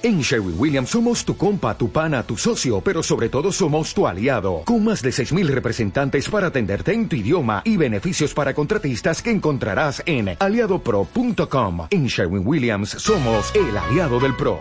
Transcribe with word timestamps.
En 0.00 0.20
Sherwin 0.20 0.54
Williams 0.56 0.90
somos 0.90 1.24
tu 1.24 1.36
compa, 1.36 1.76
tu 1.76 1.90
pana, 1.90 2.22
tu 2.22 2.36
socio, 2.36 2.80
pero 2.80 3.02
sobre 3.02 3.28
todo 3.28 3.50
somos 3.50 3.92
tu 3.92 4.06
aliado, 4.06 4.62
con 4.64 4.84
más 4.84 5.02
de 5.02 5.10
6.000 5.10 5.48
representantes 5.48 6.28
para 6.28 6.46
atenderte 6.46 6.92
en 6.92 7.08
tu 7.08 7.16
idioma 7.16 7.62
y 7.64 7.76
beneficios 7.76 8.32
para 8.32 8.54
contratistas 8.54 9.20
que 9.20 9.32
encontrarás 9.32 10.00
en 10.06 10.36
aliadopro.com. 10.38 11.88
En 11.90 12.06
Sherwin 12.06 12.46
Williams 12.46 12.90
somos 12.90 13.52
el 13.56 13.76
aliado 13.76 14.20
del 14.20 14.36
PRO. 14.36 14.60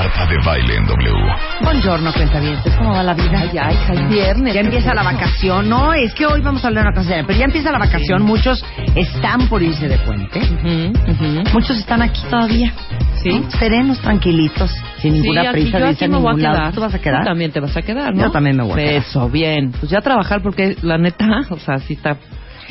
Marta 0.10 0.26
de 0.26 0.38
Baile 0.44 0.76
en 0.76 0.86
W. 0.86 1.34
Buongiorno, 1.62 2.12
cuentavientes. 2.14 2.74
¿Cómo 2.78 2.94
va 2.94 3.04
la 3.04 3.14
vida? 3.14 3.46
Ya, 3.54 3.72
hija, 3.72 3.94
es 3.94 4.10
viernes. 4.10 4.56
Ya 4.56 4.62
empieza 4.62 4.94
la 4.96 5.04
vacación. 5.04 5.70
No, 5.70 5.94
es 5.94 6.16
que 6.16 6.26
hoy 6.26 6.42
vamos 6.42 6.64
a 6.64 6.68
hablar 6.70 6.86
de 6.86 6.90
una 6.90 7.00
cosa, 7.00 7.24
pero 7.28 7.38
ya 7.38 7.46
empieza 7.46 7.72
la 7.72 7.78
vacación. 7.78 8.24
Muchos 8.24 8.64
están 8.96 9.48
por 9.50 9.62
irse 9.62 9.88
de 9.88 9.98
puente. 10.00 10.40
Ujú, 10.40 11.12
ujú. 11.12 11.44
Muchos 11.54 11.78
están 11.78 12.02
aquí 12.02 12.22
todavía. 12.28 12.74
Sí. 13.22 13.30
¿no? 13.40 13.52
Serenos, 13.52 14.00
tranquilitos, 14.00 14.72
sin 14.98 15.14
ninguna 15.14 15.42
Sí, 15.42 15.48
aquí- 15.48 15.62
prisa. 15.62 15.80
yo 15.80 15.88
aquí 15.90 16.08
me 16.08 16.18
voy 16.18 16.28
a 16.28 16.30
ningún 16.32 16.42
lado. 16.44 16.58
quedar. 16.58 16.74
¿Tú 16.74 16.82
vas 16.82 16.94
a 16.96 17.00
quedar? 17.00 17.22
Tú 17.22 17.28
también 17.28 17.52
te 17.52 17.60
vas 17.60 17.78
a 17.78 17.82
quedar, 17.84 18.16
¿no? 18.16 18.22
Yo 18.24 18.32
también 18.32 18.58
me 18.58 18.64
voy 18.64 18.72
a 18.74 18.76
quedar. 18.78 18.94
Eso, 18.96 19.30
bien. 19.30 19.72
Pues 19.74 19.92
ya 19.92 20.02
trabajar 20.02 20.42
porque 20.42 20.76
la 20.82 20.98
neta, 20.98 21.42
o 21.52 21.60
sea, 21.60 21.78
sí 21.80 21.94
está 21.94 22.18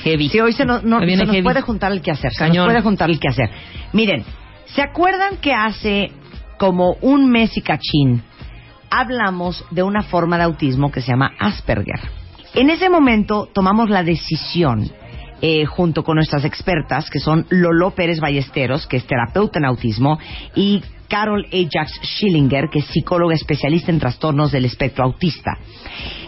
heavy. 0.03 0.29
Sí, 0.29 0.41
hoy 0.41 0.53
se 0.55 0.65
nos, 0.65 0.83
no- 0.83 0.99
viene 0.99 1.19
se 1.19 1.27
nos 1.27 1.35
heavy. 1.37 1.45
puede 1.45 1.61
juntar 1.61 1.93
el 1.93 2.03
que 2.03 2.11
hacer. 2.11 2.33
Se 2.33 2.39
Cañón. 2.39 2.57
nos 2.57 2.67
puede 2.67 2.83
juntar 2.83 3.09
el 3.11 3.21
que 3.21 3.29
hacer. 3.29 3.49
Miren, 3.93 4.25
¿se 4.67 4.83
acuerdan 4.83 5.37
que 5.41 5.53
hace 5.53 6.11
como 6.59 6.97
un 7.01 7.31
mes 7.31 7.57
y 7.57 7.63
cachín 7.63 8.23
hablamos 8.91 9.65
de 9.71 9.83
una 9.83 10.03
forma 10.03 10.39
de 10.39 10.45
autismo 10.45 10.91
que 10.91 11.01
se 11.01 11.09
llama 11.09 11.33
Asperger? 11.39 12.01
En 12.55 12.71
ese 12.71 12.89
momento 12.89 13.49
tomamos 13.53 13.91
la 13.91 14.03
decisión, 14.03 14.91
eh, 15.41 15.65
junto 15.67 16.03
con 16.03 16.17
nuestras 16.17 16.45
expertas, 16.45 17.11
que 17.11 17.21
son 17.21 17.47
Lolo 17.51 17.93
Pérez 17.93 18.21
Ballesteros, 18.21 18.87
que 18.87 18.97
es 18.97 19.07
terapeuta 19.07 19.59
en 19.59 19.67
autismo, 19.67 20.19
y 20.55 20.83
Carol 21.09 21.47
Ajax 21.47 22.01
Schillinger, 22.03 22.69
que 22.71 22.81
es 22.81 22.87
psicóloga 22.87 23.35
especialista 23.35 23.91
en 23.91 24.01
trastornos 24.01 24.53
del 24.53 24.65
espectro 24.65 25.05
autista, 25.05 25.59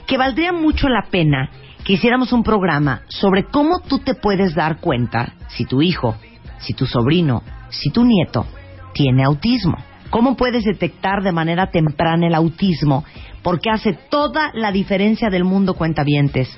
que 0.06 0.16
valdría 0.16 0.52
mucho 0.52 0.88
la 0.88 1.06
pena 1.10 1.50
que 1.84 1.94
hiciéramos 1.94 2.32
un 2.32 2.42
programa 2.42 3.02
sobre 3.08 3.44
cómo 3.44 3.80
tú 3.80 3.98
te 3.98 4.14
puedes 4.14 4.54
dar 4.54 4.78
cuenta 4.80 5.34
si 5.48 5.64
tu 5.64 5.82
hijo, 5.82 6.16
si 6.58 6.74
tu 6.74 6.86
sobrino, 6.86 7.42
si 7.70 7.90
tu 7.90 8.04
nieto 8.04 8.46
tiene 8.92 9.24
autismo. 9.24 9.76
¿Cómo 10.10 10.36
puedes 10.36 10.64
detectar 10.64 11.22
de 11.22 11.32
manera 11.32 11.70
temprana 11.70 12.26
el 12.26 12.34
autismo? 12.34 13.04
Porque 13.42 13.70
hace 13.70 13.92
toda 14.10 14.50
la 14.54 14.72
diferencia 14.72 15.30
del 15.30 15.44
mundo 15.44 15.74
cuentavientes. 15.74 16.56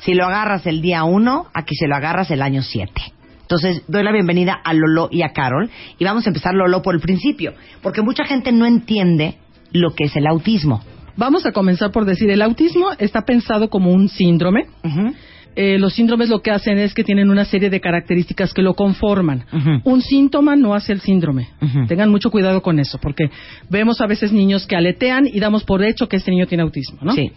Si 0.00 0.14
lo 0.14 0.26
agarras 0.26 0.66
el 0.66 0.82
día 0.82 1.04
uno, 1.04 1.46
aquí 1.54 1.74
se 1.74 1.88
lo 1.88 1.96
agarras 1.96 2.30
el 2.30 2.42
año 2.42 2.62
siete. 2.62 3.00
Entonces, 3.40 3.82
doy 3.88 4.04
la 4.04 4.12
bienvenida 4.12 4.52
a 4.62 4.74
Lolo 4.74 5.08
y 5.10 5.22
a 5.22 5.32
Carol. 5.32 5.70
Y 5.98 6.04
vamos 6.04 6.26
a 6.26 6.30
empezar, 6.30 6.54
Lolo, 6.54 6.82
por 6.82 6.94
el 6.94 7.00
principio. 7.00 7.54
Porque 7.82 8.02
mucha 8.02 8.24
gente 8.24 8.52
no 8.52 8.66
entiende 8.66 9.38
lo 9.72 9.90
que 9.94 10.04
es 10.04 10.16
el 10.16 10.26
autismo. 10.26 10.82
Vamos 11.16 11.44
a 11.46 11.52
comenzar 11.52 11.90
por 11.90 12.04
decir, 12.04 12.30
el 12.30 12.42
autismo 12.42 12.90
está 12.98 13.22
pensado 13.22 13.68
como 13.68 13.92
un 13.92 14.08
síndrome. 14.08 14.66
Ujú. 14.84 15.14
Eh, 15.56 15.78
los 15.78 15.94
síndromes 15.94 16.28
lo 16.28 16.42
que 16.42 16.50
hacen 16.50 16.78
es 16.78 16.94
que 16.94 17.04
tienen 17.04 17.28
una 17.28 17.44
serie 17.44 17.70
de 17.70 17.80
características 17.80 18.54
que 18.54 18.62
lo 18.62 18.74
conforman. 18.74 19.44
Un 19.84 20.00
síntoma 20.00 20.56
no 20.56 20.74
hace 20.74 20.92
el 20.92 21.00
síndrome. 21.00 21.48
Tengan 21.88 22.10
mucho 22.10 22.30
cuidado 22.30 22.62
con 22.62 22.78
eso, 22.78 22.98
porque 22.98 23.30
vemos 23.68 24.00
a 24.00 24.06
veces 24.06 24.32
niños 24.32 24.66
que 24.66 24.76
aletean 24.76 25.26
y 25.26 25.40
damos 25.40 25.64
por 25.64 25.82
hecho 25.82 26.08
que 26.08 26.16
este 26.16 26.30
niño 26.30 26.46
tiene 26.46 26.62
autismo, 26.62 26.98
¿no? 27.02 27.14
Sí. 27.14 27.32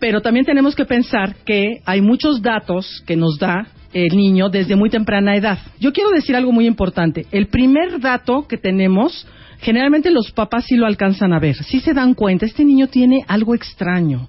Pero 0.00 0.22
también 0.22 0.46
tenemos 0.46 0.74
que 0.74 0.86
pensar 0.86 1.36
que 1.44 1.80
hay 1.84 2.00
muchos 2.00 2.40
datos 2.40 3.02
que 3.06 3.16
nos 3.16 3.38
da 3.38 3.66
el 3.92 4.16
niño 4.16 4.48
desde 4.48 4.76
muy 4.76 4.88
temprana 4.88 5.36
edad. 5.36 5.58
Yo 5.78 5.92
quiero 5.92 6.10
decir 6.10 6.34
algo 6.36 6.52
muy 6.52 6.66
importante. 6.66 7.26
El 7.30 7.48
primer 7.48 8.00
dato 8.00 8.46
que 8.48 8.56
tenemos, 8.56 9.26
generalmente 9.60 10.10
los 10.10 10.30
papás 10.32 10.64
sí 10.66 10.76
lo 10.76 10.86
alcanzan 10.86 11.34
a 11.34 11.38
ver. 11.38 11.56
Sí 11.56 11.80
se 11.80 11.92
dan 11.92 12.14
cuenta, 12.14 12.46
este 12.46 12.64
niño 12.64 12.86
tiene 12.86 13.24
algo 13.28 13.54
extraño. 13.54 14.28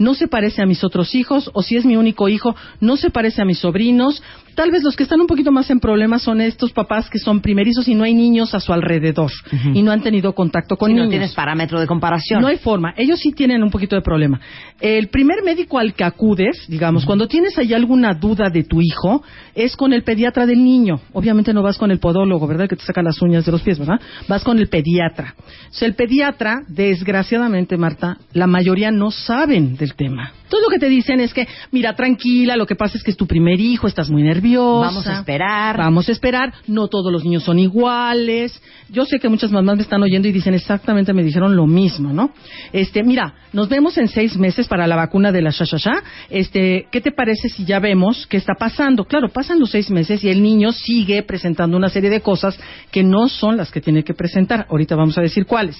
No 0.00 0.14
se 0.14 0.28
parece 0.28 0.62
a 0.62 0.66
mis 0.66 0.82
otros 0.82 1.14
hijos, 1.14 1.50
o 1.52 1.62
si 1.62 1.76
es 1.76 1.84
mi 1.84 1.94
único 1.94 2.30
hijo, 2.30 2.56
no 2.80 2.96
se 2.96 3.10
parece 3.10 3.42
a 3.42 3.44
mis 3.44 3.58
sobrinos. 3.58 4.22
Tal 4.54 4.70
vez 4.70 4.82
los 4.82 4.96
que 4.96 5.02
están 5.04 5.20
un 5.20 5.26
poquito 5.26 5.52
más 5.52 5.70
en 5.70 5.80
problemas 5.80 6.22
son 6.22 6.40
estos 6.40 6.72
papás 6.72 7.08
que 7.08 7.18
son 7.18 7.40
primerizos 7.40 7.88
y 7.88 7.94
no 7.94 8.04
hay 8.04 8.14
niños 8.14 8.54
a 8.54 8.60
su 8.60 8.72
alrededor 8.72 9.30
y 9.74 9.82
no 9.82 9.92
han 9.92 10.02
tenido 10.02 10.34
contacto 10.34 10.76
con 10.76 10.88
Si 10.88 10.94
niños. 10.94 11.06
no 11.06 11.10
tienes 11.10 11.34
parámetro 11.34 11.80
de 11.80 11.86
comparación. 11.86 12.40
No 12.42 12.48
hay 12.48 12.58
forma. 12.58 12.92
Ellos 12.96 13.20
sí 13.20 13.32
tienen 13.32 13.62
un 13.62 13.70
poquito 13.70 13.96
de 13.96 14.02
problema. 14.02 14.40
El 14.80 15.08
primer 15.08 15.42
médico 15.44 15.78
al 15.78 15.94
que 15.94 16.04
acudes, 16.04 16.64
digamos, 16.68 17.04
cuando 17.04 17.28
tienes 17.28 17.56
ahí 17.58 17.72
alguna 17.74 18.14
duda 18.14 18.48
de 18.50 18.64
tu 18.64 18.80
hijo, 18.80 19.22
es 19.54 19.76
con 19.76 19.92
el 19.92 20.02
pediatra 20.02 20.46
del 20.46 20.62
niño. 20.62 21.00
Obviamente 21.12 21.52
no 21.52 21.62
vas 21.62 21.78
con 21.78 21.90
el 21.90 21.98
podólogo, 21.98 22.46
¿verdad? 22.46 22.68
Que 22.68 22.76
te 22.76 22.84
saca 22.84 23.02
las 23.02 23.20
uñas 23.22 23.44
de 23.44 23.52
los 23.52 23.62
pies, 23.62 23.78
¿verdad? 23.78 24.00
Vas 24.28 24.42
con 24.44 24.58
el 24.58 24.68
pediatra. 24.68 25.34
O 25.70 25.72
sea, 25.74 25.88
el 25.88 25.94
pediatra, 25.94 26.62
desgraciadamente, 26.68 27.76
Marta, 27.76 28.18
la 28.32 28.46
mayoría 28.46 28.90
no 28.90 29.10
saben 29.10 29.76
del 29.76 29.94
tema. 29.94 30.32
Todo 30.50 30.62
lo 30.62 30.68
que 30.68 30.78
te 30.78 30.88
dicen 30.88 31.20
es 31.20 31.32
que, 31.32 31.46
mira, 31.70 31.94
tranquila, 31.94 32.56
lo 32.56 32.66
que 32.66 32.74
pasa 32.74 32.98
es 32.98 33.04
que 33.04 33.12
es 33.12 33.16
tu 33.16 33.26
primer 33.26 33.60
hijo, 33.60 33.86
estás 33.86 34.10
muy 34.10 34.22
nerviosa. 34.22 34.88
Vamos 34.88 35.06
a 35.06 35.18
esperar. 35.18 35.76
Vamos 35.78 36.08
a 36.08 36.12
esperar. 36.12 36.52
No 36.66 36.88
todos 36.88 37.12
los 37.12 37.24
niños 37.24 37.44
son 37.44 37.58
iguales. 37.58 38.60
Yo 38.88 39.04
sé 39.04 39.20
que 39.20 39.28
muchas 39.28 39.52
mamás 39.52 39.76
me 39.76 39.82
están 39.82 40.02
oyendo 40.02 40.26
y 40.26 40.32
dicen 40.32 40.54
exactamente, 40.54 41.12
me 41.12 41.22
dijeron 41.22 41.54
lo 41.54 41.66
mismo, 41.66 42.12
¿no? 42.12 42.32
Este, 42.72 43.04
mira, 43.04 43.34
nos 43.52 43.68
vemos 43.68 43.96
en 43.96 44.08
seis 44.08 44.36
meses 44.36 44.66
para 44.66 44.88
la 44.88 44.96
vacuna 44.96 45.30
de 45.30 45.40
la 45.40 45.50
shashasha. 45.50 46.02
Este, 46.28 46.88
¿qué 46.90 47.00
te 47.00 47.12
parece 47.12 47.48
si 47.48 47.64
ya 47.64 47.78
vemos 47.78 48.26
qué 48.26 48.36
está 48.36 48.54
pasando? 48.58 49.04
Claro, 49.04 49.28
pasan 49.28 49.60
los 49.60 49.70
seis 49.70 49.88
meses 49.90 50.24
y 50.24 50.30
el 50.30 50.42
niño 50.42 50.72
sigue 50.72 51.22
presentando 51.22 51.76
una 51.76 51.90
serie 51.90 52.10
de 52.10 52.20
cosas 52.20 52.58
que 52.90 53.04
no 53.04 53.28
son 53.28 53.56
las 53.56 53.70
que 53.70 53.80
tiene 53.80 54.02
que 54.02 54.14
presentar. 54.14 54.66
Ahorita 54.68 54.96
vamos 54.96 55.16
a 55.16 55.22
decir 55.22 55.46
cuáles. 55.46 55.76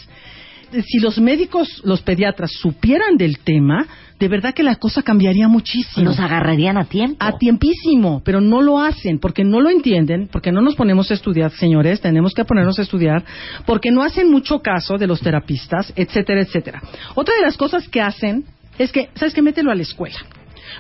Si 0.87 0.99
los 0.99 1.19
médicos, 1.19 1.83
los 1.85 2.03
pediatras 2.03 2.53
supieran 2.53 3.17
del 3.17 3.39
tema, 3.39 3.87
de 4.19 4.29
verdad 4.29 4.55
que 4.55 4.63
la 4.63 4.77
cosa 4.77 5.03
cambiaría 5.03 5.49
muchísimo 5.49 6.05
Nos 6.05 6.21
agarrarían 6.21 6.77
a 6.77 6.85
tiempo. 6.85 7.17
a 7.19 7.39
tiempísimo, 7.39 8.23
pero 8.25 8.41
no 8.41 8.61
lo 8.61 8.81
hacen 8.81 9.19
porque 9.19 9.45
no 9.45 9.61
lo 9.61 9.71
entienden, 9.71 10.29
porque 10.31 10.53
no 10.53 10.61
nos 10.61 10.77
ponemos 10.77 11.11
a 11.11 11.15
estudiar, 11.15 11.51
señores, 11.53 12.01
tenemos 12.01 12.35
que 12.35 12.45
ponernos 12.45 12.79
a 12.79 12.83
estudiar, 12.83 13.25
porque 13.67 13.91
no 13.91 14.03
hacen 14.03 14.31
mucho 14.31 14.61
caso 14.61 14.99
de 14.99 15.07
los 15.07 15.21
terapistas, 15.21 15.93
etcétera, 15.97 16.43
etcétera. 16.43 16.83
Otra 17.15 17.35
de 17.35 17.43
las 17.43 17.57
cosas 17.57 17.89
que 17.89 18.01
hacen 18.01 18.45
es 18.79 18.93
que, 18.93 19.09
¿sabes 19.15 19.35
qué? 19.35 19.43
Mételo 19.43 19.71
a 19.71 19.75
la 19.75 19.83
escuela. 19.83 20.19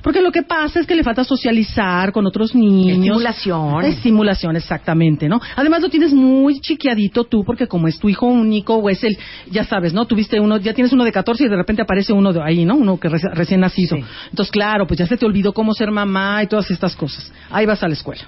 Porque 0.02 0.20
lo 0.22 0.30
que 0.32 0.42
pasa 0.42 0.80
es 0.80 0.86
que 0.86 0.94
le 0.94 1.02
falta 1.02 1.24
socializar 1.24 2.12
con 2.12 2.26
otros 2.26 2.54
niños. 2.54 2.98
Estimulación. 2.98 3.84
Estimulación, 3.84 4.56
exactamente, 4.56 5.28
¿no? 5.28 5.40
Además 5.56 5.82
lo 5.82 5.88
tienes 5.88 6.12
muy 6.12 6.60
chiquiadito 6.60 7.24
tú, 7.24 7.44
porque 7.44 7.66
como 7.66 7.88
es 7.88 7.98
tu 7.98 8.08
hijo 8.08 8.26
único, 8.26 8.74
o 8.76 8.88
es 8.88 9.02
el, 9.04 9.16
ya 9.50 9.64
sabes, 9.64 9.92
¿no? 9.92 10.04
Tuviste 10.06 10.40
uno, 10.40 10.56
ya 10.58 10.74
tienes 10.74 10.92
uno 10.92 11.04
de 11.04 11.12
14 11.12 11.44
y 11.44 11.48
de 11.48 11.56
repente 11.56 11.82
aparece 11.82 12.12
uno 12.12 12.32
de 12.32 12.40
ahí, 12.42 12.64
¿no? 12.64 12.76
Uno 12.76 12.98
que 12.98 13.08
reci- 13.08 13.32
recién 13.34 13.60
nacido. 13.60 13.96
Sí. 13.96 14.04
Entonces, 14.30 14.50
claro, 14.50 14.86
pues 14.86 14.98
ya 14.98 15.06
se 15.06 15.16
te 15.16 15.26
olvidó 15.26 15.52
cómo 15.52 15.74
ser 15.74 15.90
mamá 15.90 16.42
y 16.42 16.46
todas 16.46 16.70
estas 16.70 16.94
cosas. 16.96 17.32
Ahí 17.50 17.66
vas 17.66 17.82
a 17.82 17.88
la 17.88 17.94
escuela. 17.94 18.22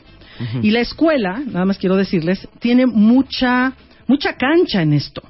Y 0.62 0.70
la 0.70 0.80
escuela, 0.80 1.40
nada 1.46 1.64
más 1.64 1.78
quiero 1.78 1.94
decirles, 1.94 2.48
tiene 2.58 2.86
mucha, 2.86 3.74
mucha 4.08 4.32
cancha 4.34 4.82
en 4.82 4.94
esto. 4.94 5.22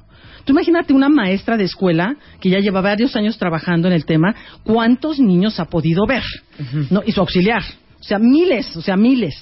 Tú 0.45 0.51
imagínate 0.53 0.93
una 0.93 1.09
maestra 1.09 1.57
de 1.57 1.63
escuela 1.63 2.15
que 2.39 2.49
ya 2.49 2.59
lleva 2.59 2.81
varios 2.81 3.15
años 3.15 3.37
trabajando 3.37 3.87
en 3.87 3.93
el 3.93 4.05
tema, 4.05 4.35
¿cuántos 4.63 5.19
niños 5.19 5.59
ha 5.59 5.65
podido 5.65 6.05
ver? 6.05 6.23
¿No? 6.89 7.01
Y 7.05 7.11
su 7.11 7.21
auxiliar. 7.21 7.63
O 7.99 8.03
sea, 8.03 8.19
miles, 8.19 8.75
o 8.75 8.81
sea, 8.81 8.97
miles. 8.97 9.33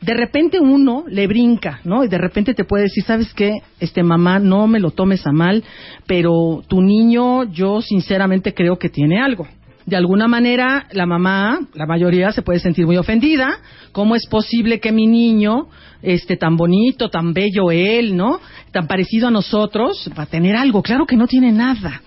De 0.00 0.14
repente 0.14 0.60
uno 0.60 1.04
le 1.08 1.26
brinca, 1.26 1.80
¿no? 1.84 2.04
Y 2.04 2.08
de 2.08 2.18
repente 2.18 2.54
te 2.54 2.64
puede 2.64 2.84
decir, 2.84 3.02
¿sabes 3.02 3.34
qué? 3.34 3.54
Este 3.80 4.02
mamá, 4.02 4.38
no 4.38 4.68
me 4.68 4.78
lo 4.78 4.92
tomes 4.92 5.26
a 5.26 5.32
mal, 5.32 5.64
pero 6.06 6.62
tu 6.68 6.80
niño, 6.80 7.44
yo 7.44 7.80
sinceramente 7.80 8.54
creo 8.54 8.78
que 8.78 8.88
tiene 8.88 9.20
algo. 9.20 9.48
De 9.86 9.96
alguna 9.96 10.26
manera, 10.26 10.88
la 10.90 11.06
mamá, 11.06 11.60
la 11.74 11.86
mayoría, 11.86 12.32
se 12.32 12.42
puede 12.42 12.58
sentir 12.58 12.86
muy 12.86 12.96
ofendida. 12.96 13.58
¿Cómo 13.92 14.16
es 14.16 14.26
posible 14.26 14.80
que 14.80 14.90
mi 14.90 15.06
niño, 15.06 15.68
este, 16.02 16.36
tan 16.36 16.56
bonito, 16.56 17.08
tan 17.08 17.32
bello 17.32 17.70
él, 17.70 18.16
¿no? 18.16 18.40
Tan 18.72 18.88
parecido 18.88 19.28
a 19.28 19.30
nosotros, 19.30 20.10
va 20.18 20.24
a 20.24 20.26
tener 20.26 20.56
algo? 20.56 20.82
Claro 20.82 21.06
que 21.06 21.16
no 21.16 21.28
tiene 21.28 21.52
nada. 21.52 22.02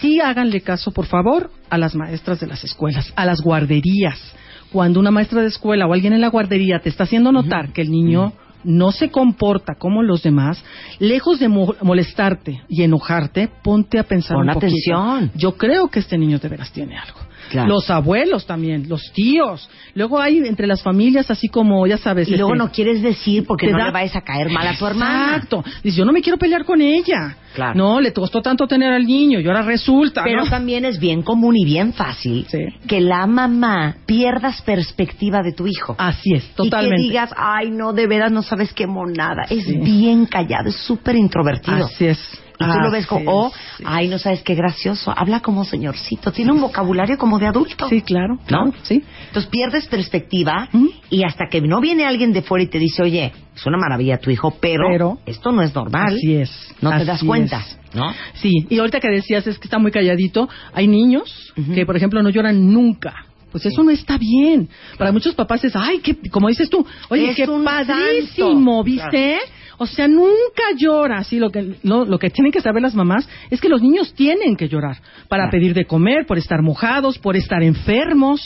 Sí 0.00 0.20
háganle 0.20 0.62
caso, 0.62 0.90
por 0.90 1.06
favor, 1.06 1.50
a 1.70 1.78
las 1.78 1.94
maestras 1.94 2.40
de 2.40 2.48
las 2.48 2.64
escuelas, 2.64 3.12
a 3.14 3.24
las 3.24 3.40
guarderías. 3.40 4.34
Cuando 4.72 4.98
una 4.98 5.12
maestra 5.12 5.42
de 5.42 5.48
escuela 5.48 5.86
o 5.86 5.92
alguien 5.92 6.12
en 6.12 6.20
la 6.20 6.28
guardería 6.28 6.80
te 6.80 6.88
está 6.88 7.04
haciendo 7.04 7.30
notar 7.30 7.72
que 7.72 7.82
el 7.82 7.90
niño 7.90 8.32
no 8.66 8.92
se 8.92 9.10
comporta 9.10 9.76
como 9.76 10.02
los 10.02 10.22
demás, 10.22 10.62
lejos 10.98 11.38
de 11.38 11.48
mo- 11.48 11.74
molestarte 11.80 12.62
y 12.68 12.82
enojarte, 12.82 13.48
ponte 13.62 13.98
a 13.98 14.02
pensar 14.02 14.36
Pon 14.36 14.48
un 14.48 14.54
poquito. 14.54 14.66
atención. 14.66 15.30
Yo 15.34 15.56
creo 15.56 15.88
que 15.88 16.00
este 16.00 16.18
niño 16.18 16.38
de 16.38 16.48
veras 16.48 16.70
tiene 16.72 16.98
algo. 16.98 17.20
Claro. 17.50 17.68
Los 17.68 17.88
abuelos 17.90 18.46
también, 18.46 18.88
los 18.88 19.12
tíos. 19.12 19.68
Luego 19.94 20.20
hay 20.20 20.38
entre 20.38 20.66
las 20.66 20.82
familias 20.82 21.30
así 21.30 21.48
como, 21.48 21.86
ya 21.86 21.96
sabes. 21.98 22.28
Y 22.28 22.32
luego 22.36 22.54
este, 22.54 22.58
no 22.64 22.70
quieres 22.72 23.02
decir 23.02 23.44
porque 23.46 23.66
te 23.66 23.72
no 23.72 23.78
da- 23.78 23.86
le 23.86 23.92
vayas 23.92 24.16
a 24.16 24.20
caer 24.22 24.50
mal 24.50 24.66
a 24.66 24.76
tu 24.76 24.86
hermana. 24.86 25.34
Exacto. 25.36 25.64
Dice, 25.82 25.96
yo 25.98 26.04
no 26.04 26.12
me 26.12 26.22
quiero 26.22 26.38
pelear 26.38 26.64
con 26.64 26.80
ella. 26.80 27.36
Claro. 27.54 27.74
No, 27.74 28.00
le 28.02 28.12
costó 28.12 28.42
tanto 28.42 28.66
tener 28.66 28.92
al 28.92 29.06
niño 29.06 29.40
y 29.40 29.46
ahora 29.46 29.62
resulta. 29.62 30.22
Pero 30.24 30.44
¿no? 30.44 30.50
también 30.50 30.84
es 30.84 30.98
bien 30.98 31.22
común 31.22 31.56
y 31.56 31.64
bien 31.64 31.94
fácil 31.94 32.46
Sí. 32.50 32.58
que 32.86 33.00
la 33.00 33.26
mamá 33.26 33.96
pierdas 34.04 34.60
perspectiva 34.62 35.42
de 35.42 35.52
tu 35.52 35.66
hijo. 35.66 35.94
Así 35.98 36.34
es, 36.34 36.44
totalmente. 36.54 36.96
Y 37.00 37.06
que 37.06 37.08
digas, 37.12 37.30
ay, 37.36 37.70
no, 37.70 37.92
de 37.94 38.06
veras 38.06 38.30
no 38.30 38.42
sabes 38.42 38.74
qué 38.74 38.86
monada. 38.86 39.44
Es 39.48 39.64
Sí. 39.64 39.78
bien 39.78 40.26
callado, 40.26 40.68
es 40.68 40.76
súper 40.76 41.16
introvertido. 41.16 41.86
Así 41.86 42.06
es. 42.06 42.18
Y 42.58 42.64
tú 42.64 42.78
lo 42.80 42.90
ves 42.90 43.00
Así 43.04 43.08
como, 43.08 43.30
oh, 43.30 43.52
sí. 43.76 43.84
ay, 43.86 44.08
no 44.08 44.18
sabes 44.18 44.42
qué 44.42 44.54
gracioso. 44.54 45.12
Habla 45.14 45.40
como 45.40 45.64
señorcito. 45.64 46.32
Tiene 46.32 46.52
un 46.52 46.60
vocabulario 46.60 47.18
como 47.18 47.38
de 47.38 47.46
adulto. 47.46 47.88
Sí, 47.88 48.00
claro, 48.02 48.34
¿No? 48.36 48.44
claro, 48.46 48.72
sí. 48.82 49.02
Entonces 49.26 49.50
pierdes 49.50 49.86
perspectiva 49.88 50.68
y 51.10 51.22
hasta 51.24 51.48
que 51.50 51.60
no 51.60 51.80
viene 51.80 52.06
alguien 52.06 52.32
de 52.32 52.42
fuera 52.42 52.64
y 52.64 52.68
te 52.68 52.78
dice, 52.78 53.02
oye, 53.02 53.32
es 53.54 53.66
una 53.66 53.76
maravilla 53.78 54.18
tu 54.18 54.30
hijo, 54.30 54.56
pero, 54.60 54.84
Pero- 54.90 55.18
esto 55.26 55.52
no 55.52 55.62
es 55.62 55.74
normal. 55.74 56.14
Así 56.16 56.34
es. 56.36 56.50
No 56.80 56.96
te 56.96 57.04
das 57.04 57.22
cuenta, 57.22 57.58
es. 57.60 57.94
¿no? 57.94 58.12
Sí, 58.34 58.50
y 58.70 58.78
ahorita 58.78 59.00
que 59.00 59.08
decías 59.08 59.46
es 59.46 59.58
que 59.58 59.64
está 59.66 59.78
muy 59.78 59.90
calladito, 59.90 60.48
hay 60.72 60.86
niños 60.88 61.52
que, 61.74 61.84
por 61.86 61.96
ejemplo, 61.96 62.22
no 62.22 62.30
lloran 62.30 62.72
nunca. 62.72 63.14
Pues 63.52 63.64
eso 63.64 63.82
no 63.82 63.90
está 63.90 64.18
bien. 64.18 64.68
Para 64.98 65.12
muchos 65.12 65.34
papás 65.34 65.64
es, 65.64 65.74
ay, 65.74 66.00
qué, 66.00 66.16
como 66.30 66.48
dices 66.48 66.68
tú, 66.68 66.84
oye, 67.08 67.30
Es 67.30 67.36
qué 67.36 67.46
padrísimo. 67.46 68.82
¿viste? 68.84 69.38
O 69.78 69.86
sea, 69.86 70.08
nunca 70.08 70.62
llora. 70.76 71.22
Sí, 71.24 71.38
lo 71.38 71.50
que, 71.50 71.76
lo, 71.82 72.04
lo 72.04 72.18
que 72.18 72.30
tienen 72.30 72.52
que 72.52 72.60
saber 72.60 72.82
las 72.82 72.94
mamás 72.94 73.28
es 73.50 73.60
que 73.60 73.68
los 73.68 73.82
niños 73.82 74.14
tienen 74.14 74.56
que 74.56 74.68
llorar 74.68 74.96
para 75.28 75.44
Claro. 75.44 75.50
pedir 75.50 75.74
de 75.74 75.84
comer, 75.84 76.26
por 76.26 76.38
estar 76.38 76.62
mojados, 76.62 77.18
por 77.18 77.36
estar 77.36 77.62
enfermos. 77.62 78.42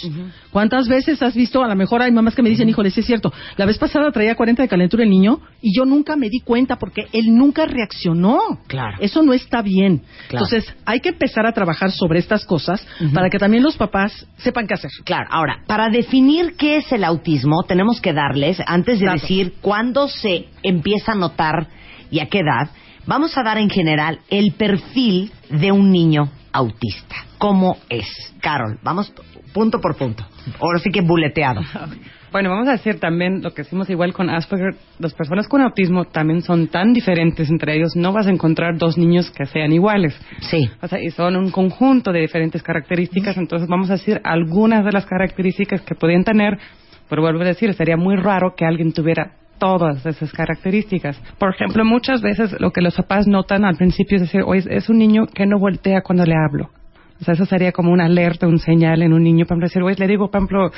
¿Cuántas 0.50 0.88
veces 0.88 1.22
has 1.22 1.34
visto? 1.34 1.62
A 1.62 1.68
lo 1.68 1.76
mejor 1.76 2.02
hay 2.02 2.10
mamás 2.12 2.34
que 2.34 2.42
me 2.42 2.48
dicen, 2.50 2.68
híjole, 2.68 2.90
sí 2.90 3.00
es 3.00 3.06
cierto. 3.06 3.32
La 3.56 3.66
vez 3.66 3.78
pasada 3.78 4.10
traía 4.10 4.34
40 4.34 4.62
de 4.62 4.68
calentura 4.68 5.04
el 5.04 5.10
niño 5.10 5.40
y 5.62 5.76
yo 5.76 5.84
nunca 5.84 6.16
me 6.16 6.28
di 6.28 6.40
cuenta 6.40 6.76
porque 6.76 7.06
él 7.12 7.34
nunca 7.36 7.66
reaccionó. 7.66 8.40
Claro. 8.66 8.96
Eso 9.00 9.22
no 9.22 9.32
está 9.32 9.62
bien. 9.62 9.98
Claro. 10.28 10.44
Entonces, 10.46 10.74
hay 10.84 11.00
que 11.00 11.10
empezar 11.10 11.46
a 11.46 11.52
trabajar 11.52 11.90
sobre 11.92 12.18
estas 12.18 12.44
cosas 12.44 12.84
para 13.14 13.28
que 13.30 13.38
también 13.38 13.62
los 13.62 13.76
papás 13.76 14.26
sepan 14.38 14.66
qué 14.66 14.74
hacer. 14.74 14.90
Claro, 15.04 15.28
ahora, 15.30 15.62
para 15.66 15.88
definir 15.88 16.54
qué 16.56 16.78
es 16.78 16.90
el 16.92 17.04
autismo, 17.04 17.62
tenemos 17.68 18.00
que 18.00 18.12
darles, 18.12 18.58
antes 18.66 19.00
de 19.00 19.10
decir 19.10 19.54
cuándo 19.60 20.08
se 20.08 20.46
empieza 20.62 21.12
a 21.12 21.14
notar 21.20 21.68
y 22.10 22.20
a 22.20 22.26
qué 22.26 22.40
edad, 22.40 22.70
vamos 23.06 23.36
a 23.38 23.42
dar 23.42 23.58
en 23.58 23.70
general 23.70 24.20
el 24.28 24.52
perfil 24.52 25.32
de 25.48 25.70
un 25.70 25.90
niño 25.90 26.30
autista. 26.52 27.16
¿Cómo 27.38 27.76
es? 27.88 28.06
Carol, 28.40 28.78
vamos 28.82 29.12
punto 29.52 29.80
por 29.80 29.96
punto. 29.96 30.24
Ahora 30.60 30.78
sí 30.78 30.90
que 30.90 31.00
buleteado. 31.00 31.60
Bueno, 32.32 32.50
vamos 32.50 32.68
a 32.68 32.72
decir 32.72 33.00
también 33.00 33.42
lo 33.42 33.52
que 33.52 33.62
hicimos 33.62 33.90
igual 33.90 34.12
con 34.12 34.30
Asperger. 34.30 34.76
Las 35.00 35.14
personas 35.14 35.48
con 35.48 35.62
autismo 35.62 36.04
también 36.04 36.42
son 36.42 36.68
tan 36.68 36.92
diferentes 36.92 37.50
entre 37.50 37.74
ellos. 37.74 37.96
No 37.96 38.12
vas 38.12 38.28
a 38.28 38.30
encontrar 38.30 38.78
dos 38.78 38.96
niños 38.96 39.32
que 39.32 39.46
sean 39.46 39.72
iguales. 39.72 40.16
Sí. 40.38 40.70
O 40.80 40.86
sea, 40.86 41.02
y 41.02 41.10
son 41.10 41.34
un 41.34 41.50
conjunto 41.50 42.12
de 42.12 42.20
diferentes 42.20 42.62
características. 42.62 43.36
Entonces 43.36 43.68
vamos 43.68 43.90
a 43.90 43.94
decir 43.94 44.20
algunas 44.22 44.84
de 44.84 44.92
las 44.92 45.06
características 45.06 45.80
que 45.80 45.96
podían 45.96 46.22
tener. 46.22 46.56
Pero 47.08 47.20
vuelvo 47.20 47.40
a 47.40 47.46
decir, 47.46 47.74
sería 47.74 47.96
muy 47.96 48.14
raro 48.14 48.54
que 48.56 48.64
alguien 48.64 48.92
tuviera 48.92 49.32
todas 49.60 50.04
esas 50.04 50.32
características. 50.32 51.16
Por 51.38 51.54
ejemplo, 51.54 51.84
muchas 51.84 52.20
veces 52.22 52.56
lo 52.58 52.72
que 52.72 52.80
los 52.80 52.96
papás 52.96 53.28
notan 53.28 53.64
al 53.64 53.76
principio 53.76 54.16
es 54.16 54.22
decir, 54.22 54.42
oye, 54.44 54.64
es 54.68 54.88
un 54.88 54.98
niño 54.98 55.26
que 55.32 55.46
no 55.46 55.60
voltea 55.60 56.00
cuando 56.02 56.24
le 56.24 56.34
hablo. 56.34 56.70
O 57.20 57.24
sea, 57.24 57.34
eso 57.34 57.44
sería 57.44 57.70
como 57.70 57.92
una 57.92 58.06
alerta, 58.06 58.46
un 58.48 58.58
señal 58.58 59.02
en 59.02 59.12
un 59.12 59.22
niño. 59.22 59.44
Por 59.44 59.52
ejemplo, 59.58 59.66
decir, 59.68 59.82
oye, 59.82 59.96
le 59.98 60.06
digo, 60.08 60.30
por 60.30 60.38
ejemplo, 60.40 60.70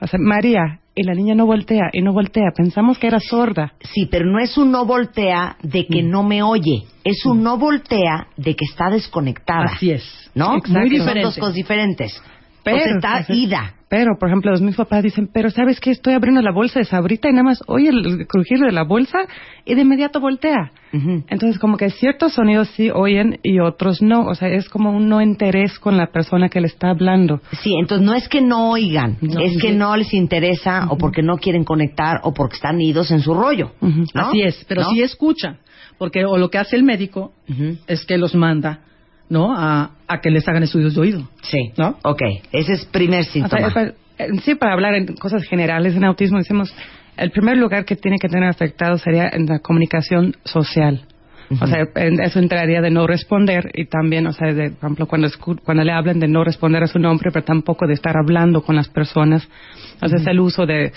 o 0.00 0.06
sea, 0.06 0.18
María, 0.22 0.78
y 0.94 1.02
la 1.02 1.12
niña 1.12 1.34
no 1.34 1.44
voltea, 1.44 1.90
y 1.92 2.02
no 2.02 2.12
voltea. 2.12 2.52
Pensamos 2.56 2.98
que 2.98 3.08
era 3.08 3.18
sorda. 3.18 3.72
Sí, 3.80 4.06
pero 4.08 4.24
no 4.24 4.38
es 4.38 4.56
un 4.56 4.70
no 4.70 4.86
voltea 4.86 5.56
de 5.62 5.86
que 5.86 6.04
Mm. 6.04 6.10
no 6.10 6.22
me 6.22 6.40
oye, 6.42 6.84
es 7.02 7.26
un 7.26 7.42
no 7.42 7.58
voltea 7.58 8.28
de 8.36 8.54
que 8.54 8.64
está 8.64 8.90
desconectada. 8.90 9.72
Así 9.74 9.90
es. 9.90 10.04
¿No? 10.36 10.54
Exacto. 10.56 10.68
Son 10.72 10.80
Muy 10.82 10.90
dos 10.90 10.98
diferente. 11.00 11.40
cosas 11.40 11.54
diferentes. 11.54 12.22
Pero, 12.62 12.76
o 12.76 13.00
sea, 13.00 13.18
está 13.20 13.32
ida. 13.34 13.74
Pero, 13.88 14.18
por 14.18 14.28
ejemplo, 14.28 14.50
los 14.50 14.60
mismos 14.60 14.86
papás 14.86 15.02
dicen, 15.02 15.30
pero 15.32 15.50
¿sabes 15.50 15.80
qué? 15.80 15.90
Estoy 15.90 16.12
abriendo 16.12 16.42
la 16.42 16.52
bolsa 16.52 16.78
de 16.78 16.84
sabrita 16.84 17.28
y 17.28 17.32
nada 17.32 17.44
más 17.44 17.62
oye 17.66 17.88
el 17.88 18.26
crujir 18.26 18.58
de 18.58 18.70
la 18.70 18.84
bolsa 18.84 19.18
y 19.64 19.74
de 19.74 19.80
inmediato 19.80 20.20
voltea. 20.20 20.72
Entonces, 20.92 21.58
como 21.58 21.76
que 21.76 21.90
ciertos 21.90 22.34
sonidos 22.34 22.68
sí 22.70 22.90
oyen 22.90 23.40
y 23.42 23.60
otros 23.60 24.02
no. 24.02 24.26
O 24.26 24.34
sea, 24.34 24.48
es 24.48 24.68
como 24.68 24.90
un 24.90 25.08
no 25.08 25.22
interés 25.22 25.78
con 25.78 25.96
la 25.96 26.08
persona 26.08 26.48
que 26.48 26.60
le 26.60 26.66
está 26.66 26.90
hablando. 26.90 27.40
Sí, 27.62 27.74
entonces 27.78 28.06
no 28.06 28.14
es 28.14 28.28
que 28.28 28.40
no 28.40 28.70
oigan, 28.70 29.16
No, 29.20 29.40
es 29.40 29.60
que 29.60 29.72
no 29.72 29.96
les 29.96 30.12
interesa 30.12 30.86
o 30.90 30.98
porque 30.98 31.22
no 31.22 31.38
quieren 31.38 31.64
conectar 31.64 32.20
o 32.24 32.34
porque 32.34 32.56
están 32.56 32.80
idos 32.80 33.10
en 33.10 33.20
su 33.20 33.34
rollo. 33.34 33.72
Así 34.14 34.42
es, 34.42 34.64
pero 34.68 34.82
¿No? 34.82 34.90
sí 34.90 35.02
escuchan. 35.02 35.58
Porque 35.98 36.24
o 36.24 36.36
lo 36.38 36.50
que 36.50 36.58
hace 36.58 36.76
el 36.76 36.84
médico 36.84 37.32
es 37.86 38.04
que 38.04 38.18
los 38.18 38.34
manda, 38.34 38.80
¿no? 39.28 39.54
A, 39.56 39.90
a 40.06 40.20
que 40.20 40.30
les 40.30 40.46
hagan 40.48 40.62
estudios 40.62 40.94
de 40.94 41.00
oído. 41.00 41.28
Sí. 41.42 41.72
¿No? 41.76 41.98
Ok, 42.04 42.22
ese 42.52 42.72
es 42.74 42.84
primer 42.86 43.20
O 43.20 43.24
sea, 43.24 43.32
síntoma. 43.32 43.92
en 44.18 44.40
sí, 44.40 44.54
para 44.54 44.72
hablar 44.72 44.94
en 44.94 45.14
cosas 45.16 45.44
generales 45.44 45.94
en 45.94 46.04
autismo, 46.04 46.38
decimos, 46.38 46.74
el 47.16 47.30
primer 47.30 47.56
lugar 47.56 47.84
que 47.84 47.96
tiene 47.96 48.18
que 48.18 48.28
tener 48.28 48.48
afectado 48.48 48.96
sería 48.98 49.28
en 49.32 49.46
la 49.46 49.58
comunicación 49.58 50.36
social. 50.44 51.02
O 51.62 51.66
sea, 51.66 51.86
en- 51.94 52.20
eso 52.20 52.40
entraría 52.40 52.82
de 52.82 52.90
no 52.90 53.06
responder 53.06 53.70
y 53.72 53.86
también, 53.86 54.26
o 54.26 54.32
sea, 54.34 54.52
de, 54.52 54.70
por 54.70 54.84
ejemplo, 54.88 55.06
cuando, 55.06 55.28
cuando 55.64 55.82
le 55.82 55.92
hablan 55.92 56.20
de 56.20 56.28
no 56.28 56.44
responder 56.44 56.82
a 56.82 56.86
su 56.86 56.98
nombre, 56.98 57.30
pero 57.32 57.42
tampoco 57.42 57.86
de 57.86 57.94
estar 57.94 58.18
hablando 58.18 58.60
con 58.62 58.76
las 58.76 58.88
personas. 58.90 59.48
O 60.02 60.08
sea, 60.08 60.18
es 60.20 60.26
el 60.26 60.40
uso 60.40 60.66
de, 60.66 60.92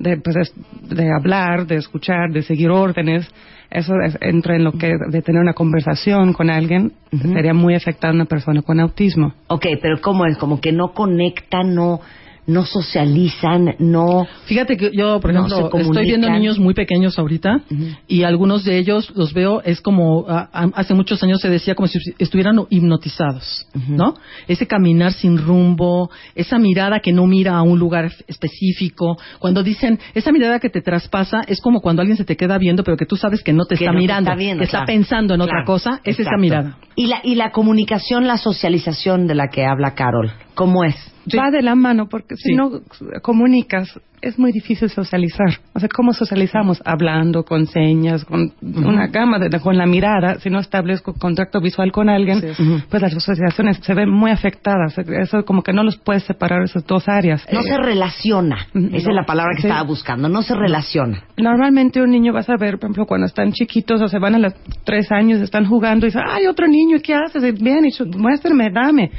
de, 0.00 0.16
pues, 0.16 0.36
es- 0.36 0.54
de 0.96 1.08
hablar, 1.14 1.66
de 1.66 1.76
escuchar, 1.76 2.32
de 2.32 2.42
seguir 2.42 2.70
órdenes. 2.70 3.28
Eso 3.70 3.92
es- 4.04 4.18
entra 4.20 4.56
en 4.56 4.64
lo 4.64 4.72
que 4.72 4.94
de 5.10 5.22
tener 5.22 5.40
una 5.40 5.52
conversación 5.52 6.32
con 6.32 6.50
alguien. 6.50 6.92
Sería 7.10 7.54
muy 7.54 7.74
afectada 7.76 8.12
a 8.12 8.16
una 8.16 8.24
persona 8.24 8.62
con 8.62 8.80
autismo. 8.80 9.34
Ok, 9.46 9.66
pero 9.80 10.00
¿cómo 10.00 10.26
es? 10.26 10.36
Como 10.38 10.60
que 10.60 10.72
no 10.72 10.92
conectan, 10.92 11.74
no, 11.74 12.00
no 12.50 12.64
socializan, 12.64 13.76
no... 13.78 14.26
Fíjate 14.44 14.76
que 14.76 14.90
yo, 14.92 15.20
por 15.20 15.30
ejemplo, 15.30 15.70
estoy 15.72 16.04
viendo 16.04 16.28
niños 16.28 16.58
muy 16.58 16.74
pequeños 16.74 17.18
ahorita 17.18 17.62
y 18.06 18.24
algunos 18.24 18.64
de 18.64 18.78
ellos 18.78 19.12
los 19.14 19.32
veo, 19.32 19.62
es 19.62 19.80
como, 19.80 20.26
hace 20.28 20.94
muchos 20.94 21.22
años 21.22 21.40
se 21.40 21.48
decía 21.48 21.74
como 21.74 21.86
si 21.88 21.98
estuvieran 22.18 22.60
hipnotizados. 22.70 23.66
¿no? 23.88 24.14
Ese 24.48 24.66
caminar 24.66 25.12
sin 25.12 25.38
rumbo, 25.38 26.10
esa 26.34 26.58
mirada 26.58 27.00
que 27.00 27.12
no 27.12 27.26
mira 27.26 27.56
a 27.56 27.62
un 27.62 27.78
lugar 27.78 28.10
específico. 28.26 29.16
Cuando 29.38 29.62
dicen, 29.62 29.98
esa 30.14 30.32
mirada 30.32 30.58
que 30.58 30.70
te 30.70 30.82
traspasa 30.82 31.42
es 31.46 31.60
como 31.60 31.80
cuando 31.80 32.02
alguien 32.02 32.16
se 32.16 32.24
te 32.24 32.36
queda 32.36 32.58
viendo, 32.58 32.84
pero 32.84 32.96
que 32.96 33.06
tú 33.06 33.16
sabes 33.16 33.42
que 33.42 33.52
no 33.52 33.64
te 33.64 33.76
que 33.76 33.84
está 33.84 33.92
no 33.92 33.98
te 33.98 34.02
mirando, 34.02 34.30
está 34.30 34.38
viendo, 34.38 34.60
que 34.60 34.64
está 34.66 34.84
pensando 34.84 35.34
en 35.34 35.40
otra 35.40 35.64
cosa, 35.64 36.00
es 36.04 36.18
esa 36.18 36.36
mirada. 36.38 36.78
Y 36.96 37.06
la, 37.06 37.20
y 37.22 37.36
la 37.36 37.52
comunicación, 37.52 38.26
la 38.26 38.36
socialización 38.36 39.26
de 39.26 39.34
la 39.34 39.48
que 39.48 39.64
habla 39.64 39.94
Carol, 39.94 40.32
¿cómo 40.54 40.84
es? 40.84 40.96
Sí. 41.30 41.36
Va 41.38 41.50
de 41.50 41.62
la 41.62 41.74
mano, 41.74 42.08
porque 42.08 42.36
si 42.36 42.54
no 42.54 42.70
comunicas, 43.22 43.98
es 44.22 44.38
muy 44.38 44.52
difícil 44.52 44.90
socializar. 44.90 45.48
O 45.74 45.80
sea, 45.80 45.88
¿cómo 45.88 46.12
socializamos? 46.12 46.82
Hablando, 46.84 47.42
con 47.44 47.66
señas, 47.66 48.24
con 48.26 48.52
una 48.60 49.06
gama, 49.06 49.38
de, 49.38 49.48
con 49.60 49.78
la 49.78 49.86
mirada. 49.86 50.38
Si 50.40 50.50
no 50.50 50.58
establezco 50.58 51.14
contacto 51.14 51.60
visual 51.60 51.90
con 51.92 52.08
alguien, 52.10 52.40
Sí. 52.40 52.64
Pues 52.90 53.00
las 53.02 53.12
socializaciones 53.14 53.78
se 53.78 53.94
ven 53.94 54.10
muy 54.10 54.30
afectadas. 54.30 54.96
Eso 54.98 55.44
como 55.44 55.62
que 55.62 55.72
no 55.72 55.82
los 55.84 55.96
puedes 55.96 56.24
separar 56.24 56.62
esas 56.64 56.86
dos 56.86 57.08
áreas. 57.08 57.46
No 57.52 57.60
Eh, 57.60 57.64
se 57.64 57.76
relaciona. 57.78 58.66
Ujú. 58.74 58.88
Esa 58.88 59.08
es 59.10 59.14
la 59.14 59.24
palabra 59.24 59.52
que 59.56 59.62
Sí. 59.62 59.68
estaba 59.68 59.84
buscando. 59.86 60.28
No 60.28 60.42
se 60.42 60.54
relaciona. 60.54 61.22
Normalmente 61.38 62.02
un 62.02 62.10
niño 62.10 62.32
vas 62.32 62.48
a 62.50 62.56
ver, 62.58 62.74
por 62.78 62.86
ejemplo, 62.90 63.06
cuando 63.06 63.26
están 63.26 63.52
chiquitos 63.52 64.02
o 64.02 64.08
se 64.08 64.18
van 64.18 64.34
a 64.34 64.38
los 64.38 64.54
tres 64.84 65.10
años, 65.12 65.40
están 65.40 65.64
jugando 65.66 66.04
y 66.04 66.08
dicen, 66.10 66.22
ay, 66.28 66.46
otro 66.46 66.66
niño, 66.66 66.98
¿qué 67.02 67.14
haces? 67.14 67.42
Y 67.42 67.52
Ven, 67.62 67.86
y 67.86 67.90
chu- 67.92 68.06
muéstrame, 68.18 68.70
dame. 68.70 69.10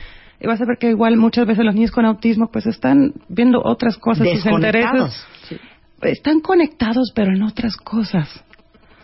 Y 0.44 0.48
vas 0.48 0.60
a 0.60 0.66
ver 0.66 0.78
que 0.80 0.90
igual 0.90 1.18
muchas 1.18 1.46
veces 1.46 1.64
los 1.64 1.76
niños 1.76 1.92
con 1.92 2.06
autismo 2.06 2.50
pues 2.52 2.66
están 2.66 3.14
viendo 3.30 3.62
otras 3.64 3.98
cosas, 3.98 4.28
sus 4.28 4.46
intereses. 4.46 5.24
Están 6.02 6.40
conectados, 6.40 7.12
pero 7.14 7.32
en 7.36 7.44
otras 7.44 7.76
cosas. 7.78 8.44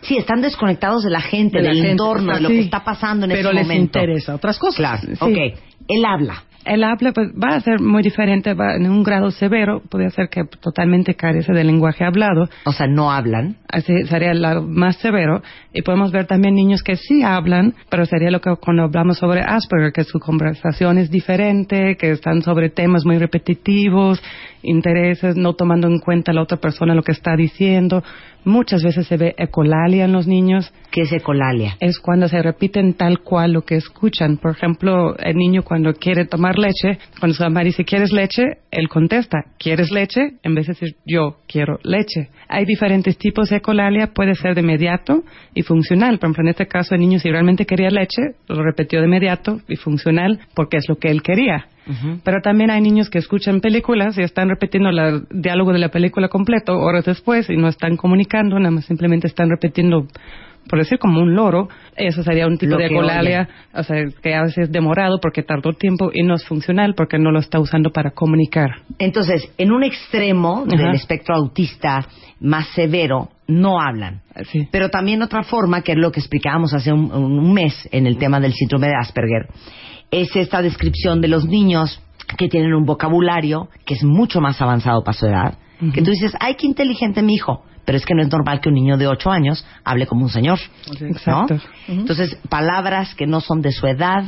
Sí, 0.00 0.16
están 0.16 0.40
desconectados 0.40 1.04
de 1.04 1.10
la 1.10 1.20
gente, 1.20 1.58
De 1.58 1.62
la 1.64 1.68
del 1.70 1.76
gente, 1.78 1.90
entorno, 1.92 2.34
de 2.34 2.40
lo 2.40 2.48
sí. 2.48 2.54
que 2.56 2.60
está 2.62 2.82
pasando 2.84 3.26
en 3.26 3.32
Pero 3.32 3.50
ese 3.50 3.54
les 3.58 3.66
momento. 3.66 3.98
interesa 3.98 4.34
otras 4.34 4.58
cosas. 4.58 4.76
Claro, 4.76 5.00
Sí. 5.02 5.12
ok. 5.20 5.58
Él 5.88 6.04
habla. 6.04 6.42
El 6.64 6.84
habla 6.84 7.12
pues, 7.12 7.28
va 7.30 7.56
a 7.56 7.60
ser 7.60 7.80
muy 7.80 8.02
diferente, 8.02 8.54
va 8.54 8.74
en 8.74 8.90
un 8.90 9.02
grado 9.02 9.30
severo, 9.30 9.80
puede 9.88 10.10
ser 10.10 10.28
que 10.28 10.44
totalmente 10.44 11.14
carece 11.14 11.52
del 11.52 11.66
lenguaje 11.66 12.04
hablado. 12.04 12.48
O 12.64 12.72
sea, 12.72 12.86
no 12.86 13.10
hablan. 13.10 13.56
Así 13.68 13.92
sería 14.06 14.34
lo 14.34 14.62
más 14.62 14.96
severo. 14.96 15.42
Y 15.72 15.82
podemos 15.82 16.12
ver 16.12 16.26
también 16.26 16.54
niños 16.54 16.82
que 16.82 16.96
sí 16.96 17.22
hablan, 17.22 17.74
pero 17.88 18.04
sería 18.04 18.30
lo 18.30 18.40
que 18.40 18.54
cuando 18.60 18.82
hablamos 18.82 19.18
sobre 19.18 19.40
Asperger, 19.40 19.92
que 19.92 20.04
su 20.04 20.18
conversación 20.18 20.98
es 20.98 21.10
diferente, 21.10 21.96
que 21.96 22.10
están 22.10 22.42
sobre 22.42 22.70
temas 22.70 23.04
muy 23.04 23.18
repetitivos, 23.18 24.22
intereses, 24.62 25.36
no 25.36 25.54
tomando 25.54 25.88
en 25.88 25.98
cuenta 25.98 26.32
la 26.32 26.42
otra 26.42 26.58
persona 26.58 26.94
lo 26.94 27.02
que 27.02 27.12
está 27.12 27.36
diciendo. 27.36 28.02
Muchas 28.44 28.82
veces 28.82 29.06
se 29.06 29.16
ve 29.16 29.34
ecolalia 29.36 30.04
en 30.04 30.12
los 30.12 30.26
niños. 30.26 30.72
¿Qué 30.90 31.02
es 31.02 31.12
ecolalia? 31.12 31.76
Es 31.80 31.98
cuando 31.98 32.28
se 32.28 32.40
repiten 32.40 32.94
tal 32.94 33.18
cual 33.20 33.52
lo 33.52 33.62
que 33.62 33.76
escuchan. 33.76 34.38
Por 34.38 34.52
ejemplo, 34.52 35.16
el 35.18 35.36
niño 35.36 35.62
cuando 35.62 35.92
quiere 35.92 36.24
tomar 36.24 36.47
leche, 36.56 36.98
cuando 37.18 37.34
su 37.34 37.42
mamá 37.42 37.64
dice 37.64 37.84
¿quieres 37.84 38.12
leche? 38.12 38.44
Él 38.70 38.88
contesta 38.88 39.44
¿quieres 39.58 39.90
leche? 39.90 40.34
En 40.44 40.54
vez 40.54 40.68
de 40.68 40.74
decir 40.74 40.96
yo 41.04 41.38
quiero 41.48 41.80
leche. 41.82 42.28
Hay 42.48 42.64
diferentes 42.64 43.18
tipos 43.18 43.50
de 43.50 43.56
ecolalia, 43.56 44.12
puede 44.14 44.36
ser 44.36 44.54
de 44.54 44.60
inmediato 44.60 45.24
y 45.54 45.62
funcional. 45.62 46.18
Por 46.18 46.28
ejemplo, 46.28 46.42
en 46.44 46.48
este 46.48 46.66
caso 46.66 46.94
el 46.94 47.00
niño 47.00 47.18
si 47.18 47.28
realmente 47.30 47.66
quería 47.66 47.90
leche, 47.90 48.22
lo 48.48 48.62
repitió 48.62 49.00
de 49.00 49.06
inmediato 49.06 49.60
y 49.68 49.76
funcional 49.76 50.38
porque 50.54 50.76
es 50.76 50.88
lo 50.88 50.96
que 50.96 51.08
él 51.08 51.22
quería. 51.22 51.66
Pero 52.22 52.40
también 52.42 52.70
hay 52.70 52.82
niños 52.82 53.08
que 53.08 53.18
escuchan 53.18 53.60
películas 53.60 54.18
y 54.18 54.22
están 54.22 54.50
repitiendo 54.50 54.90
el 54.90 55.24
diálogo 55.30 55.72
de 55.72 55.78
la 55.78 55.88
película 55.88 56.28
completo 56.28 56.78
horas 56.78 57.06
después 57.06 57.48
y 57.48 57.56
no 57.56 57.68
están 57.68 57.96
comunicando, 57.96 58.58
nada 58.58 58.70
más 58.70 58.84
simplemente 58.84 59.26
están 59.26 59.48
repitiendo, 59.48 60.06
por 60.68 60.78
decir 60.78 60.98
como 60.98 61.20
un 61.20 61.34
loro. 61.34 61.68
Eso 61.96 62.22
sería 62.22 62.46
un 62.46 62.58
tipo 62.58 62.72
Lo 62.72 62.78
de 62.78 62.88
que 62.88 62.94
ecolalia, 62.94 63.48
o 63.74 63.82
sea, 63.82 64.04
que 64.22 64.34
a 64.34 64.42
veces 64.42 64.64
es 64.64 64.72
demorado 64.72 65.18
porque 65.20 65.42
tardó 65.42 65.72
tiempo 65.72 66.10
y 66.12 66.22
no 66.22 66.34
es 66.34 66.44
funcional 66.44 66.94
porque 66.94 67.18
no 67.18 67.30
lo 67.30 67.40
está 67.40 67.58
usando 67.58 67.90
para 67.90 68.12
comunicar. 68.12 68.70
Entonces, 68.98 69.52
en 69.58 69.72
un 69.72 69.82
extremo 69.82 70.64
del 70.66 70.80
Ajá. 70.80 70.92
espectro 70.92 71.34
autista 71.34 72.06
más 72.40 72.68
severo, 72.68 73.30
no 73.48 73.80
hablan. 73.80 74.20
Sí. 74.52 74.68
Pero 74.70 74.90
también 74.90 75.22
otra 75.22 75.42
forma, 75.42 75.82
que 75.82 75.92
es 75.92 75.98
lo 75.98 76.12
que 76.12 76.20
explicábamos 76.20 76.74
hace 76.74 76.92
un, 76.92 77.12
un 77.12 77.52
mes 77.52 77.88
en 77.90 78.06
el 78.06 78.18
tema 78.18 78.38
del 78.38 78.52
síndrome 78.52 78.88
de 78.88 78.94
Asperger, 78.94 79.48
es 80.10 80.34
esta 80.36 80.62
descripción 80.62 81.20
de 81.20 81.28
los 81.28 81.46
niños 81.46 82.00
que 82.36 82.48
tienen 82.48 82.74
un 82.74 82.84
vocabulario 82.84 83.68
que 83.86 83.94
es 83.94 84.04
mucho 84.04 84.40
más 84.40 84.60
avanzado 84.60 85.02
para 85.02 85.16
su 85.16 85.26
edad. 85.26 85.58
Que 85.94 86.02
tú 86.02 86.10
dices, 86.10 86.32
ay, 86.40 86.56
qué 86.56 86.66
inteligente 86.66 87.22
mi 87.22 87.34
hijo. 87.34 87.62
Pero 87.88 87.96
es 87.96 88.04
que 88.04 88.14
no 88.14 88.20
es 88.20 88.30
normal 88.30 88.60
que 88.60 88.68
un 88.68 88.74
niño 88.74 88.98
de 88.98 89.06
8 89.06 89.30
años 89.30 89.64
hable 89.82 90.06
como 90.06 90.24
un 90.24 90.28
señor. 90.28 90.58
¿no? 91.26 91.46
Entonces, 91.88 92.36
palabras 92.50 93.14
que 93.14 93.26
no 93.26 93.40
son 93.40 93.62
de 93.62 93.72
su 93.72 93.86
edad, 93.86 94.24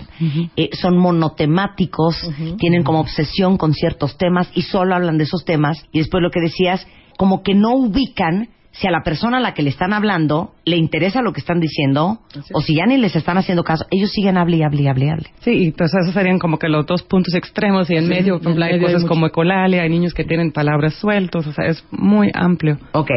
eh, 0.56 0.70
son 0.80 0.96
monotemáticos, 0.96 2.16
tienen 2.56 2.84
como 2.84 3.00
obsesión 3.00 3.58
con 3.58 3.74
ciertos 3.74 4.16
temas 4.16 4.50
y 4.54 4.62
solo 4.62 4.94
hablan 4.94 5.18
de 5.18 5.24
esos 5.24 5.44
temas. 5.44 5.84
Y 5.92 5.98
después 5.98 6.22
lo 6.22 6.30
que 6.30 6.40
decías, 6.40 6.86
como 7.18 7.42
que 7.42 7.52
no 7.52 7.74
ubican 7.74 8.48
si 8.72 8.86
a 8.86 8.90
la 8.90 9.02
persona 9.02 9.36
a 9.36 9.40
la 9.40 9.52
que 9.52 9.62
le 9.62 9.68
están 9.68 9.92
hablando 9.92 10.54
le 10.64 10.76
interesa 10.76 11.22
lo 11.22 11.32
que 11.32 11.40
están 11.40 11.60
diciendo 11.60 12.20
o 12.52 12.60
si 12.60 12.74
ya 12.76 12.86
ni 12.86 12.96
les 12.98 13.16
están 13.16 13.38
haciendo 13.38 13.64
caso, 13.64 13.84
ellos 13.90 14.10
siguen 14.12 14.36
hable 14.36 14.58
y 14.58 14.62
hable 14.62 14.82
y 14.82 14.86
hable 14.88 15.04
y 15.06 15.08
hable. 15.08 15.26
Sí, 15.40 15.50
y 15.52 15.70
pues 15.72 15.90
esos 15.94 16.12
serían 16.14 16.38
como 16.38 16.58
que 16.58 16.68
los 16.68 16.86
dos 16.86 17.02
puntos 17.02 17.34
extremos 17.34 17.90
y 17.90 17.96
en 17.96 18.08
medio, 18.08 18.34
por 18.38 18.42
ejemplo, 18.42 18.64
en 18.64 18.68
hay 18.70 18.72
medio 18.74 18.88
hay 18.88 18.94
cosas 18.94 19.08
como 19.08 19.26
ecolalia, 19.26 19.82
hay 19.82 19.88
niños 19.88 20.14
que 20.14 20.24
tienen 20.24 20.52
palabras 20.52 20.94
sueltos, 20.94 21.46
o 21.46 21.52
sea, 21.52 21.66
es 21.66 21.84
muy 21.90 22.30
amplio. 22.34 22.78
Ok, 22.92 23.10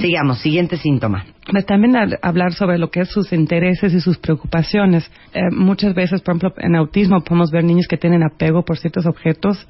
sigamos. 0.00 0.38
Siguiente 0.40 0.76
síntoma. 0.76 1.24
Pues 1.50 1.66
también 1.66 1.96
al- 1.96 2.18
hablar 2.22 2.52
sobre 2.52 2.78
lo 2.78 2.90
que 2.90 3.00
es 3.00 3.08
sus 3.08 3.32
intereses 3.32 3.92
y 3.92 4.00
sus 4.00 4.18
preocupaciones. 4.18 5.10
Eh, 5.34 5.40
muchas 5.50 5.94
veces, 5.94 6.20
por 6.20 6.36
ejemplo, 6.36 6.54
en 6.58 6.76
autismo 6.76 7.20
podemos 7.22 7.50
ver 7.50 7.64
niños 7.64 7.86
que 7.88 7.96
tienen 7.96 8.22
apego 8.22 8.62
por 8.64 8.78
ciertos 8.78 9.06
objetos 9.06 9.66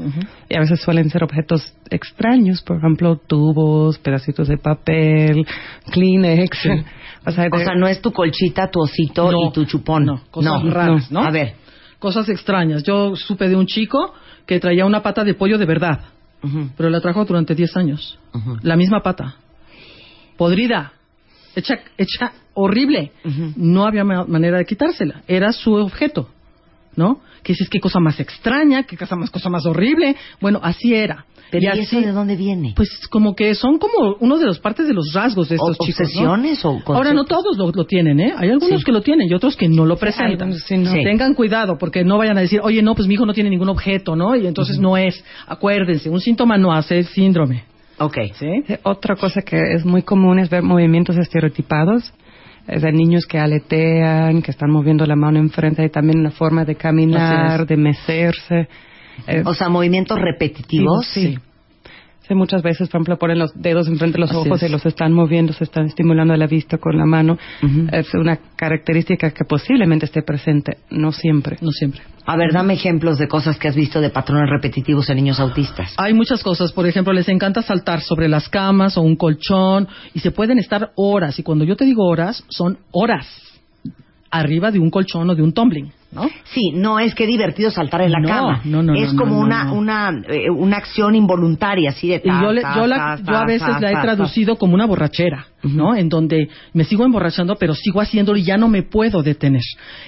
y 0.48 0.56
a 0.56 0.60
veces 0.60 0.80
suelen 0.82 1.08
ser 1.10 1.24
objetos 1.24 1.74
extraños, 1.90 2.60
por 2.62 2.76
ejemplo, 2.78 3.16
tubos, 3.16 3.98
pedacitos 3.98 4.48
de 4.48 4.58
papel, 4.58 5.46
Kleenex. 5.90 6.58
O 7.26 7.30
sea, 7.30 7.48
O 7.52 7.58
de- 7.58 7.64
sea, 7.64 7.74
no 7.74 7.86
es 7.86 8.00
tu 8.00 8.12
colchita, 8.12 8.70
tu 8.70 8.80
osito 8.80 9.30
No, 9.30 9.48
y 9.48 9.52
tu 9.52 9.64
chupón. 9.64 10.04
no, 10.06 10.22
cosas 10.30 10.62
raras, 10.70 11.10
¿no? 11.12 11.20
A 11.20 11.30
ver. 11.30 11.54
Cosas 11.98 12.28
extrañas. 12.30 12.82
Yo 12.82 13.14
supe 13.14 13.48
de 13.48 13.56
un 13.56 13.66
chico 13.66 14.14
que 14.46 14.58
traía 14.58 14.86
una 14.86 15.02
pata 15.02 15.22
de 15.22 15.34
pollo 15.34 15.58
de 15.58 15.66
verdad, 15.66 16.00
pero 16.76 16.88
la 16.88 17.00
trajo 17.00 17.24
durante 17.26 17.54
10 17.54 17.76
años. 17.76 18.18
La 18.62 18.76
misma 18.76 19.02
pata. 19.02 19.36
Podrida. 20.36 20.92
Hecha, 21.54 21.74
hecha 21.98 22.32
horrible. 22.54 23.12
No 23.56 23.84
había 23.84 24.04
ma- 24.04 24.24
manera 24.24 24.58
de 24.58 24.64
quitársela. 24.64 25.22
Era 25.28 25.52
su 25.52 25.74
objeto. 25.74 26.28
¿No? 26.96 27.20
Que 27.42 27.52
dices, 27.52 27.68
qué 27.70 27.78
cosa 27.80 28.00
más 28.00 28.18
extraña, 28.20 28.82
qué 28.82 28.96
cosa 28.96 29.14
más, 29.16 29.30
cosa 29.30 29.48
más 29.48 29.64
horrible. 29.64 30.16
Bueno, 30.40 30.58
así 30.62 30.92
era. 30.94 31.24
Pero 31.50 31.64
¿y, 31.64 31.66
así, 31.68 31.80
eso 31.98 32.00
de 32.00 32.12
dónde 32.12 32.36
viene? 32.36 32.74
Pues 32.76 33.06
como 33.08 33.34
que 33.34 33.54
son 33.54 33.78
como 33.78 34.14
uno 34.20 34.38
de 34.38 34.44
los 34.46 34.58
partes 34.60 34.86
de 34.86 34.94
los 34.94 35.12
rasgos 35.12 35.48
de 35.48 35.56
estos 35.56 35.76
¿O- 35.80 35.84
chicos. 35.84 36.00
¿no? 36.14 36.32
obsesiones 36.32 36.64
o 36.64 36.68
Ahora 36.86 37.12
no 37.12 37.24
conceptos? 37.24 37.28
todos 37.28 37.56
lo, 37.58 37.72
lo 37.72 37.84
tienen, 37.86 38.20
¿eh? 38.20 38.32
Hay 38.36 38.50
algunos 38.50 38.80
Sí. 38.80 38.84
que 38.84 38.92
lo 38.92 39.02
tienen 39.02 39.28
y 39.28 39.34
otros 39.34 39.56
que 39.56 39.68
no 39.68 39.84
lo 39.86 39.96
presentan. 39.96 40.48
algunos 40.48 40.62
sí, 40.64 40.76
no. 40.76 40.92
Sí. 40.92 41.02
Tengan 41.02 41.34
cuidado 41.34 41.76
porque 41.78 42.04
no 42.04 42.18
vayan 42.18 42.38
a 42.38 42.40
decir, 42.42 42.60
oye, 42.62 42.82
no, 42.82 42.94
pues 42.94 43.08
mi 43.08 43.14
hijo 43.14 43.26
no 43.26 43.32
tiene 43.34 43.50
ningún 43.50 43.68
objeto, 43.68 44.14
¿no? 44.14 44.36
Y 44.36 44.46
entonces 44.46 44.78
no 44.78 44.96
es. 44.96 45.24
Acuérdense, 45.46 46.08
un 46.10 46.20
síntoma 46.20 46.56
no 46.58 46.72
hace 46.72 47.02
síndrome. 47.04 47.64
Ok. 47.98 48.16
¿Sí? 48.34 48.46
Sí, 48.66 48.74
Otra 48.84 49.16
cosa 49.16 49.42
que 49.42 49.60
es 49.74 49.84
muy 49.84 50.02
común 50.02 50.38
es 50.38 50.48
ver 50.50 50.62
movimientos 50.62 51.16
estereotipados. 51.16 52.12
Es 52.66 52.82
de 52.82 52.92
niños 52.92 53.26
que 53.26 53.38
aletean, 53.38 54.42
que 54.42 54.50
están 54.50 54.70
moviendo 54.70 55.04
la 55.06 55.16
mano 55.16 55.38
enfrente, 55.38 55.84
y 55.84 55.88
también 55.90 56.22
la 56.22 56.30
forma 56.30 56.64
de 56.64 56.74
caminar, 56.76 57.66
de 57.66 57.76
mecerse. 57.76 58.68
Eh, 59.26 59.42
O 59.44 59.54
sea, 59.54 59.68
movimientos 59.68 60.18
repetitivos. 60.20 61.06
sí. 61.06 61.34
Sí, 61.34 61.38
muchas 62.34 62.62
veces, 62.62 62.88
por 62.88 62.98
ejemplo, 62.98 63.18
ponen 63.18 63.38
los 63.38 63.52
dedos 63.54 63.88
enfrente 63.88 64.14
de 64.16 64.20
los 64.20 64.30
Así 64.30 64.38
ojos 64.38 64.62
es. 64.62 64.68
y 64.68 64.72
los 64.72 64.84
están 64.86 65.12
moviendo, 65.12 65.52
se 65.52 65.64
están 65.64 65.86
estimulando 65.86 66.34
la 66.36 66.46
vista 66.46 66.78
con 66.78 66.96
la 66.96 67.04
mano. 67.06 67.38
Es 67.92 68.12
una 68.14 68.38
característica 68.56 69.30
que 69.30 69.44
posiblemente 69.44 70.06
esté 70.06 70.22
presente, 70.22 70.78
no 70.90 71.12
siempre. 71.12 71.58
No 71.60 71.70
siempre. 71.70 72.02
A 72.26 72.36
ver, 72.36 72.52
dame 72.52 72.74
ejemplos 72.74 73.18
de 73.18 73.28
cosas 73.28 73.58
que 73.58 73.68
has 73.68 73.74
visto 73.74 74.00
de 74.00 74.10
patrones 74.10 74.48
repetitivos 74.50 75.08
en 75.10 75.16
niños 75.16 75.40
autistas. 75.40 75.94
Hay 75.96 76.14
muchas 76.14 76.42
cosas, 76.42 76.72
por 76.72 76.86
ejemplo, 76.86 77.12
les 77.12 77.28
encanta 77.28 77.62
saltar 77.62 78.00
sobre 78.02 78.28
las 78.28 78.48
camas 78.48 78.96
o 78.96 79.02
un 79.02 79.16
colchón 79.16 79.88
y 80.14 80.20
se 80.20 80.30
pueden 80.30 80.58
estar 80.58 80.90
horas. 80.96 81.38
Y 81.38 81.42
cuando 81.42 81.64
yo 81.64 81.76
te 81.76 81.84
digo 81.84 82.06
horas, 82.06 82.44
son 82.48 82.78
horas 82.92 83.26
arriba 84.30 84.70
de 84.70 84.78
un 84.78 84.90
colchón 84.90 85.28
o 85.30 85.34
de 85.34 85.42
un 85.42 85.52
tumbling, 85.52 85.92
¿no? 86.12 86.28
Sí, 86.52 86.72
no 86.74 86.98
es 86.98 87.14
que 87.14 87.26
divertido 87.26 87.70
saltar 87.70 88.02
en 88.02 88.10
la 88.12 88.18
No, 88.20 88.28
cama. 88.28 88.60
no, 88.64 88.82
no, 88.82 88.94
es 88.94 89.12
como 89.14 89.38
una, 89.38 89.72
una, 89.72 90.10
eh, 90.28 90.50
una 90.50 90.76
acción 90.78 91.14
involuntaria, 91.14 91.90
así 91.90 92.08
de 92.08 92.16
Y 92.24 92.28
ta, 92.28 92.42
yo, 92.42 92.52
le- 92.52 92.62
ta, 92.62 92.74
yo, 92.74 92.86
la- 92.86 92.96
ta, 92.96 93.32
yo 93.32 93.38
a 93.38 93.44
veces 93.46 93.68
la 93.80 93.90
he 93.90 94.02
traducido 94.02 94.56
como 94.56 94.74
una 94.74 94.86
borrachera, 94.86 95.46
¿no? 95.62 95.94
En 95.94 96.08
donde 96.08 96.48
me 96.72 96.84
sigo 96.84 97.04
emborrachando, 97.04 97.54
pero 97.56 97.74
sigo 97.74 98.00
haciéndolo 98.00 98.38
y 98.38 98.42
ya 98.44 98.56
no 98.56 98.68
me 98.68 98.82
puedo 98.82 99.22
detener. 99.22 99.62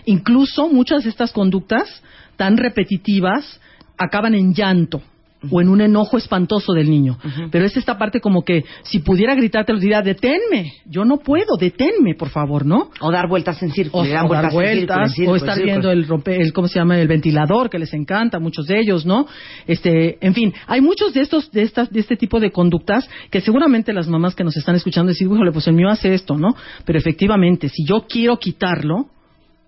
Incluso 0.05 0.69
muchas 0.69 1.05
de 1.05 1.11
estas 1.11 1.33
conductas 1.33 2.03
tan 2.37 2.57
repetitivas 2.57 3.61
acaban 3.97 4.35
en 4.35 4.55
llanto 4.55 5.03
o 5.51 5.61
en 5.61 5.69
un 5.69 5.81
enojo 5.81 6.17
espantoso 6.17 6.73
del 6.73 6.91
niño. 6.91 7.19
Pero 7.51 7.65
es 7.65 7.77
esta 7.77 7.99
parte 7.99 8.21
como 8.21 8.43
que 8.45 8.65
si 8.83 9.01
pudiera 9.01 9.35
gritarte, 9.35 9.73
les 9.73 9.83
diría, 9.83 10.03
deténme. 10.03 10.75
Yo 10.87 11.05
no 11.05 11.19
puedo, 11.19 11.57
deténme, 11.59 12.15
por 12.15 12.29
favor, 12.29 12.65
¿no? 12.65 12.91
O 13.01 13.11
dar 13.11 13.29
vueltas 13.29 13.63
en 13.63 13.71
círculo. 13.71 14.05
O, 14.05 14.07
dar 14.07 14.27
vueltas 14.27 14.53
en 14.53 14.61
círculo, 14.61 14.73
en 14.73 14.87
vueltas, 14.87 15.13
círculo, 15.15 15.33
o 15.33 15.37
estar 15.37 15.63
viendo 15.63 15.91
el 15.91 16.07
rompe, 16.07 16.41
el 16.41 16.53
cómo 16.53 16.69
se 16.69 16.79
llama 16.79 16.99
el 16.99 17.09
ventilador 17.09 17.71
que 17.71 17.79
les 17.79 17.93
encanta 17.95 18.37
a 18.37 18.41
muchos 18.41 18.67
de 18.67 18.81
ellos, 18.81 19.07
¿no? 19.07 19.27
Este, 19.67 20.19
en 20.25 20.35
fin, 20.35 20.53
hay 20.67 20.81
muchos 20.81 21.13
de 21.15 21.21
estos 21.21 21.51
de 21.51 21.63
estas 21.63 21.91
de 21.91 22.01
este 22.01 22.17
tipo 22.17 22.41
de 22.41 22.51
conductas 22.51 23.09
que 23.31 23.41
seguramente 23.41 23.93
las 23.93 24.09
mamás 24.09 24.35
que 24.35 24.45
nos 24.45 24.57
están 24.57 24.77
escuchando 24.77 25.11
decir, 25.11 25.27
"Híjole, 25.27 25.53
pues 25.53 25.67
el 25.67 25.75
mío 25.75 25.89
hace 25.89 26.15
esto", 26.15 26.37
¿no? 26.37 26.55
Pero 26.85 26.99
efectivamente, 26.99 27.69
si 27.69 27.85
yo 27.85 28.07
quiero 28.09 28.39
quitarlo, 28.39 29.07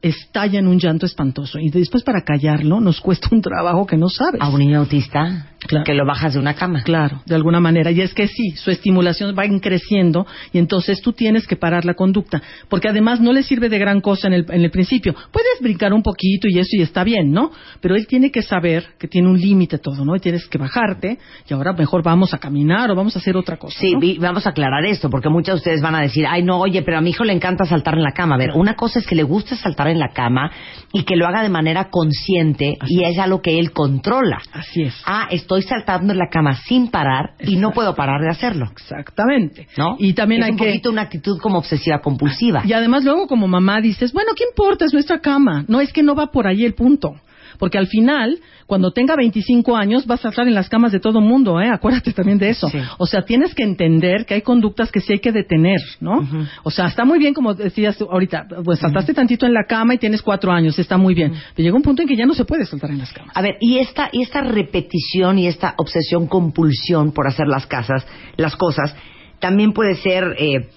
estalla 0.04 0.58
en 0.58 0.68
un 0.68 0.78
llanto 0.78 1.06
espantoso 1.06 1.58
y 1.58 1.70
después 1.70 2.02
para 2.02 2.22
callarlo 2.22 2.78
nos 2.78 3.00
cuesta 3.00 3.28
un 3.32 3.40
trabajo 3.40 3.86
que 3.86 3.96
no 3.96 4.08
sabes. 4.10 4.40
A 4.40 4.50
un 4.50 4.58
niño 4.58 4.80
autista 4.80 5.48
Claro. 5.66 5.84
que 5.84 5.94
lo 5.94 6.04
bajas 6.06 6.34
de 6.34 6.38
una 6.40 6.54
cama. 6.54 6.82
Claro, 6.82 7.22
de 7.26 7.34
alguna 7.34 7.60
manera. 7.60 7.90
Y 7.90 8.00
es 8.00 8.12
que 8.14 8.28
sí, 8.28 8.50
su 8.56 8.70
estimulación 8.70 9.34
va 9.38 9.44
creciendo 9.60 10.26
y 10.52 10.58
entonces 10.58 11.00
tú 11.00 11.12
tienes 11.12 11.46
que 11.46 11.56
parar 11.56 11.84
la 11.84 11.94
conducta. 11.94 12.42
Porque 12.68 12.88
además 12.88 13.20
no 13.20 13.32
le 13.32 13.42
sirve 13.42 13.68
de 13.68 13.78
gran 13.78 14.00
cosa 14.00 14.26
en 14.28 14.34
el, 14.34 14.46
en 14.50 14.62
el 14.62 14.70
principio. 14.70 15.14
Puedes 15.32 15.60
brincar 15.60 15.92
un 15.92 16.02
poquito 16.02 16.48
y 16.48 16.58
eso 16.58 16.70
y 16.72 16.82
está 16.82 17.04
bien, 17.04 17.32
¿no? 17.32 17.50
Pero 17.80 17.96
él 17.96 18.06
tiene 18.06 18.30
que 18.30 18.42
saber 18.42 18.84
que 18.98 19.08
tiene 19.08 19.28
un 19.28 19.38
límite 19.40 19.78
todo, 19.78 20.04
¿no? 20.04 20.14
Y 20.16 20.20
tienes 20.20 20.46
que 20.46 20.58
bajarte 20.58 21.18
y 21.48 21.54
ahora 21.54 21.72
mejor 21.72 22.02
vamos 22.02 22.34
a 22.34 22.38
caminar 22.38 22.90
o 22.90 22.94
vamos 22.94 23.16
a 23.16 23.18
hacer 23.18 23.36
otra 23.36 23.56
cosa. 23.56 23.78
Sí, 23.78 23.92
¿no? 23.92 24.00
vi- 24.00 24.18
vamos 24.18 24.46
a 24.46 24.50
aclarar 24.50 24.84
esto, 24.84 25.08
porque 25.10 25.28
muchos 25.28 25.54
de 25.54 25.56
ustedes 25.56 25.80
van 25.82 25.94
a 25.94 26.00
decir, 26.00 26.26
ay, 26.28 26.42
no, 26.42 26.58
oye, 26.58 26.82
pero 26.82 26.98
a 26.98 27.00
mi 27.00 27.10
hijo 27.10 27.24
le 27.24 27.32
encanta 27.32 27.64
saltar 27.64 27.94
en 27.94 28.02
la 28.02 28.12
cama. 28.12 28.34
A 28.34 28.38
ver, 28.38 28.52
una 28.54 28.74
cosa 28.74 28.98
es 28.98 29.06
que 29.06 29.14
le 29.14 29.22
guste 29.22 29.56
saltar 29.56 29.88
en 29.88 29.98
la 29.98 30.08
cama 30.12 30.50
y 30.92 31.04
que 31.04 31.16
lo 31.16 31.26
haga 31.26 31.42
de 31.42 31.48
manera 31.48 31.88
consciente 31.90 32.76
Así 32.80 32.94
y 33.00 33.04
es 33.04 33.18
algo 33.18 33.40
que 33.42 33.58
él 33.58 33.72
controla. 33.72 34.40
Así 34.52 34.82
es. 34.82 34.94
Ah, 35.04 35.28
estoy 35.56 35.76
saltando 35.76 36.12
en 36.12 36.18
la 36.18 36.28
cama 36.28 36.56
sin 36.66 36.90
parar 36.90 37.34
y 37.40 37.56
no 37.56 37.72
puedo 37.72 37.94
parar 37.94 38.20
de 38.20 38.28
hacerlo. 38.28 38.66
Exactamente. 38.72 39.68
¿No? 39.76 39.96
Y 39.98 40.12
también 40.14 40.42
es 40.42 40.46
hay 40.46 40.52
un 40.52 40.58
que... 40.58 40.66
poquito 40.66 40.90
una 40.90 41.02
actitud 41.02 41.38
como 41.40 41.58
obsesiva 41.58 42.00
compulsiva. 42.00 42.62
Y 42.64 42.72
además 42.72 43.04
luego 43.04 43.26
como 43.26 43.48
mamá 43.48 43.80
dices, 43.80 44.12
bueno, 44.12 44.32
¿qué 44.36 44.44
importa? 44.44 44.84
Es 44.84 44.92
nuestra 44.92 45.20
cama. 45.20 45.64
No, 45.68 45.80
es 45.80 45.92
que 45.92 46.02
no 46.02 46.14
va 46.14 46.30
por 46.30 46.46
ahí 46.46 46.64
el 46.64 46.74
punto. 46.74 47.14
Porque 47.58 47.78
al 47.78 47.86
final, 47.86 48.38
cuando 48.66 48.92
tenga 48.92 49.16
25 49.16 49.76
años, 49.76 50.06
vas 50.06 50.24
a 50.24 50.28
estar 50.28 50.46
en 50.46 50.54
las 50.54 50.68
camas 50.68 50.92
de 50.92 51.00
todo 51.00 51.20
mundo, 51.20 51.60
¿eh? 51.60 51.68
Acuérdate 51.68 52.12
también 52.12 52.38
de 52.38 52.50
eso. 52.50 52.68
Sí. 52.68 52.78
O 52.98 53.06
sea, 53.06 53.22
tienes 53.22 53.54
que 53.54 53.62
entender 53.62 54.26
que 54.26 54.34
hay 54.34 54.42
conductas 54.42 54.90
que 54.90 55.00
sí 55.00 55.14
hay 55.14 55.20
que 55.20 55.32
detener, 55.32 55.80
¿no? 56.00 56.26
O 56.62 56.70
sea, 56.70 56.86
está 56.86 57.04
muy 57.04 57.18
bien, 57.18 57.34
como 57.34 57.54
decías 57.54 57.96
tú 57.96 58.08
ahorita, 58.10 58.46
pues 58.64 58.78
saltaste 58.78 59.14
tantito 59.14 59.46
en 59.46 59.52
la 59.52 59.64
cama 59.68 59.94
y 59.94 59.98
tienes 59.98 60.22
cuatro 60.22 60.52
años, 60.52 60.78
está 60.78 60.96
muy 60.96 61.14
bien. 61.14 61.32
Pero 61.54 61.64
llega 61.64 61.76
un 61.76 61.82
punto 61.82 62.02
en 62.02 62.08
que 62.08 62.16
ya 62.16 62.26
no 62.26 62.34
se 62.34 62.44
puede 62.44 62.66
saltar 62.66 62.90
en 62.90 62.98
las 62.98 63.12
camas. 63.12 63.36
A 63.36 63.42
ver, 63.42 63.56
y 63.60 63.78
esta, 63.78 64.08
y 64.12 64.22
esta 64.22 64.40
repetición 64.40 65.38
y 65.38 65.46
esta 65.46 65.74
obsesión, 65.78 66.26
compulsión 66.26 67.12
por 67.12 67.26
hacer 67.26 67.46
las 67.46 67.66
casas, 67.66 68.06
las 68.36 68.56
cosas, 68.56 68.94
también 69.38 69.72
puede 69.72 69.96
ser 69.96 70.34
eh, 70.38 70.68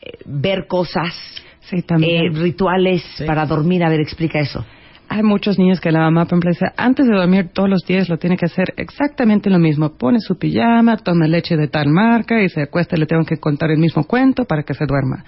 eh, 0.00 0.10
ver 0.26 0.66
cosas, 0.66 1.14
Sí, 1.70 1.76
eh, 1.78 2.28
rituales 2.32 3.02
para 3.24 3.46
dormir. 3.46 3.84
A 3.84 3.88
ver, 3.88 4.00
explica 4.00 4.40
eso. 4.40 4.64
Hay 5.14 5.22
muchos 5.22 5.58
niños 5.58 5.78
que 5.78 5.92
la 5.92 6.00
mamá, 6.00 6.24
por 6.24 6.38
ejemplo, 6.38 6.50
dice, 6.52 6.64
antes 6.74 7.06
de 7.06 7.14
dormir 7.14 7.50
todos 7.52 7.68
los 7.68 7.84
días 7.84 8.08
lo 8.08 8.16
tiene 8.16 8.38
que 8.38 8.46
hacer 8.46 8.72
exactamente 8.78 9.50
lo 9.50 9.58
mismo. 9.58 9.90
Pone 9.90 10.20
su 10.20 10.38
pijama, 10.38 10.96
toma 10.96 11.26
leche 11.26 11.54
de 11.54 11.68
tal 11.68 11.88
marca 11.88 12.42
y 12.42 12.48
se 12.48 12.62
acuesta 12.62 12.96
y 12.96 13.00
le 13.00 13.04
tengo 13.04 13.22
que 13.26 13.36
contar 13.36 13.70
el 13.70 13.76
mismo 13.76 14.04
cuento 14.04 14.46
para 14.46 14.62
que 14.62 14.72
se 14.72 14.86
duerma. 14.86 15.22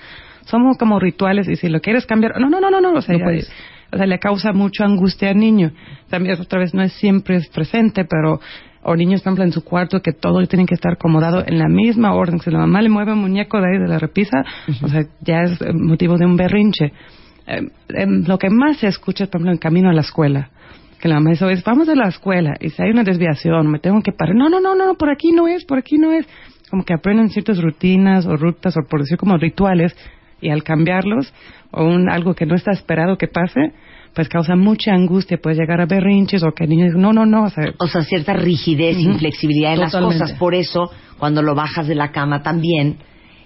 Somos 0.46 0.78
como 0.78 0.98
rituales 0.98 1.50
y 1.50 1.56
si 1.56 1.68
lo 1.68 1.80
quieres 1.82 2.06
cambiar, 2.06 2.40
no, 2.40 2.48
no, 2.48 2.62
no, 2.62 2.70
no, 2.70 2.80
no, 2.80 2.94
o 2.94 3.02
sea, 3.02 3.18
No 3.18 3.24
puedes. 3.24 3.52
o 3.92 3.98
sea, 3.98 4.06
le 4.06 4.18
causa 4.18 4.54
mucha 4.54 4.86
angustia 4.86 5.28
al 5.28 5.36
niño. 5.36 5.72
También 6.08 6.40
otra 6.40 6.60
vez 6.60 6.72
no 6.72 6.82
es 6.82 6.94
siempre 6.94 7.36
es 7.36 7.48
presente, 7.48 8.06
pero 8.06 8.40
o 8.84 8.96
niños, 8.96 9.20
por 9.20 9.32
ejemplo, 9.32 9.44
en 9.44 9.52
su 9.52 9.64
cuarto 9.64 10.00
que 10.00 10.12
todo 10.14 10.46
tiene 10.46 10.64
que 10.64 10.76
estar 10.76 10.94
acomodado 10.94 11.44
en 11.46 11.58
la 11.58 11.68
misma 11.68 12.14
orden. 12.14 12.40
Si 12.40 12.50
la 12.50 12.60
mamá 12.60 12.80
le 12.80 12.88
mueve 12.88 13.12
un 13.12 13.20
muñeco 13.20 13.60
de 13.60 13.66
ahí 13.66 13.78
de 13.78 13.88
la 13.88 13.98
repisa, 13.98 14.44
o 14.82 14.88
sea, 14.88 15.02
ya 15.20 15.42
es 15.42 15.58
motivo 15.74 16.16
de 16.16 16.24
un 16.24 16.36
berrinche. 16.38 16.94
Eh, 17.46 17.68
em, 17.90 18.24
lo 18.26 18.38
que 18.38 18.48
más 18.50 18.78
se 18.78 18.86
escucha, 18.86 19.26
por 19.26 19.40
ejemplo, 19.40 19.52
en 19.52 19.58
camino 19.58 19.90
a 19.90 19.92
la 19.92 20.00
escuela, 20.00 20.50
que 21.00 21.08
la 21.08 21.16
mamá 21.16 21.30
dice, 21.30 21.44
"Oye, 21.44 21.62
vamos 21.64 21.88
a 21.88 21.94
la 21.94 22.08
escuela 22.08 22.54
y 22.60 22.70
si 22.70 22.82
hay 22.82 22.90
una 22.90 23.04
desviación, 23.04 23.70
me 23.70 23.78
tengo 23.78 24.00
que 24.02 24.12
parar. 24.12 24.34
No, 24.34 24.48
no, 24.48 24.60
no, 24.60 24.74
no, 24.74 24.94
por 24.94 25.10
aquí 25.10 25.32
no 25.32 25.46
es, 25.46 25.64
por 25.64 25.78
aquí 25.78 25.98
no 25.98 26.12
es. 26.12 26.26
Como 26.70 26.84
que 26.84 26.94
aprenden 26.94 27.28
ciertas 27.28 27.60
rutinas 27.60 28.26
o 28.26 28.36
rutas 28.36 28.74
o 28.76 28.88
por 28.88 29.00
decir 29.00 29.18
como 29.18 29.36
rituales 29.36 29.94
y 30.40 30.48
al 30.48 30.62
cambiarlos 30.62 31.32
o 31.70 31.84
un, 31.84 32.10
algo 32.10 32.34
que 32.34 32.46
no 32.46 32.54
está 32.54 32.72
esperado 32.72 33.18
que 33.18 33.28
pase, 33.28 33.72
pues 34.14 34.28
causa 34.28 34.56
mucha 34.56 34.92
angustia, 34.92 35.38
puede 35.38 35.56
llegar 35.56 35.80
a 35.80 35.86
berrinches 35.86 36.42
o 36.42 36.52
que 36.52 36.64
el 36.64 36.70
niño 36.70 36.86
dice, 36.86 36.98
no, 36.98 37.12
no, 37.12 37.26
no, 37.26 37.44
o 37.44 37.50
sea, 37.50 37.64
O 37.78 37.86
sea, 37.86 38.02
cierta 38.02 38.32
rigidez, 38.32 38.96
Ujú. 38.96 39.10
inflexibilidad 39.10 39.74
en 39.74 39.80
las 39.80 39.92
cosas. 39.92 40.32
Por 40.34 40.54
eso, 40.54 40.90
cuando 41.18 41.42
lo 41.42 41.54
bajas 41.54 41.86
de 41.86 41.94
la 41.94 42.12
cama 42.12 42.42
también, 42.42 42.98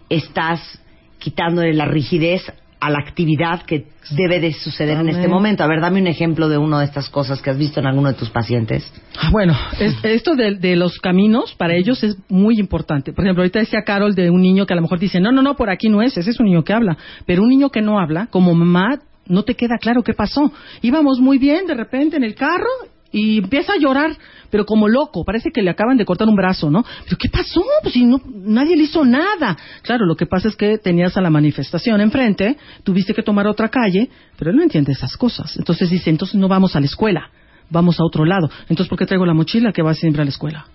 estás 0.08 0.80
quitándole 1.18 1.72
la 1.74 1.86
rigidez 1.86 2.42
a 2.80 2.90
la 2.90 2.98
actividad 2.98 3.62
que 3.62 3.86
debe 4.10 4.38
de 4.40 4.52
suceder 4.52 4.98
en 4.98 5.08
este 5.08 5.26
momento. 5.28 5.64
A 5.64 5.66
ver, 5.66 5.80
dame 5.80 6.00
un 6.00 6.06
ejemplo 6.06 6.48
de 6.48 6.58
una 6.58 6.78
de 6.78 6.84
estas 6.84 7.08
cosas 7.10 7.42
que 7.42 7.50
has 7.50 7.58
visto 7.58 7.80
en 7.80 7.86
alguno 7.86 8.08
de 8.08 8.14
tus 8.14 8.30
pacientes. 8.30 8.90
Ah, 9.20 9.30
Bueno, 9.32 9.54
es- 9.80 9.96
esto 10.04 10.34
de, 10.36 10.54
de 10.54 10.76
los 10.76 10.98
caminos 10.98 11.54
para 11.56 11.74
ellos 11.74 12.02
es 12.04 12.16
muy 12.28 12.58
importante. 12.58 13.12
Por 13.12 13.24
ejemplo, 13.24 13.42
ahorita 13.42 13.58
decía 13.58 13.82
Carol 13.84 14.14
de 14.14 14.30
un 14.30 14.40
niño 14.40 14.64
que 14.66 14.72
a 14.74 14.76
lo 14.76 14.82
mejor 14.82 14.98
dice, 14.98 15.20
no, 15.20 15.32
no, 15.32 15.42
no, 15.42 15.56
por 15.56 15.70
aquí 15.70 15.88
no 15.88 16.02
es, 16.02 16.16
ese 16.16 16.30
es 16.30 16.38
un 16.40 16.46
niño 16.46 16.62
que 16.64 16.72
habla. 16.72 16.96
Pero 17.26 17.42
un 17.42 17.48
niño 17.48 17.70
que 17.70 17.82
no 17.82 17.98
habla, 17.98 18.26
como 18.30 18.54
mamá, 18.54 19.00
no 19.26 19.42
te 19.42 19.54
queda 19.56 19.76
claro 19.78 20.02
qué 20.02 20.14
pasó. 20.14 20.52
Íbamos 20.80 21.20
muy 21.20 21.38
bien 21.38 21.66
de 21.66 21.74
repente 21.74 22.16
en 22.16 22.24
el 22.24 22.34
carro 22.34 22.70
y 23.10 23.38
empieza 23.38 23.72
a 23.72 23.78
llorar, 23.78 24.16
pero 24.50 24.66
como 24.66 24.86
loco, 24.88 25.24
parece 25.24 25.50
que 25.50 25.62
le 25.62 25.70
acaban 25.70 25.96
de 25.96 26.04
cortar 26.04 26.28
un 26.28 26.36
brazo, 26.36 26.70
¿no? 26.70 26.84
Pero 27.04 27.16
¿qué 27.18 27.28
pasó? 27.28 27.62
Pues 27.82 27.94
si 27.94 28.04
no, 28.04 28.20
nadie 28.26 28.76
le 28.76 28.84
hizo 28.84 29.04
nada. 29.04 29.56
Claro, 29.82 30.04
lo 30.06 30.14
que 30.16 30.26
pasa 30.26 30.48
es 30.48 30.56
que 30.56 30.78
tenías 30.78 31.16
a 31.16 31.20
la 31.22 31.30
manifestación 31.30 32.00
enfrente, 32.00 32.56
tuviste 32.84 33.14
que 33.14 33.22
tomar 33.22 33.46
otra 33.46 33.68
calle, 33.70 34.10
pero 34.36 34.50
él 34.50 34.56
no 34.56 34.62
entiende 34.62 34.92
esas 34.92 35.16
cosas. 35.16 35.56
Entonces 35.56 35.88
dice, 35.90 36.10
entonces 36.10 36.36
no 36.36 36.48
vamos 36.48 36.76
a 36.76 36.80
la 36.80 36.86
escuela, 36.86 37.30
vamos 37.70 37.98
a 37.98 38.04
otro 38.04 38.24
lado. 38.24 38.50
Entonces, 38.68 38.88
¿por 38.88 38.98
qué 38.98 39.06
traigo 39.06 39.24
la 39.24 39.34
mochila 39.34 39.72
que 39.72 39.82
va 39.82 39.94
siempre 39.94 40.22
a 40.22 40.24
la 40.24 40.30
escuela? 40.30 40.66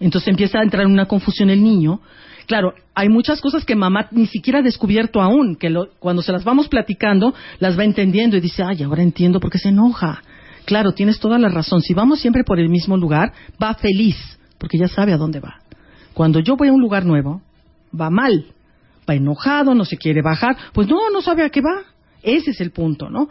Entonces 0.00 0.28
empieza 0.28 0.58
a 0.58 0.62
entrar 0.62 0.84
en 0.86 0.92
una 0.92 1.06
confusión 1.06 1.50
el 1.50 1.62
niño. 1.62 2.00
Claro, 2.46 2.72
hay 2.94 3.08
muchas 3.08 3.40
cosas 3.40 3.64
que 3.64 3.76
mamá 3.76 4.08
ni 4.10 4.26
siquiera 4.26 4.58
ha 4.58 4.62
descubierto 4.62 5.20
aún, 5.20 5.54
que 5.56 5.70
lo- 5.70 5.88
cuando 6.00 6.22
se 6.22 6.32
las 6.32 6.42
vamos 6.42 6.68
platicando, 6.68 7.32
las 7.60 7.78
va 7.78 7.84
entendiendo 7.84 8.36
y 8.36 8.40
dice, 8.40 8.62
ay, 8.64 8.82
ahora 8.82 9.02
entiendo 9.02 9.38
por 9.38 9.50
qué 9.52 9.58
se 9.58 9.68
enoja. 9.68 10.22
Claro, 10.64 10.92
tienes 10.92 11.18
toda 11.18 11.38
la 11.38 11.48
razón. 11.48 11.80
Si 11.80 11.94
vamos 11.94 12.20
siempre 12.20 12.44
por 12.44 12.58
el 12.58 12.68
mismo 12.68 12.96
lugar, 12.96 13.32
va 13.62 13.74
feliz, 13.74 14.16
porque 14.58 14.78
ya 14.78 14.88
sabe 14.88 15.12
a 15.12 15.16
dónde 15.16 15.40
va. 15.40 15.60
Cuando 16.14 16.40
yo 16.40 16.56
voy 16.56 16.68
a 16.68 16.72
un 16.72 16.80
lugar 16.80 17.04
nuevo, 17.04 17.42
va 17.98 18.10
mal, 18.10 18.46
va 19.08 19.14
enojado, 19.14 19.74
no 19.74 19.84
se 19.84 19.96
quiere 19.96 20.22
bajar, 20.22 20.56
pues 20.72 20.88
no, 20.88 21.10
no 21.10 21.22
sabe 21.22 21.44
a 21.44 21.50
qué 21.50 21.60
va. 21.60 21.84
Ese 22.22 22.50
es 22.50 22.60
el 22.60 22.70
punto, 22.70 23.08
¿no? 23.08 23.30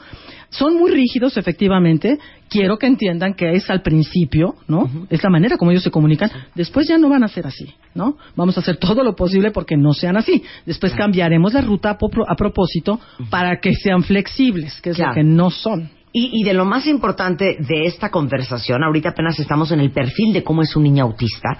Son 0.50 0.75
muy 0.75 0.89
rígidos, 0.89 1.38
efectivamente. 1.38 2.17
Quiero 2.50 2.79
que 2.79 2.88
entiendan 2.88 3.36
que 3.36 3.51
es 3.53 3.69
al 3.69 3.83
principio, 3.83 4.55
¿no? 4.67 4.89
Es 5.12 5.21
la 5.24 5.29
manera 5.29 5.57
como 5.57 5.69
ellos 5.69 5.83
se 5.83 5.91
comunican. 5.91 6.31
Después 6.55 6.87
ya 6.87 6.98
no 6.98 7.07
van 7.07 7.24
a 7.24 7.27
ser 7.27 7.46
así, 7.46 7.72
¿no? 7.94 8.18
Vamos 8.35 8.57
a 8.57 8.61
hacer 8.61 8.77
todo 8.77 9.03
lo 9.03 9.15
posible 9.15 9.51
porque 9.51 9.77
no 9.77 9.94
sean 9.94 10.18
así. 10.18 10.44
Después 10.65 10.96
cambiaremos 10.96 11.53
la 11.53 11.61
ruta 11.61 11.92
a, 11.92 12.35
propósito 12.35 13.00
para 13.29 13.59
que 13.59 13.75
sean 13.75 14.01
flexibles, 14.01 14.81
que 14.81 14.89
es 14.89 14.96
Claro. 14.96 15.11
lo 15.11 15.15
que 15.15 15.24
no 15.24 15.51
son. 15.51 15.92
Y, 16.11 16.41
y 16.41 16.43
de 16.43 16.53
lo 16.53 16.65
más 16.65 16.87
importante 16.87 17.57
de 17.59 17.85
esta 17.85 18.09
conversación, 18.09 18.83
ahorita 18.83 19.09
apenas 19.09 19.39
estamos 19.39 19.72
en 19.72 19.79
el 19.79 19.91
perfil 19.91 20.33
de 20.33 20.43
cómo 20.43 20.63
es 20.63 20.75
un 20.75 20.83
niño 20.83 21.03
autista, 21.03 21.57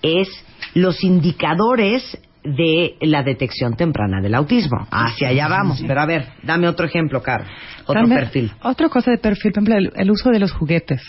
es 0.00 0.28
los 0.74 1.04
indicadores 1.04 2.18
de 2.42 2.96
la 3.02 3.22
detección 3.22 3.76
temprana 3.76 4.20
del 4.22 4.34
autismo. 4.34 4.86
Hacia 4.90 5.28
allá 5.28 5.48
vamos. 5.48 5.82
Pero 5.86 6.00
a 6.00 6.06
ver, 6.06 6.28
dame 6.42 6.68
otro 6.68 6.86
ejemplo, 6.86 7.22
Caro. 7.22 7.44
Otro 7.86 8.08
perfil. 8.08 8.52
Otra 8.62 8.88
cosa 8.88 9.10
de 9.10 9.18
perfil, 9.18 9.52
por 9.52 9.62
ejemplo, 9.62 9.76
el, 9.76 9.92
el 9.94 10.10
uso 10.10 10.30
de 10.30 10.38
los 10.38 10.52
juguetes. 10.52 11.02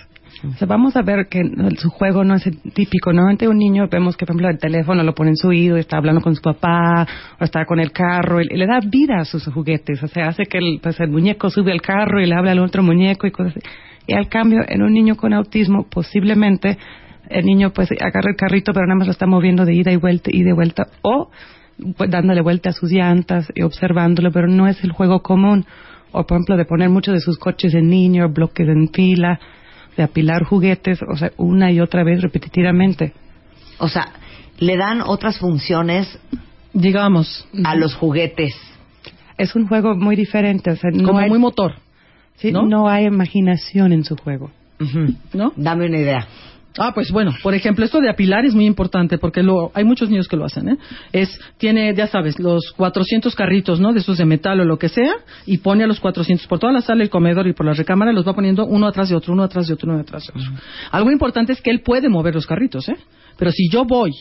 O 0.44 0.54
sea, 0.58 0.68
vamos 0.68 0.96
a 0.96 1.02
ver 1.02 1.28
que 1.28 1.42
su 1.78 1.90
juego 1.90 2.24
no 2.24 2.36
es 2.36 2.48
el 2.48 2.60
típico. 2.74 3.14
Normalmente 3.14 3.48
un 3.48 3.58
niño 3.58 3.88
vemos 3.92 4.18
que, 4.18 4.26
por 4.26 4.36
ejemplo, 4.36 4.50
el 4.50 4.58
teléfono 4.58 5.04
lo 5.04 5.14
pone 5.14 5.32
en 5.32 5.36
su 5.36 5.50
oído 5.50 5.78
y 5.78 5.82
está 5.82 5.98
hablando 5.98 6.22
con 6.22 6.36
su 6.36 6.42
papá 6.42 7.08
o 7.40 7.44
está 7.44 7.66
con 7.66 7.80
el 7.80 7.92
carro 7.92 8.42
y, 8.42 8.48
y 8.50 8.58
le 8.58 8.66
da 8.66 8.80
vida 8.80 9.20
a 9.20 9.26
sus 9.26 9.46
juguetes. 9.46 10.02
O 10.02 10.08
sea, 10.08 10.30
hace 10.30 10.46
que 10.46 10.58
el, 10.58 10.80
pues, 10.82 11.00
el 11.00 11.10
muñeco 11.10 11.50
sube 11.50 11.72
al 11.72 11.82
carro 11.82 12.20
y 12.22 12.26
le 12.26 12.36
habla 12.36 12.52
al 12.52 12.60
otro 12.60 12.82
muñeco 12.82 13.28
y 13.28 13.32
cosas 13.32 13.56
así. 13.56 13.68
Y 14.08 14.14
al 14.14 14.30
cambio, 14.30 14.62
en 14.68 14.82
un 14.82 14.94
niño 14.94 15.16
con 15.16 15.34
autismo, 15.34 15.88
posiblemente 15.90 16.78
el 17.30 17.46
niño 17.46 17.72
pues 17.72 17.90
agarra 17.92 18.32
el 18.32 18.36
carrito 18.36 18.74
pero 18.74 18.86
nada 18.86 18.98
más 18.98 19.08
lo 19.08 19.14
está 19.14 19.26
moviendo 19.26 19.64
de 19.64 19.74
ida 19.74 19.92
y 19.92 19.96
vuelta 19.96 20.30
y 20.34 20.44
de 20.44 20.52
vuelta 20.52 20.88
o 21.02 21.30
pues, 21.98 22.10
dándole 22.10 22.42
vuelta 22.42 22.70
a 22.70 22.74
sus 22.74 22.92
llantas 22.92 23.52
y 23.56 23.64
observándolo, 23.64 24.32
pero 24.32 24.48
no 24.48 24.68
es 24.68 24.84
el 24.84 24.92
juego 24.92 25.22
común. 25.22 25.66
O, 26.12 26.26
por 26.26 26.38
ejemplo, 26.38 26.58
de 26.58 26.66
poner 26.66 26.90
muchos 26.90 27.14
de 27.14 27.22
sus 27.22 27.38
coches 27.38 27.74
en 27.74 27.90
niño, 27.90 28.30
bloques 28.30 28.68
en 28.68 28.90
fila, 28.90 29.40
de 29.98 30.04
apilar 30.04 30.44
juguetes, 30.44 31.00
o 31.02 31.18
sea, 31.18 31.32
una 31.38 31.72
y 31.72 31.80
otra 31.80 32.04
vez 32.04 32.22
repetitivamente. 32.22 33.14
O 33.80 33.88
sea, 33.88 34.14
le 34.60 34.78
dan 34.78 35.02
otras 35.02 35.38
funciones 35.40 36.20
Digamos, 36.74 37.48
a 37.66 37.76
los 37.76 37.96
juguetes. 37.96 38.56
Es 39.38 39.56
un 39.56 39.68
juego 39.68 39.96
muy 39.96 40.16
diferente, 40.16 40.72
o 40.72 40.76
sea, 40.76 40.90
no, 40.92 41.06
como 41.06 41.20
hay, 41.20 41.30
muy 41.30 41.40
motor, 41.40 41.74
sí, 42.36 42.52
¿no? 42.52 42.66
no 42.66 42.88
hay 42.88 43.06
imaginación 43.06 43.92
en 43.92 44.06
su 44.06 44.16
juego. 44.16 44.52
¿no? 45.34 45.52
Dame 45.58 45.88
una 45.88 45.98
idea. 45.98 46.28
Ah, 46.78 46.94
pues 46.94 47.12
bueno, 47.12 47.32
por 47.44 47.54
ejemplo, 47.54 47.84
esto 47.84 48.00
de 48.00 48.10
apilar 48.10 48.46
es 48.46 48.56
muy 48.56 48.66
importante 48.66 49.18
porque 49.18 49.44
lo, 49.44 49.72
hay 49.74 49.84
muchos 49.84 50.10
niños 50.10 50.28
que 50.28 50.38
lo 50.38 50.46
hacen, 50.46 50.70
¿eh? 50.70 50.78
Es, 51.12 51.40
tiene, 51.58 51.94
ya 51.94 52.08
sabes, 52.08 52.40
los 52.40 52.72
400 52.78 53.36
carritos, 53.36 53.80
¿no? 53.80 53.92
De 53.92 54.00
esos 54.00 54.18
de 54.18 54.26
metal 54.26 54.60
o 54.62 54.66
lo 54.66 54.80
que 54.80 54.88
sea, 54.88 55.14
y 55.46 55.58
pone 55.58 55.84
a 55.84 55.88
los 55.88 56.00
400 56.00 56.48
por 56.48 56.60
toda 56.60 56.72
la 56.72 56.82
sala, 56.82 57.04
el 57.04 57.10
comedor 57.10 57.48
y 57.48 57.54
por 57.54 57.66
la 57.66 57.74
recámara, 57.74 58.14
los 58.14 58.26
va 58.26 58.34
poniendo 58.34 58.66
uno 58.66 58.88
atrás 58.88 59.10
de 59.10 59.16
otro, 59.16 59.34
uno 59.34 59.44
atrás 59.44 59.68
de 59.68 59.74
otro, 59.74 59.92
uno 59.92 60.02
atrás 60.02 60.28
de 60.28 60.40
otro. 60.40 60.52
Algo 60.92 61.12
importante 61.12 61.52
es 61.54 61.62
que 61.62 61.72
él 61.72 61.82
puede 61.82 62.08
mover 62.08 62.36
los 62.36 62.48
carritos, 62.48 62.88
¿eh? 62.88 62.98
Pero 63.38 63.52
si 63.52 63.70
yo 63.70 63.84
voy 63.84 64.12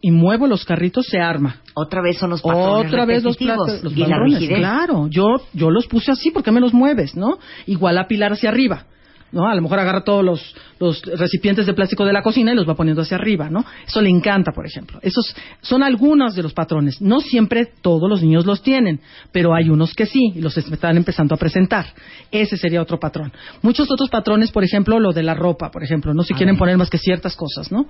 y 0.00 0.10
muevo 0.10 0.46
los 0.46 0.64
carritos, 0.64 1.06
se 1.06 1.18
arma. 1.18 1.60
Otra 1.74 2.02
vez 2.02 2.18
son 2.18 2.30
los 2.30 2.42
patrones 2.42 2.92
Otra 2.92 3.06
vez 3.06 3.22
los, 3.22 3.36
platos, 3.36 3.82
los 3.82 3.96
y 3.96 4.00
la 4.00 4.06
patrones, 4.06 4.40
rigidez. 4.40 4.58
Claro, 4.58 5.08
yo, 5.08 5.26
yo 5.52 5.70
los 5.70 5.86
puse 5.86 6.10
así 6.10 6.30
porque 6.30 6.50
me 6.50 6.60
los 6.60 6.74
mueves, 6.74 7.16
¿no? 7.16 7.38
Igual 7.66 7.98
apilar 7.98 8.32
hacia 8.32 8.50
arriba. 8.50 8.84
¿No? 9.32 9.48
A 9.48 9.54
lo 9.54 9.62
mejor 9.62 9.80
agarra 9.80 10.04
todos 10.04 10.24
los, 10.24 10.54
los 10.78 11.02
recipientes 11.02 11.66
de 11.66 11.74
plástico 11.74 12.04
de 12.04 12.12
la 12.12 12.22
cocina 12.22 12.52
y 12.52 12.54
los 12.54 12.68
va 12.68 12.74
poniendo 12.74 13.02
hacia 13.02 13.16
arriba, 13.16 13.50
¿no? 13.50 13.64
Eso 13.86 14.00
le 14.00 14.08
encanta, 14.08 14.52
por 14.52 14.66
ejemplo. 14.66 14.98
Esos 15.02 15.34
son 15.60 15.82
algunos 15.82 16.34
de 16.34 16.42
los 16.42 16.52
patrones. 16.52 17.00
No 17.00 17.20
siempre 17.20 17.66
todos 17.80 18.08
los 18.08 18.22
niños 18.22 18.46
los 18.46 18.62
tienen, 18.62 19.00
pero 19.32 19.54
hay 19.54 19.70
unos 19.70 19.94
que 19.94 20.06
sí 20.06 20.32
y 20.34 20.40
los 20.40 20.56
están 20.56 20.96
empezando 20.96 21.34
a 21.34 21.38
presentar. 21.38 21.86
Ese 22.30 22.56
sería 22.56 22.80
otro 22.80 22.98
patrón. 22.98 23.32
Muchos 23.62 23.90
otros 23.90 24.08
patrones, 24.08 24.52
por 24.52 24.62
ejemplo, 24.62 25.00
lo 25.00 25.12
de 25.12 25.22
la 25.22 25.34
ropa, 25.34 25.70
por 25.70 25.82
ejemplo, 25.82 26.14
no 26.14 26.22
si 26.22 26.34
quieren 26.34 26.56
poner 26.56 26.76
más 26.76 26.90
que 26.90 26.98
ciertas 26.98 27.34
cosas, 27.34 27.72
¿no? 27.72 27.86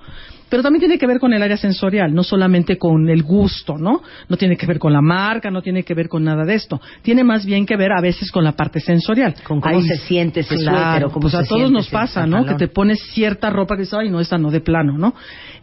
Pero 0.49 0.63
también 0.63 0.79
tiene 0.79 0.97
que 0.97 1.07
ver 1.07 1.19
con 1.19 1.33
el 1.33 1.41
área 1.41 1.57
sensorial, 1.57 2.13
no 2.13 2.23
solamente 2.23 2.77
con 2.77 3.09
el 3.09 3.23
gusto, 3.23 3.77
¿no? 3.77 4.01
No 4.29 4.37
tiene 4.37 4.57
que 4.57 4.65
ver 4.65 4.79
con 4.79 4.93
la 4.93 5.01
marca, 5.01 5.51
no 5.51 5.61
tiene 5.61 5.83
que 5.83 5.93
ver 5.93 6.07
con 6.07 6.23
nada 6.23 6.43
de 6.45 6.55
esto. 6.55 6.81
Tiene 7.01 7.23
más 7.23 7.45
bien 7.45 7.65
que 7.65 7.75
ver 7.75 7.91
a 7.91 8.01
veces 8.01 8.31
con 8.31 8.43
la 8.43 8.53
parte 8.53 8.79
sensorial. 8.79 9.35
Con 9.43 9.61
cómo 9.61 9.81
se 9.81 9.97
siente 9.97 10.41
ese 10.41 10.57
suéter 10.57 11.05
o 11.05 11.09
cómo 11.09 11.21
pues 11.21 11.34
a 11.39 11.43
se 11.43 11.49
todos 11.49 11.71
nos 11.71 11.89
pasa, 11.89 12.25
¿no? 12.25 12.45
Que 12.45 12.55
te 12.55 12.67
pones 12.67 12.99
cierta 13.13 13.49
ropa 13.49 13.75
que 13.75 13.81
dices, 13.81 13.97
ay, 13.99 14.09
no, 14.09 14.19
esta 14.19 14.37
no, 14.37 14.51
de 14.51 14.61
plano, 14.61 14.97
¿no? 14.97 15.13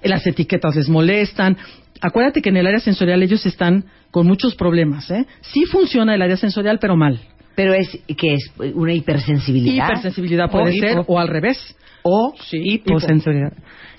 Las 0.02 0.26
etiquetas 0.26 0.76
les 0.76 0.88
molestan. 0.88 1.56
Acuérdate 2.00 2.42
que 2.42 2.48
en 2.48 2.56
el 2.56 2.66
área 2.66 2.80
sensorial 2.80 3.22
ellos 3.22 3.46
están 3.46 3.84
con 4.10 4.26
muchos 4.26 4.54
problemas, 4.54 5.10
¿eh? 5.10 5.26
Sí 5.40 5.64
funciona 5.64 6.14
el 6.14 6.22
área 6.22 6.36
sensorial, 6.36 6.78
pero 6.80 6.96
mal. 6.96 7.20
Pero 7.54 7.74
es 7.74 7.88
que 8.16 8.34
es 8.34 8.52
una 8.74 8.92
hipersensibilidad. 8.94 9.86
Hipersensibilidad 9.88 10.50
puede 10.50 10.64
O 10.70 10.72
ser, 10.72 10.96
hipo- 10.98 11.04
o 11.08 11.18
al 11.18 11.28
revés. 11.28 11.76
o 12.02 12.34
Sí, 12.40 12.58
hiposensibilidad. 12.62 13.52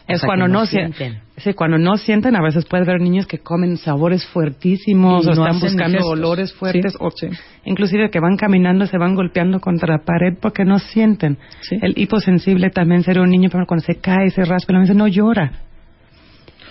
Es 0.06 0.20
sea, 0.20 0.28
cuando 0.28 0.50
no 0.50 0.56
no, 0.60 0.66
sien- 0.66 0.94
sienten. 0.94 1.22
sí, 1.38 1.54
cuando 1.54 1.78
no 1.78 1.96
sienten, 1.96 2.36
a 2.36 2.42
veces 2.42 2.66
puede 2.66 2.84
haber 2.84 3.00
niños 3.00 3.26
que 3.26 3.38
comen 3.40 3.78
sabores 3.78 4.26
fuertísimos 4.28 5.24
Y 5.26 5.30
o 5.30 5.34
no 5.34 5.46
están 5.46 5.62
buscando 5.62 5.98
gestos. 6.00 6.12
olores 6.12 6.54
fuertes 6.54 6.92
Sí, 6.92 6.98
o 7.00 7.10
sí. 7.12 7.28
inclusive 7.64 8.10
que 8.10 8.20
van 8.20 8.36
caminando 8.36 8.86
se 8.86 8.98
van 8.98 9.16
golpeando 9.16 9.62
contra 9.62 9.96
la 9.98 10.04
pared 10.04 10.34
porque 10.42 10.66
no 10.66 10.80
sienten. 10.80 11.38
El 11.82 11.94
hiposensible 11.98 12.70
también 12.70 13.04
sería 13.04 13.22
un 13.22 13.30
niño 13.30 13.50
pero 13.50 13.66
cuando 13.66 13.86
se 13.86 13.96
cae, 13.96 14.30
se 14.32 14.44
raspa, 14.44 14.74
no, 14.74 14.84
no 14.84 15.08
llora. 15.08 15.54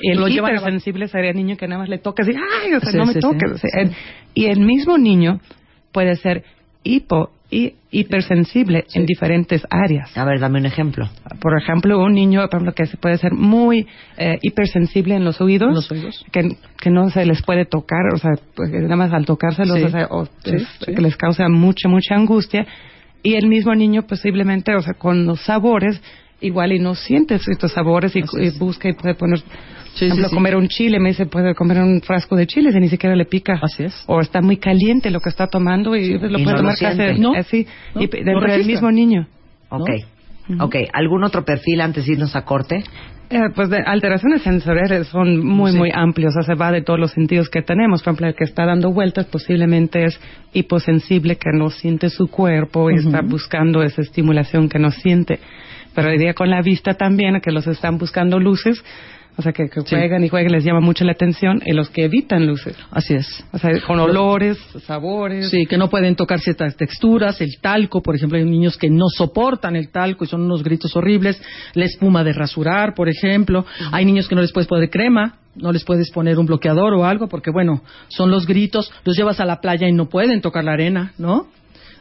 Y 0.02 0.10
el 0.10 0.18
Lo 0.18 0.28
hipersensible 0.28 1.08
sería 1.08 1.30
el 1.30 1.36
niño 1.36 1.56
que 1.56 1.66
nada 1.68 1.80
más 1.80 1.88
le 1.88 1.98
toca 1.98 2.22
así, 2.24 2.32
ay, 2.34 2.74
o 2.74 2.80
sea, 2.80 2.92
no 2.92 3.06
me 3.06 3.14
toques. 3.14 3.50
o 3.52 3.56
sea, 3.56 3.70
sí. 3.72 3.78
el- 3.80 3.90
y 4.34 4.46
el 4.46 4.60
mismo 4.60 4.98
niño 4.98 5.40
puede 5.90 6.16
ser 6.16 6.44
hipo 6.84 7.30
y 7.50 7.74
hipersensible 7.90 8.86
en 8.94 9.04
diferentes 9.04 9.62
áreas. 9.68 10.16
A 10.16 10.24
ver, 10.24 10.40
dame 10.40 10.58
un 10.58 10.64
ejemplo. 10.66 11.08
Por 11.40 11.60
ejemplo, 11.60 12.02
un 12.02 12.14
niño 12.14 12.40
por 12.48 12.54
ejemplo, 12.60 12.72
que 12.74 12.86
se 12.86 12.96
puede 12.96 13.18
ser 13.18 13.32
muy 13.34 13.86
eh, 14.16 14.38
hipersensible 14.40 15.14
en 15.14 15.24
los 15.24 15.40
oídos, 15.40 15.68
En 15.68 15.74
los 15.74 15.90
oídos. 15.92 16.24
Que, 16.32 16.56
que 16.80 16.90
no 16.90 17.10
se 17.10 17.26
les 17.26 17.42
puede 17.42 17.66
tocar, 17.66 18.14
o 18.14 18.16
sea, 18.16 18.30
pues, 18.54 18.70
nada 18.70 18.96
más 18.96 19.12
al 19.12 19.26
tocárselos, 19.26 19.76
Sí. 19.78 19.84
o 19.84 19.88
sea, 19.90 20.06
o, 20.10 20.24
Sí, 20.24 20.54
es- 20.54 20.68
sí. 20.84 20.94
que 20.94 21.02
les 21.02 21.16
causa 21.16 21.48
mucha, 21.50 21.88
mucha 21.88 22.14
angustia. 22.14 22.66
Y 23.22 23.34
el 23.34 23.46
mismo 23.48 23.74
niño 23.74 24.02
posiblemente, 24.06 24.74
o 24.74 24.80
sea, 24.80 24.94
con 24.94 25.26
los 25.26 25.42
sabores, 25.42 26.00
igual 26.40 26.72
y 26.72 26.78
no 26.80 26.94
siente 26.94 27.34
estos 27.36 27.72
sabores 27.72 28.16
y, 28.16 28.20
y 28.40 28.50
busca 28.58 28.88
y 28.88 28.94
puede 28.94 29.14
poner, 29.14 29.40
Sí, 29.94 29.98
por 29.98 29.98
sí, 29.98 30.04
ejemplo, 30.06 30.28
sí. 30.28 30.34
comer 30.34 30.56
un 30.56 30.68
chile, 30.68 30.98
me 31.00 31.10
dice, 31.10 31.26
puede 31.26 31.54
comer 31.54 31.78
un 31.82 32.00
frasco 32.00 32.34
de 32.36 32.46
chiles 32.46 32.74
y 32.74 32.80
ni 32.80 32.88
siquiera 32.88 33.14
le 33.14 33.24
pica. 33.26 33.58
Así 33.62 33.84
es. 33.84 34.04
O 34.06 34.20
está 34.20 34.40
muy 34.40 34.56
caliente 34.56 35.10
lo 35.10 35.20
que 35.20 35.28
está 35.28 35.46
tomando 35.46 35.94
y 35.96 36.18
lo 36.18 36.26
Y 36.28 36.42
no 36.42 36.44
puede 36.44 36.56
lo 36.56 36.56
tomar 36.58 36.74
casi. 36.78 37.20
No, 37.20 37.34
así, 37.34 37.66
no, 37.94 38.02
y 38.02 38.06
dentro 38.06 38.50
del 38.52 38.64
mismo 38.66 38.90
niño. 38.90 39.26
Ok. 39.68 39.90
Ok. 40.60 40.76
¿Algún 40.92 41.24
otro 41.24 41.44
perfil 41.44 41.80
antes 41.80 42.06
de 42.06 42.12
irnos 42.14 42.34
a 42.34 42.42
corte? 42.44 42.82
Eh, 43.30 43.38
pues 43.54 43.70
de 43.70 43.78
alteraciones 43.78 44.42
sensoriales 44.42 45.06
son 45.06 45.42
muy, 45.46 45.72
Sí. 45.72 45.78
muy 45.78 45.90
amplios, 45.94 46.34
o 46.38 46.42
sea, 46.42 46.54
va 46.54 46.70
de 46.70 46.82
todos 46.82 46.98
los 47.00 47.12
sentidos 47.12 47.48
que 47.48 47.62
tenemos. 47.62 48.02
Por 48.02 48.10
ejemplo, 48.12 48.26
el 48.28 48.34
que 48.34 48.44
está 48.44 48.66
dando 48.66 48.92
vueltas 48.92 49.24
posiblemente 49.26 50.04
es 50.04 50.20
hiposensible, 50.52 51.36
que 51.36 51.50
no 51.54 51.70
siente 51.70 52.10
su 52.10 52.26
cuerpo 52.28 52.90
y 52.90 52.96
está 52.96 53.22
buscando 53.22 53.82
esa 53.82 54.02
estimulación 54.02 54.68
que 54.68 54.78
no 54.78 54.90
siente. 54.90 55.38
Pero 55.94 56.10
diría 56.10 56.34
con 56.34 56.50
la 56.50 56.60
vista 56.60 56.94
también, 56.94 57.40
que 57.40 57.52
los 57.52 57.66
están 57.66 57.96
buscando 57.96 58.38
luces, 58.38 58.84
o 59.36 59.42
sea, 59.42 59.52
que, 59.52 59.68
que 59.68 59.80
Sí. 59.82 59.94
juegan 59.96 60.22
y 60.24 60.28
juegan, 60.28 60.52
les 60.52 60.64
llama 60.64 60.80
mucho 60.80 61.04
la 61.04 61.12
atención, 61.12 61.62
y 61.64 61.72
los 61.72 61.90
que 61.90 62.04
evitan 62.04 62.46
luces. 62.46 62.76
Así 62.90 63.14
es. 63.14 63.44
O 63.52 63.58
sea, 63.58 63.70
con 63.86 63.98
olores, 63.98 64.58
sabores. 64.86 65.48
Sí, 65.50 65.66
que 65.66 65.78
no 65.78 65.88
pueden 65.88 66.16
tocar 66.16 66.40
ciertas 66.40 66.76
texturas, 66.76 67.40
el 67.40 67.58
talco, 67.60 68.02
por 68.02 68.14
ejemplo, 68.14 68.38
hay 68.38 68.44
niños 68.44 68.76
que 68.76 68.90
no 68.90 69.06
soportan 69.08 69.76
el 69.76 69.90
talco 69.90 70.24
y 70.24 70.28
son 70.28 70.42
unos 70.42 70.62
gritos 70.62 70.94
horribles, 70.96 71.40
la 71.74 71.84
espuma 71.84 72.24
de 72.24 72.32
rasurar, 72.32 72.94
por 72.94 73.08
ejemplo, 73.08 73.64
hay 73.90 74.04
niños 74.04 74.28
que 74.28 74.34
no 74.34 74.40
les 74.42 74.52
puedes 74.52 74.68
poner 74.68 74.90
crema, 74.90 75.36
no 75.54 75.72
les 75.72 75.84
puedes 75.84 76.10
poner 76.10 76.38
un 76.38 76.46
bloqueador 76.46 76.94
o 76.94 77.04
algo, 77.04 77.28
porque 77.28 77.50
bueno, 77.50 77.82
son 78.08 78.30
los 78.30 78.46
gritos, 78.46 78.90
los 79.04 79.16
llevas 79.16 79.40
a 79.40 79.44
la 79.44 79.60
playa 79.60 79.88
y 79.88 79.92
no 79.92 80.06
pueden 80.08 80.40
tocar 80.40 80.64
la 80.64 80.72
arena, 80.72 81.12
¿no? 81.18 81.46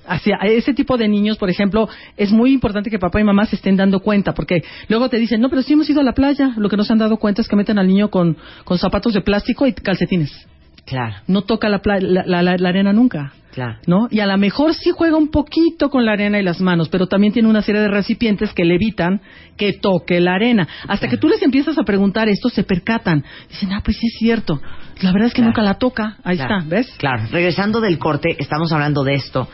Hacia 0.08 0.36
ese 0.44 0.74
tipo 0.74 0.98
de 0.98 1.08
niños, 1.08 1.38
por 1.38 1.50
ejemplo, 1.50 1.88
es 2.18 2.32
muy 2.32 2.52
importante 2.54 2.90
que 2.90 2.98
papá 3.00 3.22
y 3.22 3.24
mamá 3.24 3.46
se 3.46 3.56
estén 3.56 3.78
dando 3.78 4.00
cuenta, 4.00 4.34
porque 4.34 4.64
luego 4.90 5.10
te 5.10 5.18
dicen, 5.18 5.40
no, 5.42 5.50
pero 5.50 5.62
sí 5.62 5.74
hemos 5.74 5.90
ido 5.90 6.02
a 6.02 6.04
la 6.04 6.14
playa. 6.14 6.54
Lo 6.58 6.70
que 6.70 6.78
no 6.78 6.84
se 6.84 6.92
han 6.94 7.00
dado 7.00 7.18
cuenta 7.18 7.42
es 7.42 7.48
que 7.48 7.56
meten 7.56 7.78
al 7.78 7.88
niño 7.88 8.10
con, 8.10 8.36
con 8.64 8.78
zapatos 8.78 9.14
de 9.14 9.22
plástico 9.22 9.68
y 9.68 9.74
calcetines. 9.74 10.48
Claro, 10.86 11.16
No 11.28 11.44
toca 11.44 11.70
la, 11.70 11.80
la- 11.86 12.42
la- 12.42 12.70
arena 12.70 12.92
nunca. 12.92 13.34
claro. 13.54 13.78
¿no? 13.86 14.08
Y 14.10 14.20
a 14.20 14.26
lo 14.26 14.36
mejor 14.40 14.74
sí 14.74 14.90
juega 14.92 15.16
un 15.16 15.30
poquito 15.30 15.90
con 15.92 16.06
la 16.06 16.14
arena 16.14 16.40
y 16.40 16.44
las 16.44 16.60
manos, 16.60 16.90
pero 16.90 17.06
también 17.08 17.32
tiene 17.34 17.48
una 17.48 17.62
serie 17.62 17.82
de 17.82 17.88
recipientes 17.88 18.52
que 18.54 18.66
le 18.66 18.76
evitan 18.76 19.22
que 19.58 19.74
toque 19.74 20.20
la 20.20 20.34
arena. 20.34 20.68
Hasta 20.88 21.08
que 21.08 21.18
tú 21.18 21.28
les 21.30 21.42
empiezas 21.44 21.78
a 21.78 21.84
preguntar 21.84 22.28
esto, 22.30 22.50
se 22.50 22.64
percatan. 22.64 23.24
Dicen, 23.50 23.72
ah, 23.74 23.82
pues 23.86 23.98
sí 23.98 24.08
es 24.08 24.16
cierto. 24.18 24.60
La 25.02 25.12
verdad 25.12 25.28
es 25.28 25.34
que 25.34 25.42
Claro. 25.42 25.50
nunca 25.52 25.62
la 25.62 25.76
toca. 25.76 26.18
Ahí 26.24 26.38
Claro. 26.38 26.58
está, 26.58 26.70
¿ves? 26.70 26.92
Claro. 26.98 27.24
Regresando 27.32 27.80
del 27.80 28.00
corte, 28.00 28.36
estamos 28.40 28.72
hablando 28.72 29.04
de 29.04 29.14
esto 29.14 29.48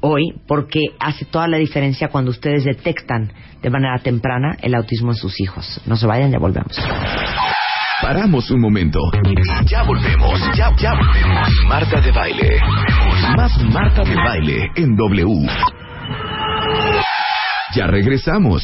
hoy 0.00 0.34
porque 0.46 0.80
hace 0.98 1.24
toda 1.24 1.48
la 1.48 1.58
diferencia 1.58 2.08
cuando 2.08 2.30
ustedes 2.30 2.64
detectan 2.64 3.32
de 3.62 3.70
manera 3.70 3.98
temprana 3.98 4.56
el 4.62 4.74
autismo 4.74 5.12
en 5.12 5.16
sus 5.16 5.40
hijos. 5.40 5.80
No 5.86 5.96
se 5.96 6.06
vayan, 6.06 6.30
ya 6.30 6.38
volvemos. 6.38 6.76
Paramos 8.02 8.50
un 8.50 8.60
momento. 8.60 9.00
Ya 9.64 9.82
volvemos, 9.82 10.38
ya, 10.54 10.68
volvemos. 10.70 11.48
Marta 11.66 12.00
de 12.00 12.12
baile. 12.12 12.60
Más 13.36 13.56
Marta 13.64 14.04
de 14.04 14.14
baile 14.14 14.70
en 14.76 14.94
W. 14.96 15.50
Ya 17.74 17.86
regresamos. 17.86 18.62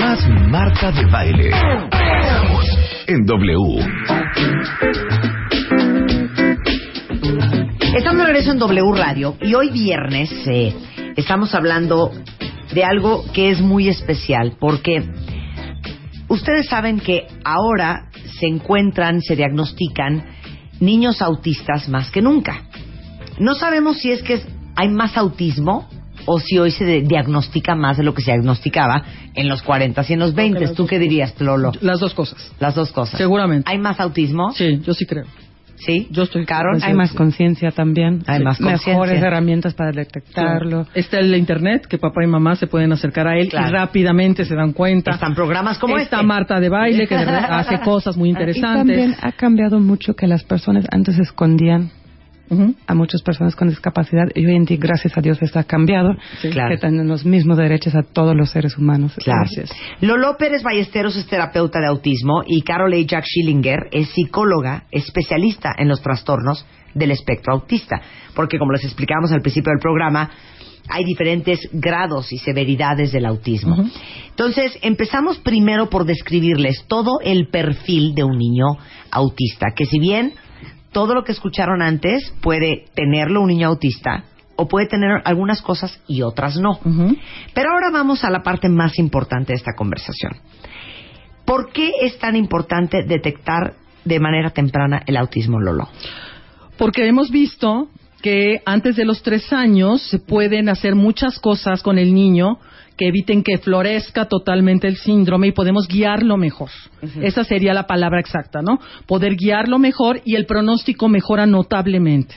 Más 0.00 0.28
Marta 0.28 0.92
de 0.92 1.04
baile. 1.06 1.50
Regresamos 1.90 2.64
en 3.08 3.26
W. 3.26 3.84
Estamos 7.94 8.18
de 8.18 8.26
regreso 8.26 8.52
en 8.52 8.58
W 8.58 8.92
Radio 8.94 9.36
y 9.40 9.54
hoy 9.54 9.70
viernes 9.70 10.30
eh, 10.46 10.74
estamos 11.16 11.54
hablando 11.54 12.10
de 12.74 12.84
algo 12.84 13.24
que 13.32 13.50
es 13.50 13.60
muy 13.60 13.88
especial 13.88 14.56
porque 14.58 15.02
ustedes 16.28 16.66
saben 16.66 17.00
que 17.00 17.26
ahora 17.44 18.10
se 18.38 18.46
encuentran, 18.46 19.22
se 19.22 19.36
diagnostican 19.36 20.24
niños 20.80 21.22
autistas 21.22 21.88
más 21.88 22.10
que 22.10 22.20
nunca. 22.20 22.64
No 23.38 23.54
sabemos 23.54 23.98
si 23.98 24.10
es 24.10 24.22
que 24.22 24.42
hay 24.74 24.88
más 24.88 25.16
autismo 25.16 25.88
o 26.26 26.40
si 26.40 26.58
hoy 26.58 26.70
se 26.70 26.84
diagnostica 27.02 27.74
más 27.74 27.96
de 27.96 28.02
lo 28.02 28.12
que 28.14 28.22
se 28.22 28.32
diagnosticaba 28.32 29.04
en 29.34 29.48
los 29.48 29.62
40 29.62 30.04
y 30.08 30.12
en 30.12 30.18
los 30.18 30.34
20. 30.34 30.68
¿Tú 30.74 30.86
qué 30.86 30.98
dirías, 30.98 31.34
Lolo? 31.40 31.72
Las 31.80 32.00
dos 32.00 32.14
cosas. 32.14 32.52
Las 32.58 32.74
dos 32.74 32.92
cosas. 32.92 33.16
Seguramente. 33.16 33.70
¿Hay 33.70 33.78
más 33.78 34.00
autismo? 34.00 34.52
Sí, 34.52 34.80
yo 34.84 34.92
sí 34.92 35.06
creo. 35.06 35.26
¿Sí? 35.78 36.08
Yo 36.10 36.22
estoy 36.24 36.44
Carol. 36.46 36.78
Hay 36.82 36.94
más 36.94 37.12
conciencia 37.12 37.70
también. 37.70 38.22
Hay 38.26 38.42
más 38.42 38.60
Mejores 38.60 38.82
conciencia. 38.84 39.26
herramientas 39.26 39.74
para 39.74 39.92
detectarlo. 39.92 40.86
Está 40.94 41.18
el 41.18 41.34
internet, 41.36 41.86
que 41.86 41.98
papá 41.98 42.24
y 42.24 42.26
mamá 42.26 42.56
se 42.56 42.66
pueden 42.66 42.92
acercar 42.92 43.26
a 43.28 43.36
él 43.38 43.48
Claro. 43.48 43.68
y 43.68 43.72
rápidamente 43.72 44.44
se 44.44 44.54
dan 44.54 44.72
cuenta. 44.72 45.12
Están 45.12 45.34
programas 45.34 45.78
como 45.78 45.96
Está 45.98 46.16
este. 46.16 46.26
Marta 46.26 46.60
de 46.60 46.68
baile, 46.68 47.06
que 47.06 47.16
de 47.16 47.24
hace 47.24 47.78
cosas 47.84 48.16
muy 48.16 48.28
Y 48.28 48.32
interesantes. 48.32 48.96
también 48.96 49.14
ha 49.20 49.32
cambiado 49.32 49.78
mucho 49.80 50.14
que 50.14 50.26
las 50.26 50.44
personas 50.44 50.86
antes 50.90 51.18
escondían 51.18 51.90
A 52.86 52.94
muchas 52.94 53.22
personas 53.22 53.56
con 53.56 53.68
discapacidad 53.68 54.26
y 54.34 54.46
hoy 54.46 54.54
en 54.54 54.64
día, 54.64 54.78
gracias 54.80 55.16
a 55.16 55.20
Dios, 55.20 55.42
está 55.42 55.64
cambiado. 55.64 56.14
Sí. 56.40 56.50
Claro. 56.50 56.70
Que 56.74 56.78
tienen 56.78 57.08
los 57.08 57.24
mismos 57.24 57.58
derechos 57.58 57.94
a 57.94 58.02
todos 58.02 58.36
los 58.36 58.50
seres 58.50 58.76
humanos. 58.78 59.14
Claro. 59.16 59.40
Gracias. 59.40 59.70
Lolo 60.00 60.36
Pérez 60.38 60.62
Ballesteros 60.62 61.16
es 61.16 61.26
terapeuta 61.26 61.80
de 61.80 61.86
autismo 61.86 62.42
y 62.46 62.62
Carol 62.62 62.92
A. 62.92 63.00
Jack 63.00 63.24
Schillinger 63.24 63.88
es 63.90 64.08
psicóloga 64.10 64.84
especialista 64.90 65.72
en 65.76 65.88
los 65.88 66.00
trastornos 66.02 66.64
del 66.94 67.10
espectro 67.10 67.54
autista. 67.54 68.00
Porque 68.34 68.58
como 68.58 68.72
les 68.72 68.84
explicamos 68.84 69.32
al 69.32 69.40
principio 69.40 69.70
del 69.70 69.80
programa, 69.80 70.30
hay 70.88 71.04
diferentes 71.04 71.68
grados 71.72 72.32
y 72.32 72.38
severidades 72.38 73.12
del 73.12 73.26
autismo. 73.26 73.76
Entonces, 74.30 74.78
empezamos 74.82 75.38
primero 75.38 75.90
por 75.90 76.04
describirles 76.04 76.84
todo 76.86 77.20
el 77.22 77.48
perfil 77.48 78.14
de 78.14 78.24
un 78.24 78.38
niño 78.38 78.66
autista, 79.10 79.68
que 79.74 79.86
si 79.86 79.98
bien 79.98 80.34
todo 80.96 81.12
lo 81.12 81.24
que 81.24 81.32
escucharon 81.32 81.82
antes 81.82 82.32
puede 82.40 82.86
tenerlo 82.94 83.42
un 83.42 83.48
niño 83.48 83.68
autista 83.68 84.24
o 84.56 84.66
puede 84.66 84.86
tener 84.86 85.20
algunas 85.26 85.60
cosas 85.60 86.00
y 86.08 86.22
otras 86.22 86.56
no. 86.56 86.80
Pero 87.52 87.70
ahora 87.70 87.90
vamos 87.92 88.24
a 88.24 88.30
la 88.30 88.42
parte 88.42 88.70
más 88.70 88.98
importante 88.98 89.52
de 89.52 89.58
esta 89.58 89.74
conversación. 89.76 90.38
¿Por 91.44 91.70
qué 91.70 91.92
es 92.00 92.18
tan 92.18 92.34
importante 92.34 93.02
detectar 93.06 93.74
de 94.06 94.20
manera 94.20 94.48
temprana 94.48 95.02
el 95.04 95.18
autismo, 95.18 95.60
Lolo? 95.60 95.86
Porque 96.78 97.06
hemos 97.06 97.30
visto 97.30 97.90
que 98.22 98.62
antes 98.64 98.96
de 98.96 99.04
los 99.04 99.22
tres 99.22 99.52
años 99.52 100.00
se 100.00 100.18
pueden 100.18 100.70
hacer 100.70 100.94
muchas 100.94 101.38
cosas 101.40 101.82
con 101.82 101.98
el 101.98 102.14
niño 102.14 102.58
que 102.96 103.08
eviten 103.08 103.42
que 103.42 103.58
florezca 103.58 104.26
totalmente 104.26 104.88
el 104.88 104.96
síndrome 104.96 105.48
y 105.48 105.52
podemos 105.52 105.86
guiarlo 105.86 106.36
mejor. 106.36 106.70
Esa 107.20 107.44
sería 107.44 107.74
la 107.74 107.86
palabra 107.86 108.20
exacta, 108.20 108.62
¿no? 108.62 108.80
Poder 109.06 109.36
guiarlo 109.36 109.78
mejor 109.78 110.20
y 110.24 110.36
el 110.36 110.46
pronóstico 110.46 111.08
mejora 111.08 111.46
notablemente. 111.46 112.36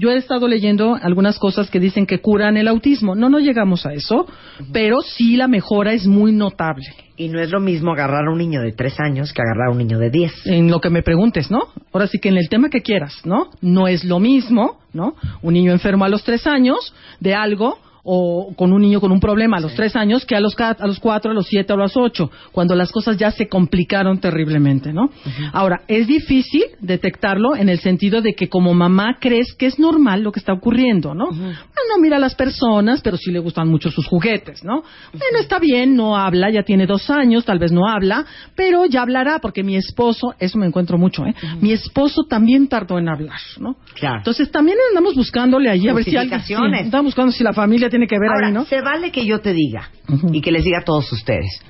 Yo 0.00 0.12
he 0.12 0.16
estado 0.16 0.46
leyendo 0.46 0.94
algunas 0.94 1.40
cosas 1.40 1.68
que 1.70 1.80
dicen 1.80 2.06
que 2.06 2.20
curan 2.20 2.56
el 2.56 2.68
autismo. 2.68 3.16
No, 3.16 3.28
no 3.28 3.40
llegamos 3.40 3.84
a 3.84 3.92
eso, 3.92 4.28
pero 4.72 5.00
sí 5.00 5.36
la 5.36 5.48
mejora 5.48 5.92
es 5.92 6.06
muy 6.06 6.30
notable. 6.30 6.86
Y 7.16 7.28
no 7.28 7.40
es 7.40 7.50
lo 7.50 7.58
mismo 7.58 7.90
agarrar 7.90 8.28
a 8.28 8.30
un 8.30 8.38
niño 8.38 8.60
de 8.60 8.70
tres 8.70 9.00
años 9.00 9.32
que 9.32 9.42
agarrar 9.42 9.70
a 9.70 9.72
un 9.72 9.78
niño 9.78 9.98
de 9.98 10.10
diez. 10.10 10.32
en 10.46 10.70
lo 10.70 10.80
que 10.80 10.88
me 10.88 11.02
preguntes, 11.02 11.50
¿no? 11.50 11.62
Ahora 11.92 12.06
sí 12.06 12.20
que 12.20 12.28
en 12.28 12.36
el 12.36 12.48
tema 12.48 12.70
que 12.70 12.80
quieras, 12.80 13.12
¿no? 13.24 13.50
No 13.60 13.88
es 13.88 14.04
lo 14.04 14.20
mismo, 14.20 14.78
¿no? 14.92 15.16
Un 15.42 15.54
niño 15.54 15.72
enfermo 15.72 16.04
a 16.04 16.08
los 16.08 16.22
tres 16.22 16.46
años 16.46 16.94
de 17.18 17.34
algo 17.34 17.78
o 18.10 18.54
con 18.56 18.72
un 18.72 18.80
niño 18.80 19.00
con 19.00 19.12
un 19.12 19.20
problema 19.20 19.58
a 19.58 19.60
los 19.60 19.74
tres 19.74 19.94
años 19.94 20.24
que 20.24 20.34
a 20.34 20.40
los, 20.40 20.58
a 20.58 20.86
los 20.86 20.98
cuatro, 20.98 21.30
a 21.30 21.34
los 21.34 21.46
siete 21.46 21.74
o 21.74 21.76
a 21.76 21.80
los 21.80 21.94
ocho, 21.94 22.30
cuando 22.52 22.74
las 22.74 22.90
cosas 22.90 23.18
ya 23.18 23.30
se 23.30 23.48
complicaron 23.48 24.18
terriblemente, 24.18 24.94
¿no? 24.94 25.10
Ahora, 25.52 25.82
es 25.88 26.06
difícil 26.06 26.62
detectarlo 26.80 27.54
en 27.54 27.68
el 27.68 27.80
sentido 27.80 28.22
de 28.22 28.32
que 28.32 28.48
como 28.48 28.72
mamá 28.72 29.18
crees 29.20 29.52
que 29.52 29.66
es 29.66 29.78
normal 29.78 30.22
lo 30.22 30.32
que 30.32 30.40
está 30.40 30.54
ocurriendo, 30.54 31.14
¿no? 31.14 31.26
Bueno, 31.26 31.98
mira 32.00 32.16
a 32.16 32.20
las 32.20 32.34
personas, 32.34 33.02
pero 33.02 33.18
sí 33.18 33.30
le 33.30 33.40
gustan 33.40 33.68
mucho 33.68 33.90
sus 33.90 34.06
juguetes, 34.06 34.64
¿no? 34.64 34.82
Bueno, 35.12 35.38
está 35.40 35.58
bien, 35.58 35.94
no 35.94 36.16
habla, 36.16 36.50
ya 36.50 36.62
tiene 36.62 36.86
dos 36.86 37.10
años, 37.10 37.44
tal 37.44 37.58
vez 37.58 37.72
no 37.72 37.86
habla, 37.86 38.24
pero 38.54 38.86
ya 38.86 39.02
hablará, 39.02 39.38
porque 39.40 39.62
mi 39.62 39.76
esposo, 39.76 40.34
eso 40.38 40.58
me 40.58 40.66
encuentro 40.66 40.96
mucho, 40.96 41.26
¿eh? 41.26 41.34
Mi 41.60 41.72
esposo 41.72 42.24
también 42.24 42.68
tardó 42.68 42.98
en 42.98 43.10
hablar, 43.10 43.40
¿no? 43.60 43.76
Claro. 43.94 44.18
Entonces 44.18 44.50
también 44.50 44.78
andamos 44.88 45.14
buscándole 45.14 45.68
allí 45.68 45.88
a 45.88 45.92
ver 45.92 46.04
si 46.04 46.16
alguien... 46.16 46.40
sí, 46.40 46.54
estamos 46.54 47.04
buscando 47.06 47.32
si 47.32 47.44
la 47.44 47.52
familia 47.52 47.90
tiene 47.90 47.97
que 48.06 48.18
ver 48.18 48.30
Ahora, 48.30 48.46
ahí, 48.48 48.52
¿no? 48.52 48.64
se 48.66 48.80
vale 48.80 49.10
que 49.10 49.26
yo 49.26 49.40
te 49.40 49.52
diga 49.52 49.90
y 50.32 50.40
que 50.40 50.52
les 50.52 50.64
diga 50.64 50.78
a 50.80 50.84
todos 50.84 51.10
ustedes. 51.12 51.60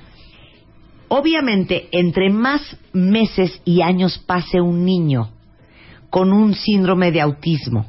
Obviamente, 1.07 1.87
entre 1.91 2.29
más 2.29 2.61
meses 2.93 3.61
y 3.65 3.81
años 3.81 4.19
pase 4.19 4.61
un 4.61 4.85
niño 4.85 5.31
con 6.09 6.31
un 6.31 6.53
síndrome 6.53 7.11
de 7.11 7.21
autismo 7.21 7.85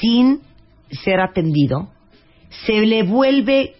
sin 0.00 0.40
ser 0.90 1.20
atendido, 1.20 1.88
se 2.66 2.86
le 2.86 3.02
vuelve, 3.02 3.74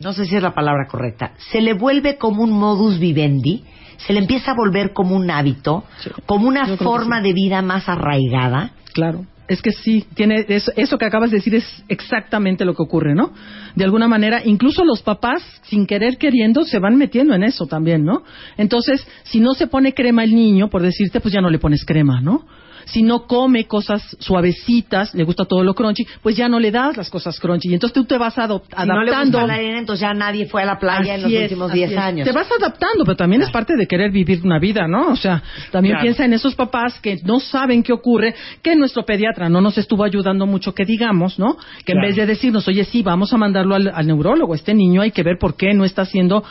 no 0.00 0.12
sé 0.12 0.24
si 0.26 0.36
es 0.36 0.42
la 0.42 0.54
palabra 0.54 0.86
correcta, 0.88 1.32
se 1.50 1.60
le 1.60 1.74
vuelve 1.74 2.16
como 2.16 2.42
un 2.42 2.52
modus 2.52 2.98
vivendi, 2.98 3.64
se 3.98 4.12
le 4.12 4.20
empieza 4.20 4.52
a 4.52 4.54
volver 4.54 4.92
como 4.92 5.14
un 5.16 5.30
hábito, 5.30 5.84
Sí. 6.00 6.10
como 6.26 6.48
una 6.48 6.76
forma 6.78 7.18
sí. 7.20 7.28
de 7.28 7.32
vida 7.34 7.62
más 7.62 7.88
arraigada. 7.88 8.72
Claro. 8.92 9.24
Es 9.52 9.60
que 9.60 9.72
sí, 9.72 10.06
tiene 10.14 10.46
eso, 10.48 10.72
eso 10.76 10.96
que 10.96 11.04
acabas 11.04 11.30
de 11.30 11.36
decir 11.36 11.54
es 11.54 11.84
exactamente 11.86 12.64
lo 12.64 12.72
que 12.72 12.82
ocurre, 12.82 13.14
¿no? 13.14 13.34
De 13.76 13.84
alguna 13.84 14.08
manera, 14.08 14.40
incluso 14.42 14.82
los 14.82 15.02
papás, 15.02 15.42
sin 15.64 15.86
querer 15.86 16.16
queriendo, 16.16 16.64
se 16.64 16.78
van 16.78 16.96
metiendo 16.96 17.34
en 17.34 17.44
eso 17.44 17.66
también, 17.66 18.02
¿no? 18.02 18.22
Entonces, 18.56 19.06
si 19.24 19.40
no 19.40 19.52
se 19.52 19.66
pone 19.66 19.92
crema 19.92 20.24
el 20.24 20.34
niño, 20.34 20.70
por 20.70 20.80
decirte, 20.80 21.20
pues 21.20 21.34
ya 21.34 21.42
no 21.42 21.50
le 21.50 21.58
pones 21.58 21.84
crema, 21.84 22.22
¿no? 22.22 22.46
Si 22.86 23.02
no 23.02 23.26
come 23.26 23.64
cosas 23.66 24.02
suavecitas, 24.20 25.14
le 25.14 25.24
gusta 25.24 25.44
todo 25.44 25.62
lo 25.64 25.74
crunchy, 25.74 26.06
pues 26.22 26.36
ya 26.36 26.48
no 26.48 26.58
le 26.60 26.70
das 26.70 26.96
las 26.96 27.10
cosas 27.10 27.38
crunchy. 27.38 27.68
Y 27.70 27.74
entonces 27.74 27.94
tú 27.94 28.04
te 28.04 28.18
vas 28.18 28.36
adop- 28.36 28.62
Si 28.68 28.86
no 28.86 29.02
le 29.02 29.10
adaptando. 29.10 29.38
gusta 29.38 29.46
la 29.46 29.54
arena, 29.54 29.78
entonces 29.78 30.00
ya 30.02 30.14
nadie 30.14 30.46
fue 30.46 30.62
a 30.62 30.66
la 30.66 30.78
playa 30.78 31.14
en 31.14 31.22
los 31.22 31.32
es, 31.32 31.42
últimos 31.42 31.70
así 31.70 31.78
10 31.78 31.92
es. 31.92 31.98
años. 31.98 32.26
Te 32.26 32.32
vas 32.32 32.48
adaptando, 32.50 33.04
pero 33.04 33.16
también 33.16 33.42
es 33.42 33.50
parte 33.50 33.76
de 33.76 33.86
querer 33.86 34.10
vivir 34.10 34.40
una 34.44 34.58
vida, 34.58 34.86
¿no? 34.88 35.08
O 35.10 35.16
sea, 35.16 35.42
también 35.70 35.92
Claro. 35.94 36.02
piensa 36.04 36.24
en 36.24 36.32
esos 36.32 36.54
papás 36.54 36.98
que 37.00 37.18
no 37.24 37.40
saben 37.40 37.82
qué 37.82 37.92
ocurre, 37.92 38.34
que 38.62 38.74
nuestro 38.76 39.04
pediatra 39.04 39.48
no 39.48 39.60
nos 39.60 39.78
estuvo 39.78 40.04
ayudando 40.04 40.46
mucho, 40.46 40.74
que 40.74 40.84
digamos, 40.84 41.38
¿no? 41.38 41.56
Que 41.84 41.92
en 41.92 42.00
vez 42.00 42.16
de 42.16 42.26
decirnos, 42.26 42.66
oye, 42.68 42.84
sí, 42.84 43.02
vamos 43.02 43.32
a 43.32 43.36
mandarlo 43.36 43.74
al, 43.74 43.88
al 43.94 44.06
neurólogo, 44.06 44.54
este 44.54 44.74
niño 44.74 45.02
hay 45.02 45.10
que 45.10 45.22
ver 45.22 45.36
por 45.38 45.56
qué 45.56 45.74
no 45.74 45.84
está 45.84 46.02
haciendo 46.02 46.42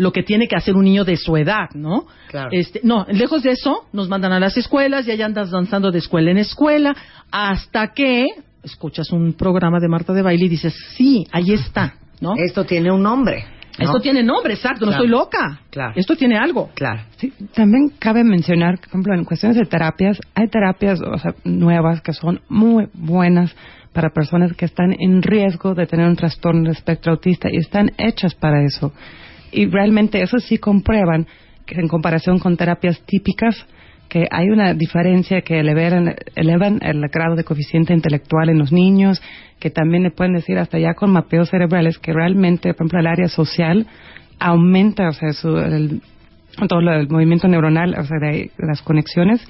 lo 0.00 0.12
que 0.12 0.22
tiene 0.22 0.48
que 0.48 0.56
hacer 0.56 0.76
un 0.76 0.84
niño 0.84 1.04
de 1.04 1.18
su 1.18 1.36
edad, 1.36 1.68
¿no? 1.74 2.06
Claro. 2.28 2.48
Este, 2.52 2.80
no, 2.82 3.04
lejos 3.10 3.42
de 3.42 3.50
eso, 3.50 3.84
nos 3.92 4.08
mandan 4.08 4.32
a 4.32 4.40
las 4.40 4.56
escuelas 4.56 5.06
y 5.06 5.10
allá 5.10 5.26
andas 5.26 5.50
danzando 5.50 5.90
de 5.90 5.98
escuela 5.98 6.30
en 6.30 6.38
escuela, 6.38 6.96
hasta 7.30 7.88
que 7.88 8.24
escuchas 8.62 9.12
un 9.12 9.34
programa 9.34 9.78
de 9.78 9.88
Marta 9.88 10.14
de 10.14 10.22
baile 10.22 10.46
y 10.46 10.48
dices, 10.48 10.74
sí, 10.96 11.26
ahí 11.32 11.52
está, 11.52 11.96
¿no? 12.18 12.32
Esto 12.34 12.64
tiene 12.64 12.90
un 12.90 13.02
nombre. 13.02 13.44
¿no? 13.78 13.84
Esto 13.84 14.00
tiene 14.00 14.22
nombre, 14.22 14.54
exacto, 14.54 14.86
no 14.86 14.92
estoy 14.92 15.08
loca. 15.08 15.60
Claro. 15.68 15.92
Esto 15.94 16.16
tiene 16.16 16.38
algo. 16.38 16.70
Claro. 16.72 17.02
Sí, 17.18 17.34
también 17.54 17.90
cabe 17.98 18.24
mencionar, 18.24 18.78
por 18.78 18.88
ejemplo, 18.88 19.14
en 19.14 19.24
cuestiones 19.26 19.58
de 19.58 19.66
terapias, 19.66 20.18
hay 20.34 20.48
terapias 20.48 20.98
o 21.02 21.18
sea, 21.18 21.34
nuevas 21.44 22.00
que 22.00 22.14
son 22.14 22.40
muy 22.48 22.88
buenas 22.94 23.54
para 23.92 24.08
personas 24.08 24.54
que 24.54 24.64
están 24.64 24.94
en 24.98 25.20
riesgo 25.20 25.74
de 25.74 25.86
tener 25.86 26.06
un 26.06 26.16
trastorno 26.16 26.62
de 26.62 26.70
espectro 26.70 27.12
autista 27.12 27.48
y 27.52 27.58
están 27.58 27.90
hechas 27.98 28.34
para 28.34 28.64
eso. 28.64 28.94
Y 29.52 29.66
realmente 29.66 30.22
eso 30.22 30.38
sí 30.38 30.58
comprueban 30.58 31.26
que 31.66 31.80
en 31.80 31.88
comparación 31.88 32.38
con 32.38 32.56
terapias 32.56 33.00
típicas, 33.06 33.66
que 34.08 34.26
hay 34.30 34.48
una 34.48 34.74
diferencia 34.74 35.42
que 35.42 35.60
elevan, 35.60 36.16
elevan 36.34 36.80
el 36.82 37.00
grado 37.08 37.36
de 37.36 37.44
coeficiente 37.44 37.94
intelectual 37.94 38.48
en 38.48 38.58
los 38.58 38.72
niños, 38.72 39.22
que 39.60 39.70
también 39.70 40.02
le 40.02 40.10
pueden 40.10 40.34
decir 40.34 40.58
hasta 40.58 40.78
ya 40.78 40.94
con 40.94 41.12
mapeos 41.12 41.50
cerebrales 41.50 41.98
que 41.98 42.12
realmente, 42.12 42.74
por 42.74 42.86
ejemplo, 42.86 43.00
el 43.00 43.06
área 43.06 43.28
social 43.28 43.86
aumenta, 44.40 45.08
o 45.08 45.12
sea, 45.12 45.32
su, 45.32 45.56
el, 45.58 46.02
todo 46.68 46.80
lo- 46.80 46.92
el 46.94 47.08
movimiento 47.08 47.48
neuronal, 47.48 47.94
o 47.98 48.04
sea, 48.04 48.18
de 48.18 48.50
las 48.58 48.82
conexiones, 48.82 49.46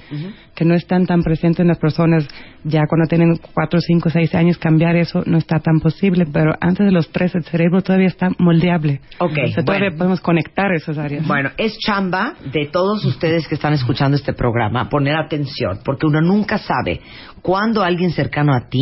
que 0.55 0.65
no 0.65 0.75
están 0.75 1.05
tan 1.05 1.21
presentes 1.23 1.59
en 1.61 1.67
las 1.67 1.77
personas 1.79 2.27
ya 2.63 2.81
cuando 2.87 3.07
tienen 3.07 3.37
4, 3.53 3.79
5, 3.81 4.09
6 4.09 4.35
años, 4.35 4.57
cambiar 4.57 4.95
eso 4.95 5.23
no 5.25 5.37
está 5.37 5.59
tan 5.59 5.79
posible, 5.79 6.25
pero 6.31 6.53
antes 6.61 6.85
de 6.85 6.91
los 6.91 7.09
3 7.11 7.33
el 7.35 7.43
cerebro 7.43 7.81
todavía 7.81 8.07
está 8.07 8.29
moldeable. 8.37 9.01
Ok, 9.19 9.31
O 9.45 9.51
sea, 9.53 9.63
todavía 9.63 9.87
bueno. 9.89 9.97
podemos 9.97 10.21
conectar 10.21 10.71
esas 10.73 10.97
áreas. 10.97 11.27
Bueno, 11.27 11.49
es 11.57 11.77
chamba 11.79 12.33
de 12.53 12.67
todos 12.71 13.03
ustedes 13.05 13.47
que 13.47 13.55
están 13.55 13.73
escuchando 13.73 14.15
este 14.15 14.33
programa 14.33 14.89
poner 14.89 15.15
atención, 15.15 15.79
porque 15.83 16.05
uno 16.05 16.21
nunca 16.21 16.57
sabe 16.57 17.01
cuándo 17.41 17.83
alguien 17.83 18.11
cercano 18.11 18.53
a 18.53 18.69
ti 18.69 18.81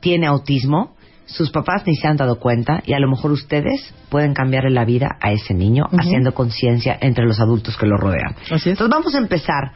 tiene 0.00 0.26
autismo, 0.26 0.95
sus 1.26 1.50
papás 1.50 1.82
ni 1.86 1.96
se 1.96 2.06
han 2.06 2.16
dado 2.16 2.38
cuenta 2.38 2.82
y 2.86 2.94
a 2.94 3.00
lo 3.00 3.08
mejor 3.08 3.32
ustedes 3.32 3.92
pueden 4.08 4.32
cambiarle 4.32 4.70
la 4.70 4.84
vida 4.84 5.16
a 5.20 5.32
ese 5.32 5.54
niño 5.54 5.84
haciendo 5.98 6.32
conciencia 6.32 6.96
entre 7.00 7.26
los 7.26 7.40
adultos 7.40 7.76
que 7.76 7.86
lo 7.86 7.96
rodean. 7.96 8.34
Así 8.44 8.70
es. 8.70 8.78
Entonces 8.78 8.90
vamos 8.90 9.14
a 9.14 9.18
empezar 9.18 9.72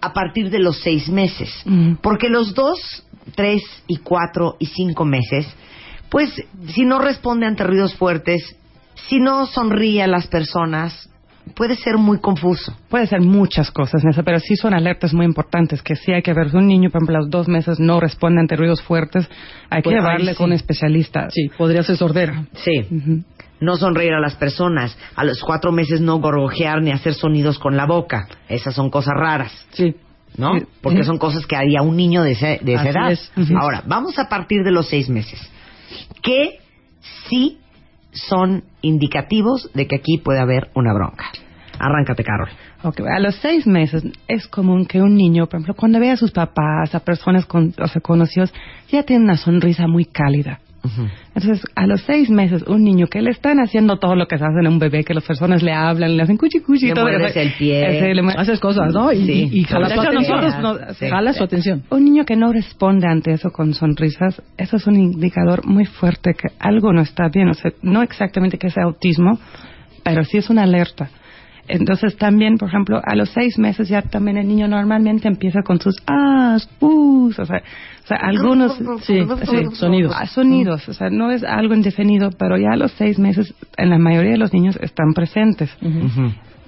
a 0.00 0.12
partir 0.12 0.50
de 0.50 0.60
los 0.60 0.80
seis 0.80 1.08
meses, 1.08 1.50
porque 2.02 2.28
los 2.28 2.54
dos, 2.54 3.04
tres 3.34 3.62
y 3.86 3.98
cuatro 3.98 4.56
y 4.58 4.66
cinco 4.66 5.04
meses, 5.04 5.46
pues 6.08 6.32
si 6.68 6.84
no 6.84 7.00
responde 7.00 7.46
ante 7.46 7.64
ruidos 7.64 7.94
fuertes, 7.94 8.56
si 9.08 9.18
no 9.18 9.46
sonríe 9.46 10.02
a 10.02 10.06
las 10.06 10.26
personas, 10.26 11.10
puede 11.54 11.76
ser 11.76 11.96
muy 11.98 12.20
confuso. 12.20 12.76
Puede 12.88 13.06
ser 13.06 13.20
muchas 13.20 13.70
cosas, 13.70 14.02
Nessa, 14.04 14.22
pero 14.22 14.38
sí 14.40 14.56
son 14.56 14.74
alertas 14.74 15.12
muy 15.14 15.26
importantes, 15.26 15.82
que 15.82 15.96
sí 15.96 16.12
hay 16.12 16.22
que 16.22 16.32
ver 16.32 16.50
si 16.50 16.56
un 16.56 16.66
niño, 16.66 16.90
por 16.90 17.00
ejemplo, 17.02 17.16
a 17.16 17.20
los 17.20 17.30
dos 17.30 17.48
meses 17.48 17.78
no 17.80 18.00
responde 18.00 18.40
ante 18.40 18.56
ruidos 18.56 18.82
fuertes, 18.82 19.28
hay 19.70 19.82
que 19.82 19.90
Pues 19.90 19.96
llevarle 19.96 20.32
sí. 20.32 20.36
con 20.36 20.46
un 20.46 20.52
especialista. 20.54 21.28
Sí, 21.30 21.50
podría 21.56 21.82
ser 21.82 21.96
sordera. 21.96 22.44
Sí. 22.54 23.24
No 23.60 23.76
sonreír 23.76 24.12
a 24.12 24.20
las 24.20 24.36
personas, 24.36 24.96
a 25.16 25.24
los 25.24 25.40
cuatro 25.42 25.72
meses 25.72 26.00
no 26.00 26.18
gorgojear 26.18 26.80
ni 26.82 26.92
hacer 26.92 27.14
sonidos 27.14 27.58
con 27.58 27.76
la 27.76 27.86
boca. 27.86 28.28
Esas 28.48 28.74
son 28.74 28.88
cosas 28.90 29.14
raras. 29.16 29.66
Sí. 29.72 29.94
¿no? 30.36 30.58
Sí. 30.58 30.66
Porque 30.82 31.02
son 31.04 31.18
cosas 31.18 31.46
que 31.46 31.56
haría 31.56 31.82
un 31.82 31.96
niño 31.96 32.22
de, 32.22 32.32
ese- 32.32 32.60
de 32.62 32.74
esa 32.74 32.82
Así 32.82 32.88
edad. 32.90 33.10
es, 33.12 33.32
así 33.34 33.52
es. 33.52 33.58
Ahora, 33.60 33.82
vamos 33.86 34.18
a 34.18 34.28
partir 34.28 34.62
de 34.62 34.70
los 34.70 34.86
seis 34.88 35.08
meses. 35.08 35.40
¿Qué 36.22 36.58
sí 37.28 37.58
son 38.28 38.64
indicativos 38.82 39.70
de 39.74 39.86
que 39.86 39.96
aquí 39.96 40.18
puede 40.18 40.40
haber 40.40 40.70
una 40.74 40.92
bronca? 40.92 41.26
Arráncate, 41.78 42.24
Carol. 42.24 42.48
Ok, 42.82 43.00
a 43.00 43.20
los 43.20 43.36
seis 43.36 43.66
meses 43.66 44.04
es 44.26 44.46
común 44.48 44.86
que 44.86 45.00
un 45.00 45.14
niño, 45.14 45.46
por 45.46 45.56
ejemplo, 45.56 45.74
cuando 45.74 46.00
ve 46.00 46.10
a 46.10 46.16
sus 46.16 46.32
papás, 46.32 46.94
a 46.94 47.00
personas 47.00 47.46
con, 47.46 47.74
o 47.78 47.86
sea, 47.88 48.00
conocidos, 48.00 48.52
ya 48.90 49.02
tiene 49.02 49.24
una 49.24 49.36
sonrisa 49.36 49.86
muy 49.86 50.04
cálida. 50.04 50.60
Entonces, 51.34 51.64
a 51.74 51.86
los 51.86 52.00
seis 52.02 52.30
meses, 52.30 52.62
un 52.66 52.84
niño 52.84 53.06
que 53.08 53.20
le 53.20 53.30
están 53.30 53.58
haciendo 53.60 53.96
todo 53.98 54.14
lo 54.14 54.26
que 54.26 54.38
se 54.38 54.44
hace 54.44 54.64
a 54.64 54.68
un 54.68 54.78
bebé, 54.78 55.04
que 55.04 55.14
las 55.14 55.24
personas 55.24 55.62
le 55.62 55.72
hablan, 55.72 56.16
le 56.16 56.22
hacen 56.22 56.36
cuchi 56.36 56.60
cuchi 56.60 56.86
Le 56.88 56.94
todo 56.94 57.04
muerdes 57.04 57.30
eso. 57.32 57.40
el 57.40 57.52
pie. 57.54 57.98
Ese, 57.98 58.14
le 58.14 58.22
Haces 58.36 58.60
cosas, 58.60 58.92
¿no? 58.94 59.12
Y, 59.12 59.24
Sí. 59.26 59.48
y, 59.52 59.60
y 59.60 59.64
jalas 59.64 59.88
De 59.90 59.94
su 59.96 60.00
hecho, 60.00 60.10
atención. 60.10 60.40
nosotros 60.40 60.62
no- 60.88 60.94
Sí. 60.94 61.08
Jala 61.08 61.32
su 61.32 61.44
atención. 61.44 61.82
Un 61.90 62.04
niño 62.04 62.24
que 62.24 62.36
no 62.36 62.52
responde 62.52 63.06
ante 63.08 63.32
eso 63.32 63.50
con 63.50 63.74
sonrisas, 63.74 64.40
eso 64.56 64.76
es 64.76 64.86
un 64.86 64.96
indicador 64.96 65.66
muy 65.66 65.84
fuerte 65.84 66.32
que 66.34 66.48
algo 66.58 66.92
no 66.92 67.02
está 67.02 67.28
bien. 67.28 67.48
O 67.48 67.54
sea, 67.54 67.72
no 67.82 68.02
exactamente 68.02 68.58
que 68.58 68.70
sea 68.70 68.84
autismo, 68.84 69.38
pero 70.04 70.24
sí 70.24 70.38
es 70.38 70.48
una 70.50 70.62
alerta. 70.62 71.10
Entonces 71.68 72.16
también, 72.16 72.56
por 72.56 72.68
ejemplo, 72.68 73.00
a 73.04 73.14
los 73.14 73.28
seis 73.30 73.58
meses 73.58 73.88
ya 73.88 74.02
también 74.02 74.38
el 74.38 74.48
niño 74.48 74.68
normalmente 74.68 75.28
empieza 75.28 75.60
con 75.62 75.78
sus 75.80 75.94
as, 76.06 76.66
pus, 76.78 77.38
o 77.38 77.44
sea, 77.44 77.58
o 78.04 78.06
sea 78.06 78.16
algunos 78.16 78.76
Sí, 79.02 79.20
sí, 79.44 79.64
sonidos. 79.74 80.14
Ah, 80.16 80.26
sonidos, 80.26 80.88
o 80.88 80.94
sea, 80.94 81.10
no 81.10 81.30
es 81.30 81.44
algo 81.44 81.74
indefinido, 81.74 82.30
pero 82.38 82.56
ya 82.56 82.70
a 82.72 82.76
los 82.76 82.92
seis 82.92 83.18
meses 83.18 83.54
en 83.76 83.90
la 83.90 83.98
mayoría 83.98 84.32
de 84.32 84.38
los 84.38 84.52
niños 84.54 84.78
están 84.80 85.12
presentes. 85.14 85.70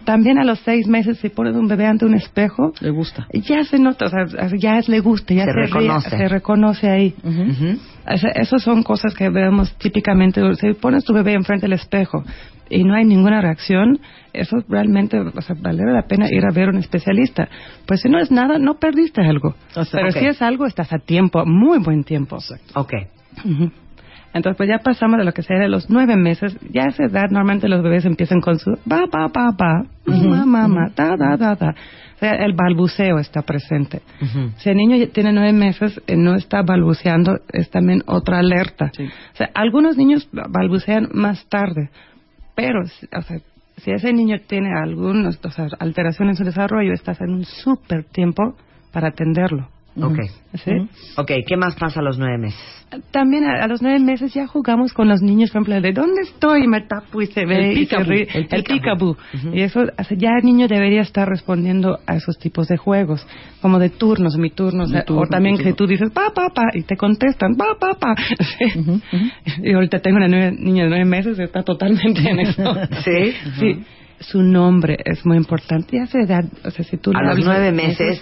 También 0.04 0.38
a 0.38 0.44
los 0.44 0.58
seis 0.60 0.86
meses 0.86 1.18
si 1.18 1.28
pones 1.28 1.54
un 1.54 1.68
bebé 1.68 1.86
ante 1.86 2.04
un 2.06 2.14
espejo, 2.14 2.72
Le 2.80 2.90
gusta. 2.90 3.26
ya 3.32 3.64
se 3.64 3.78
nota, 3.78 4.06
o 4.06 4.08
sea, 4.08 4.24
ya 4.56 4.78
es, 4.78 4.88
le 4.88 5.00
gusta, 5.00 5.34
ya 5.34 5.44
Se 5.44 5.50
se, 5.50 5.52
ríe, 5.56 5.66
reconoce. 5.66 6.10
se 6.10 6.28
reconoce 6.28 6.90
ahí. 6.90 7.14
Ujú. 7.22 7.78
O 8.12 8.16
sea, 8.16 8.30
esas 8.34 8.62
son 8.62 8.82
cosas 8.82 9.14
que 9.14 9.28
vemos 9.28 9.72
típicamente. 9.76 10.40
Si 10.56 10.72
pones 10.72 11.04
tu 11.04 11.12
bebé 11.12 11.34
enfrente 11.34 11.66
del 11.66 11.74
espejo 11.74 12.24
y 12.70 12.84
no 12.84 12.94
hay 12.94 13.04
ninguna 13.04 13.42
reacción, 13.42 13.98
eso 14.32 14.58
realmente, 14.68 15.18
o 15.18 15.42
sea, 15.42 15.56
vale 15.60 15.84
la 15.84 16.02
pena 16.02 16.28
ir 16.30 16.44
a 16.44 16.54
ver 16.54 16.68
a 16.68 16.70
un 16.70 16.78
especialista. 16.78 17.48
Pues 17.86 18.00
si 18.00 18.08
no 18.08 18.18
es 18.18 18.30
nada, 18.30 18.58
no 18.58 18.78
perdiste 18.78 19.20
algo. 19.20 19.54
O 19.74 19.84
sea, 19.84 20.00
Pero 20.00 20.12
si 20.12 20.26
es 20.26 20.40
algo, 20.40 20.66
estás 20.66 20.92
a 20.92 20.98
tiempo, 20.98 21.44
muy 21.44 21.80
buen 21.80 22.04
tiempo. 22.04 22.38
Ok. 22.74 22.94
Entonces, 24.32 24.56
pues 24.56 24.68
ya 24.68 24.78
pasamos 24.78 25.18
de 25.18 25.24
lo 25.24 25.32
que 25.32 25.42
sería 25.42 25.62
de 25.62 25.68
los 25.68 25.90
nueve 25.90 26.16
meses. 26.16 26.56
Ya 26.72 26.84
a 26.84 26.88
esa 26.88 27.04
edad, 27.04 27.30
normalmente 27.30 27.68
los 27.68 27.82
bebés 27.82 28.04
empiezan 28.04 28.40
con 28.40 28.58
su 28.58 28.70
ba, 28.84 29.02
ba, 29.10 29.28
ba, 29.28 29.50
ba, 29.56 29.84
mamá, 30.06 30.46
mamá, 30.46 30.92
da, 30.94 31.16
da, 31.16 31.36
da, 31.36 31.56
da. 31.56 31.74
O 32.14 32.18
sea, 32.20 32.34
el 32.34 32.52
balbuceo 32.52 33.18
está 33.18 33.42
presente. 33.42 34.02
Si 34.58 34.68
el 34.68 34.76
niño 34.76 34.96
ya 34.96 35.06
tiene 35.06 35.32
nueve 35.32 35.54
meses 35.54 36.00
y 36.06 36.16
no 36.16 36.34
está 36.34 36.62
balbuceando, 36.62 37.40
es 37.50 37.70
también 37.70 38.02
otra 38.06 38.38
alerta. 38.38 38.92
O 39.32 39.36
sea, 39.36 39.48
algunos 39.54 39.96
niños 39.96 40.28
balbucean 40.30 41.08
más 41.14 41.48
tarde, 41.48 41.90
pero, 42.60 42.82
o 42.82 43.22
sea, 43.22 43.38
si 43.78 43.90
ese 43.90 44.12
niño 44.12 44.36
tiene 44.46 44.72
algunas 44.78 45.38
o 45.44 45.50
sea, 45.50 45.68
alteraciones 45.78 46.38
en 46.38 46.44
su 46.44 46.44
desarrollo, 46.44 46.92
estás 46.92 47.20
en 47.20 47.30
un 47.30 47.44
súper 47.44 48.04
tiempo 48.04 48.56
para 48.92 49.08
atenderlo. 49.08 49.68
Ok. 50.00 50.18
¿Sí? 50.54 50.72
Ok, 51.16 51.32
¿qué 51.46 51.56
más 51.56 51.74
pasa 51.76 52.00
a 52.00 52.02
los 52.02 52.18
nueve 52.18 52.38
meses? 52.38 52.79
También 53.12 53.44
a, 53.44 53.62
a 53.64 53.68
los 53.68 53.82
nueve 53.82 54.00
meses 54.00 54.34
ya 54.34 54.46
jugamos 54.48 54.92
con 54.92 55.08
los 55.08 55.22
niños, 55.22 55.50
por 55.50 55.62
ejemplo, 55.62 55.80
de 55.80 55.92
¿dónde 55.92 56.22
estoy? 56.22 56.64
Y 56.64 56.66
me 56.68 56.80
tapo 56.80 57.22
y 57.22 57.26
se 57.26 57.46
ve 57.46 57.72
El 57.72 58.64
peekaboo. 58.64 59.16
Y 59.52 59.60
eso, 59.60 59.84
ya 60.16 60.30
el 60.38 60.44
niño 60.44 60.66
debería 60.66 61.02
estar 61.02 61.28
respondiendo 61.28 61.98
a 62.06 62.16
esos 62.16 62.36
tipos 62.38 62.66
de 62.66 62.76
juegos, 62.76 63.24
como 63.62 63.78
de 63.78 63.90
turnos, 63.90 64.36
mi 64.36 64.50
turno, 64.50 64.84
o, 64.84 64.86
sea, 64.86 65.04
turno, 65.04 65.22
o 65.22 65.26
también 65.26 65.56
que 65.58 65.72
tú 65.72 65.86
dices, 65.86 66.10
pa, 66.10 66.30
pa, 66.34 66.48
pa, 66.52 66.64
y 66.74 66.82
te 66.82 66.96
contestan, 66.96 67.54
pa, 67.54 67.76
pa, 67.78 67.94
pa. 67.94 68.14
Sí. 68.58 68.82
Y 69.62 69.72
ahorita 69.72 70.00
tengo 70.00 70.16
una 70.16 70.28
nueve- 70.28 70.56
niña 70.58 70.84
de 70.84 70.90
nueve 70.90 71.04
meses, 71.04 71.38
está 71.38 71.62
totalmente 71.62 72.28
en 72.28 72.40
eso. 72.40 72.74
¿Sí? 73.04 73.32
Sí. 73.58 73.84
Su 74.18 74.42
nombre 74.42 74.98
es 75.04 75.24
muy 75.24 75.36
importante. 75.36 75.96
Ya 75.96 76.06
se 76.06 76.20
edad, 76.20 76.44
o 76.64 76.70
sea, 76.70 76.84
si 76.84 76.96
tú 76.98 77.12
A 77.14 77.22
los 77.22 77.44
nueve 77.44 77.72
meses. 77.72 78.20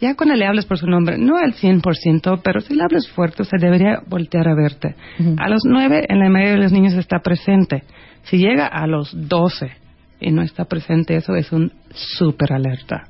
Ya 0.00 0.14
cuando 0.14 0.34
le 0.36 0.46
hables 0.46 0.64
por 0.66 0.78
su 0.78 0.86
nombre, 0.86 1.18
no 1.18 1.36
al 1.36 1.54
100%, 1.54 2.40
pero 2.42 2.60
si 2.60 2.74
le 2.74 2.82
hablas 2.82 3.08
fuerte, 3.08 3.42
o 3.42 3.44
sea, 3.44 3.58
debería 3.60 4.00
voltear 4.06 4.48
a 4.48 4.54
verte. 4.54 4.94
A 5.38 5.48
los 5.48 5.62
9, 5.64 6.06
en 6.08 6.18
la 6.20 6.28
mayoría 6.28 6.54
de 6.54 6.62
los 6.62 6.72
niños 6.72 6.94
está 6.94 7.18
presente. 7.20 7.82
Si 8.24 8.38
llega 8.38 8.66
a 8.66 8.86
los 8.86 9.10
12 9.28 9.70
y 10.20 10.30
no 10.30 10.42
está 10.42 10.64
presente, 10.66 11.16
eso 11.16 11.34
es 11.34 11.50
un 11.52 11.72
súper 11.92 12.52
alerta. 12.52 13.04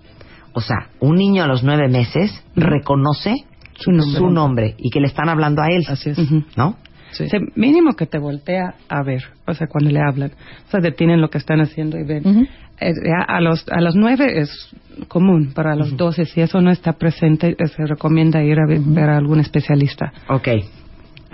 O 0.52 0.60
sea, 0.60 0.88
un 1.00 1.16
niño 1.16 1.44
a 1.44 1.46
los 1.46 1.62
nueve 1.62 1.88
meses 1.88 2.42
reconoce 2.56 3.34
Su 3.74 3.92
nombre. 3.92 4.18
su 4.18 4.30
nombre 4.30 4.74
y 4.78 4.90
que 4.90 5.00
le 5.00 5.06
están 5.06 5.28
hablando 5.28 5.62
a 5.62 5.68
él. 5.68 5.84
Así 5.88 6.10
es. 6.10 6.18
¿No? 6.56 6.76
Sí. 7.12 7.24
O 7.24 7.28
sea, 7.28 7.40
mínimo 7.54 7.92
que 7.94 8.06
te 8.06 8.18
voltea 8.18 8.74
a 8.88 9.02
ver, 9.02 9.22
o 9.46 9.54
sea, 9.54 9.66
cuando 9.66 9.90
le 9.90 10.00
hablan. 10.00 10.32
O 10.66 10.70
sea, 10.70 10.80
detienen 10.80 11.20
lo 11.20 11.30
que 11.30 11.38
están 11.38 11.60
haciendo 11.60 11.96
y 11.98 12.04
ven. 12.04 12.48
A 12.80 13.40
los 13.40 13.68
a 13.68 13.80
los 13.80 13.96
nueve 13.96 14.40
es 14.40 14.70
común, 15.08 15.52
pero 15.54 15.70
a 15.70 15.76
los 15.76 15.96
doce, 15.96 16.24
si 16.24 16.40
eso 16.40 16.60
no 16.60 16.70
está 16.70 16.92
presente, 16.94 17.56
eh, 17.58 17.66
se 17.68 17.86
recomienda 17.86 18.42
ir 18.42 18.58
a 18.58 18.66
ver, 18.66 19.10
a 19.10 19.16
algún 19.16 19.40
especialista. 19.40 20.12
Ok. 20.28 20.48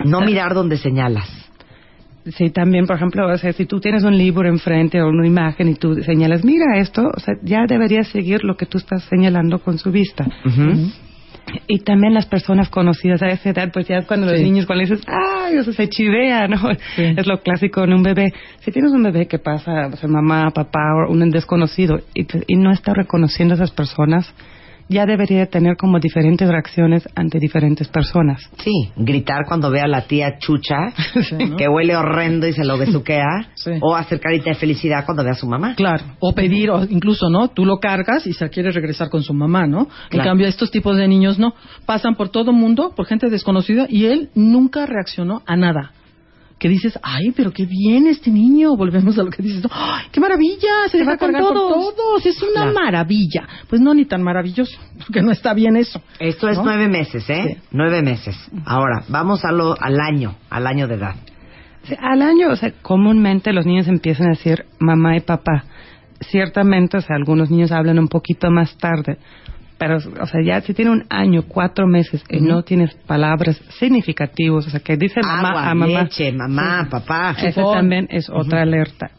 No 0.03 0.21
mirar 0.21 0.53
donde 0.53 0.77
señalas. 0.77 1.27
Sí, 2.25 2.49
también, 2.49 2.87
por 2.87 2.95
ejemplo, 2.95 3.27
o 3.27 3.37
sea, 3.37 3.53
si 3.53 3.65
tú 3.65 3.79
tienes 3.79 4.03
un 4.03 4.17
libro 4.17 4.47
enfrente 4.49 4.99
o 4.99 5.09
una 5.09 5.27
imagen 5.27 5.69
y 5.69 5.75
tú 5.75 5.95
señalas, 6.01 6.43
mira 6.43 6.77
esto, 6.77 7.03
o 7.15 7.19
sea, 7.19 7.35
ya 7.43 7.65
deberías 7.67 8.07
seguir 8.07 8.43
lo 8.43 8.57
que 8.57 8.65
tú 8.65 8.79
estás 8.79 9.03
señalando 9.03 9.59
con 9.59 9.77
su 9.77 9.91
vista. 9.91 10.25
Ujú. 10.43 10.89
Y 11.67 11.79
también 11.79 12.13
las 12.13 12.25
personas 12.25 12.69
conocidas 12.69 13.21
a 13.21 13.27
esa 13.27 13.49
edad, 13.49 13.71
pues 13.71 13.87
ya 13.87 13.97
es 13.97 14.05
cuando 14.05 14.27
los 14.27 14.39
niños, 14.39 14.65
cuando 14.65 14.83
dices, 14.83 15.05
ay, 15.07 15.57
o 15.57 15.63
sea, 15.63 15.73
se 15.73 15.89
chivea, 15.89 16.47
¿no? 16.47 16.69
Es 16.97 17.27
lo 17.27 17.41
clásico 17.41 17.83
en 17.83 17.93
un 17.93 18.03
bebé. 18.03 18.33
Si 18.59 18.71
tienes 18.71 18.91
un 18.91 19.03
bebé 19.03 19.27
que 19.27 19.39
pasa, 19.39 19.87
o 19.87 19.95
sea, 19.95 20.09
mamá, 20.09 20.51
papá 20.51 20.93
o 21.07 21.11
un 21.11 21.29
desconocido 21.31 21.99
y, 22.13 22.25
y 22.47 22.57
no 22.57 22.71
está 22.71 22.93
reconociendo 22.93 23.53
a 23.53 23.57
esas 23.57 23.71
personas, 23.71 24.33
ya 24.87 25.05
debería 25.05 25.45
tener 25.47 25.77
como 25.77 25.99
diferentes 25.99 26.47
reacciones 26.47 27.07
ante 27.15 27.39
diferentes 27.39 27.87
personas. 27.87 28.41
Sí, 28.63 28.91
gritar 28.95 29.45
cuando 29.47 29.71
ve 29.71 29.81
a 29.81 29.87
la 29.87 30.01
tía 30.01 30.37
chucha, 30.37 30.77
que 31.57 31.67
huele 31.67 31.95
horrendo 31.95 32.47
y 32.47 32.53
se 32.53 32.63
lo 32.63 32.77
besuquea, 32.77 33.49
Sí. 33.55 33.71
o 33.81 33.95
hacer 33.95 34.19
carita 34.19 34.51
de 34.51 34.55
felicidad 34.55 35.05
cuando 35.05 35.23
ve 35.23 35.31
a 35.31 35.35
su 35.35 35.47
mamá. 35.47 35.75
Claro, 35.75 36.03
o 36.19 36.33
pedir, 36.33 36.69
o 36.69 36.83
incluso, 36.83 37.29
¿no? 37.29 37.47
Tú 37.49 37.65
lo 37.65 37.77
cargas 37.77 38.27
y 38.27 38.33
se 38.33 38.49
quiere 38.49 38.71
regresar 38.71 39.09
con 39.09 39.23
su 39.23 39.33
mamá, 39.33 39.65
¿no? 39.67 39.87
En 40.11 40.19
cambio, 40.21 40.47
estos 40.47 40.71
tipos 40.71 40.97
de 40.97 41.07
niños 41.07 41.39
no. 41.39 41.53
Pasan 41.85 42.15
por 42.15 42.29
todo 42.29 42.51
mundo, 42.53 42.93
por 42.95 43.05
gente 43.05 43.29
desconocida, 43.29 43.87
y 43.89 44.05
él 44.05 44.29
nunca 44.35 44.85
reaccionó 44.85 45.41
a 45.45 45.55
nada. 45.55 45.91
Que 46.57 46.69
dices, 46.69 46.97
ay, 47.03 47.31
pero 47.35 47.51
qué 47.51 47.65
bien 47.65 48.07
este 48.07 48.31
niño. 48.31 48.75
Volvemos 48.77 49.19
a 49.19 49.23
lo 49.23 49.29
que 49.29 49.43
dices. 49.43 49.63
¡ay, 49.69 50.05
qué 50.11 50.19
maravilla! 50.21 50.87
Se 50.89 50.97
va 50.99 51.03
deja 51.03 51.13
a 51.13 51.17
cargar 51.17 51.41
cargar 51.41 51.53
por 51.53 51.93
todos. 51.93 52.25
Es 52.25 52.41
una 52.41 52.61
Claro. 52.63 52.73
maravilla. 52.73 53.47
Pues 53.69 53.81
no, 53.81 53.93
ni 53.93 54.05
tan 54.05 54.23
maravilloso, 54.23 54.77
porque 54.99 55.21
no 55.21 55.31
está 55.31 55.53
bien 55.53 55.75
eso. 55.75 56.01
Esto 56.19 56.47
es 56.47 56.57
nueve 56.63 56.87
meses, 56.87 57.29
¿eh? 57.29 57.57
Sí. 57.59 57.67
Nueve 57.71 58.01
meses. 58.01 58.35
Ahora, 58.65 59.03
vamos 59.09 59.43
a 59.43 59.51
lo, 59.51 59.75
al 59.79 59.99
año, 59.99 60.35
al 60.49 60.65
año 60.67 60.87
de 60.87 60.95
edad. 60.95 61.15
Sí, 61.83 61.95
al 61.99 62.21
año, 62.21 62.49
o 62.49 62.55
sea, 62.55 62.71
comúnmente 62.81 63.51
los 63.53 63.65
niños 63.65 63.87
empiezan 63.87 64.27
a 64.27 64.29
decir 64.31 64.65
mamá 64.79 65.17
y 65.17 65.19
papá. 65.19 65.65
Ciertamente, 66.21 66.97
o 66.97 67.01
sea, 67.01 67.15
algunos 67.17 67.51
niños 67.51 67.71
hablan 67.73 67.99
un 67.99 68.07
poquito 68.07 68.49
más 68.49 68.77
tarde, 68.77 69.17
pero, 69.77 69.97
o 69.97 70.25
sea, 70.25 70.41
ya 70.43 70.61
si 70.61 70.73
tiene 70.73 70.91
un 70.91 71.03
año, 71.09 71.43
cuatro 71.47 71.87
meses 71.87 72.23
y 72.29 72.39
no 72.39 72.63
tienes 72.63 72.95
palabras 73.05 73.61
significativas, 73.77 74.67
o 74.67 74.69
sea, 74.69 74.79
que 74.79 74.95
dice 74.95 75.19
mamá 75.21 75.69
a 75.69 75.75
mamá, 75.75 76.03
leche, 76.03 76.31
mamá, 76.31 76.87
papá. 76.89 77.35
eso 77.37 77.61
Chupón. 77.61 77.75
también 77.75 78.07
es 78.09 78.29
otra 78.29 78.61
alerta. 78.61 79.11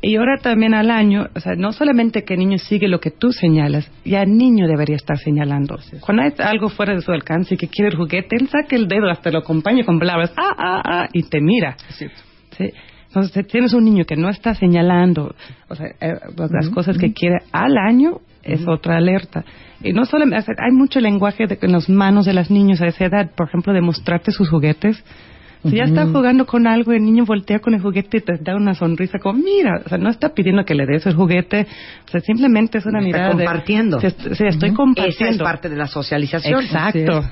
Y 0.00 0.16
ahora 0.16 0.36
también 0.36 0.74
al 0.74 0.90
año, 0.90 1.28
o 1.34 1.40
sea, 1.40 1.54
no 1.54 1.72
solamente 1.72 2.24
que 2.24 2.34
el 2.34 2.40
niño 2.40 2.58
sigue 2.58 2.88
lo 2.88 3.00
que 3.00 3.10
tú 3.10 3.32
señalas, 3.32 3.90
ya 4.04 4.22
el 4.22 4.36
niño 4.36 4.66
debería 4.68 4.96
estar 4.96 5.18
señalando. 5.18 5.78
Cuando 6.00 6.22
hay 6.22 6.32
algo 6.38 6.68
fuera 6.68 6.94
de 6.94 7.00
su 7.00 7.10
alcance 7.10 7.54
y 7.54 7.56
que 7.56 7.68
quiere 7.68 7.90
el 7.90 7.96
juguete, 7.96 8.36
él 8.36 8.48
saca 8.48 8.76
el 8.76 8.86
dedo, 8.86 9.10
hasta 9.10 9.30
lo 9.30 9.38
acompaña 9.38 9.84
con 9.84 9.98
palabras, 9.98 10.32
ah, 10.36 10.54
ah, 10.58 10.82
ah, 10.84 11.08
y 11.12 11.22
te 11.22 11.40
mira. 11.40 11.76
¿sí? 11.88 12.70
Entonces, 13.06 13.32
si 13.32 13.42
tienes 13.44 13.72
un 13.72 13.84
niño 13.84 14.04
que 14.04 14.16
no 14.16 14.28
está 14.28 14.54
señalando 14.54 15.34
o 15.68 15.74
sea, 15.74 15.86
eh, 16.00 16.14
pues, 16.36 16.50
las 16.50 16.68
cosas 16.70 16.98
que 16.98 17.12
quiere 17.12 17.38
al 17.52 17.78
año, 17.78 18.20
es 18.42 18.66
otra 18.68 18.96
alerta. 18.96 19.44
Y 19.84 19.92
no 19.92 20.04
solamente, 20.04 20.38
o 20.38 20.42
sea, 20.42 20.54
hay 20.58 20.72
mucho 20.72 20.98
lenguaje 21.00 21.46
de, 21.46 21.58
en 21.60 21.72
las 21.72 21.88
manos 21.88 22.26
de 22.26 22.32
los 22.32 22.50
niños 22.50 22.80
a 22.80 22.86
esa 22.86 23.04
edad, 23.04 23.30
por 23.36 23.48
ejemplo, 23.48 23.72
de 23.72 23.80
mostrarte 23.80 24.32
sus 24.32 24.48
juguetes. 24.48 25.04
Si 25.66 25.76
ya 25.76 25.84
está 25.84 26.04
jugando 26.04 26.44
con 26.44 26.66
algo 26.66 26.92
y 26.92 26.96
el 26.96 27.04
niño 27.04 27.24
voltea 27.24 27.58
con 27.58 27.72
el 27.72 27.80
juguete 27.80 28.18
y 28.18 28.20
te 28.20 28.34
da 28.38 28.54
una 28.54 28.74
sonrisa 28.74 29.18
como, 29.18 29.38
mira, 29.38 29.80
o 29.86 29.88
sea, 29.88 29.96
no 29.96 30.10
está 30.10 30.34
pidiendo 30.34 30.62
que 30.66 30.74
le 30.74 30.84
des 30.84 31.06
el 31.06 31.14
juguete, 31.14 31.66
o 32.06 32.10
sea, 32.10 32.20
simplemente 32.20 32.76
es 32.76 32.84
una 32.84 32.98
Está 32.98 33.06
mirada 33.06 33.28
de... 33.30 33.44
compartiendo. 33.46 33.98
Est- 33.98 34.34
sí, 34.34 34.44
estoy 34.46 34.74
compartiendo. 34.74 35.24
Esa 35.24 35.30
es 35.30 35.38
parte 35.42 35.70
de 35.70 35.76
la 35.76 35.86
socialización. 35.86 36.64
Exacto. 36.64 37.22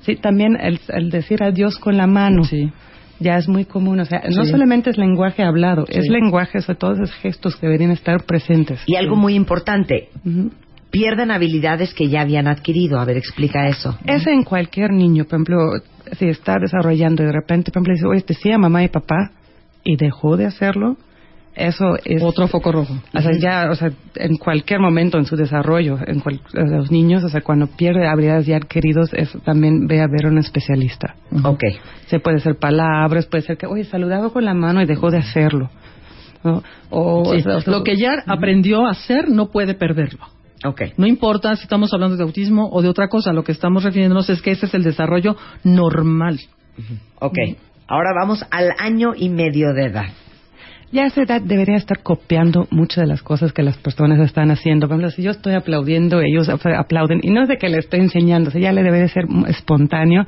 Sí, 0.00 0.16
también 0.16 0.56
el, 0.58 0.80
el 0.88 1.10
decir 1.10 1.42
adiós 1.42 1.78
con 1.78 1.98
la 1.98 2.06
mano. 2.06 2.44
Sí. 2.44 2.72
Ya 3.18 3.36
es 3.36 3.46
muy 3.46 3.66
común, 3.66 4.00
o 4.00 4.04
sea, 4.06 4.22
no 4.34 4.44
solamente 4.46 4.90
es 4.90 4.96
lenguaje 4.98 5.42
hablado, 5.42 5.84
es 5.88 6.06
lenguaje, 6.08 6.60
sobre 6.60 6.78
todos 6.78 6.98
esos 6.98 7.14
gestos 7.16 7.56
que 7.56 7.66
deberían 7.66 7.90
estar 7.90 8.24
presentes. 8.24 8.82
Y 8.86 8.96
algo 8.96 9.16
muy 9.16 9.34
importante. 9.34 10.08
Pierden 10.98 11.30
habilidades 11.30 11.92
que 11.92 12.08
ya 12.08 12.22
habían 12.22 12.46
adquirido. 12.48 12.98
A 12.98 13.04
ver, 13.04 13.16
explica 13.18 13.68
eso. 13.68 13.98
Es 14.06 14.26
en 14.26 14.44
cualquier 14.44 14.92
niño, 14.92 15.24
por 15.24 15.34
ejemplo, 15.34 15.58
si 16.18 16.26
está 16.28 16.56
desarrollando 16.58 17.22
y 17.22 17.26
de 17.26 17.32
repente, 17.32 17.70
por 17.70 17.82
ejemplo, 17.82 17.92
dice, 17.94 18.06
oye, 18.06 18.20
te 18.22 18.32
decía 18.34 18.56
mamá 18.56 18.82
y 18.82 18.88
papá 18.88 19.32
y 19.84 19.96
dejó 19.96 20.36
de 20.36 20.46
hacerlo, 20.46 20.96
eso 21.54 21.96
es... 22.04 22.22
Otro 22.22 22.48
foco 22.48 22.70
rojo. 22.72 22.94
O 23.14 23.20
sea, 23.20 23.32
ya, 23.38 23.68
o 23.70 23.74
sea, 23.74 23.90
en 24.14 24.36
cualquier 24.36 24.80
momento 24.80 25.18
en 25.18 25.24
su 25.24 25.36
desarrollo, 25.36 25.98
en 26.06 26.20
cual- 26.20 26.40
los 26.52 26.90
niños, 26.90 27.24
o 27.24 27.28
sea, 27.28 27.40
cuando 27.42 27.66
pierde 27.66 28.06
habilidades 28.06 28.46
ya 28.46 28.56
adquiridos, 28.56 29.10
es 29.14 29.32
también 29.44 29.86
ve 29.86 30.00
a 30.00 30.06
ver 30.06 30.26
a 30.26 30.28
un 30.28 30.38
especialista. 30.38 31.14
Ok. 31.44 31.62
Se 32.08 32.20
puede 32.20 32.40
ser 32.40 32.56
palabras, 32.56 33.26
puede 33.26 33.42
ser 33.42 33.56
que, 33.56 33.66
oye, 33.66 33.84
saludaba 33.84 34.30
con 34.30 34.44
la 34.44 34.54
mano 34.54 34.80
y 34.82 34.86
dejó 34.86 35.10
de 35.10 35.18
hacerlo. 35.18 35.70
¿no? 36.44 36.62
O, 36.90 37.24
Sí, 37.34 37.38
o 37.38 37.42
sea, 37.42 37.56
o 37.56 37.60
sea, 37.62 37.72
Lo 37.72 37.82
que 37.84 37.96
ya 37.96 38.22
aprendió 38.26 38.86
a 38.86 38.90
hacer 38.90 39.28
no 39.30 39.46
puede 39.50 39.74
perderlo. 39.74 40.26
Ok. 40.66 40.82
No 40.96 41.06
importa 41.06 41.54
si 41.56 41.62
estamos 41.62 41.92
hablando 41.92 42.16
de 42.16 42.22
autismo 42.22 42.68
o 42.70 42.82
de 42.82 42.88
otra 42.88 43.08
cosa, 43.08 43.32
lo 43.32 43.44
que 43.44 43.52
estamos 43.52 43.84
refiriéndonos 43.84 44.28
es 44.30 44.42
que 44.42 44.50
ese 44.50 44.66
es 44.66 44.74
el 44.74 44.82
desarrollo 44.82 45.36
normal. 45.64 46.40
Ok. 47.20 47.38
Ahora 47.88 48.10
vamos 48.18 48.44
al 48.50 48.70
año 48.78 49.12
y 49.16 49.28
medio 49.28 49.72
de 49.72 49.86
edad. 49.86 50.06
Ya 50.92 51.02
a 51.02 51.06
esa 51.06 51.22
edad 51.22 51.40
debería 51.40 51.76
estar 51.76 52.02
copiando 52.02 52.68
muchas 52.70 53.02
de 53.02 53.06
las 53.06 53.22
cosas 53.22 53.52
que 53.52 53.62
las 53.62 53.76
personas 53.76 54.20
están 54.20 54.50
haciendo. 54.50 54.86
Por 54.86 54.94
ejemplo, 54.94 55.10
si 55.10 55.22
yo 55.22 55.32
estoy 55.32 55.54
aplaudiendo, 55.54 56.20
ellos 56.20 56.48
aplauden. 56.48 57.20
Y 57.22 57.30
no 57.30 57.42
es 57.42 57.48
de 57.48 57.58
que 57.58 57.68
le 57.68 57.78
estoy 57.78 58.00
enseñando, 58.00 58.48
o 58.48 58.52
sea, 58.52 58.60
ya 58.60 58.72
le 58.72 58.82
debe 58.82 59.00
de 59.00 59.08
ser 59.08 59.24
espontáneo. 59.48 60.26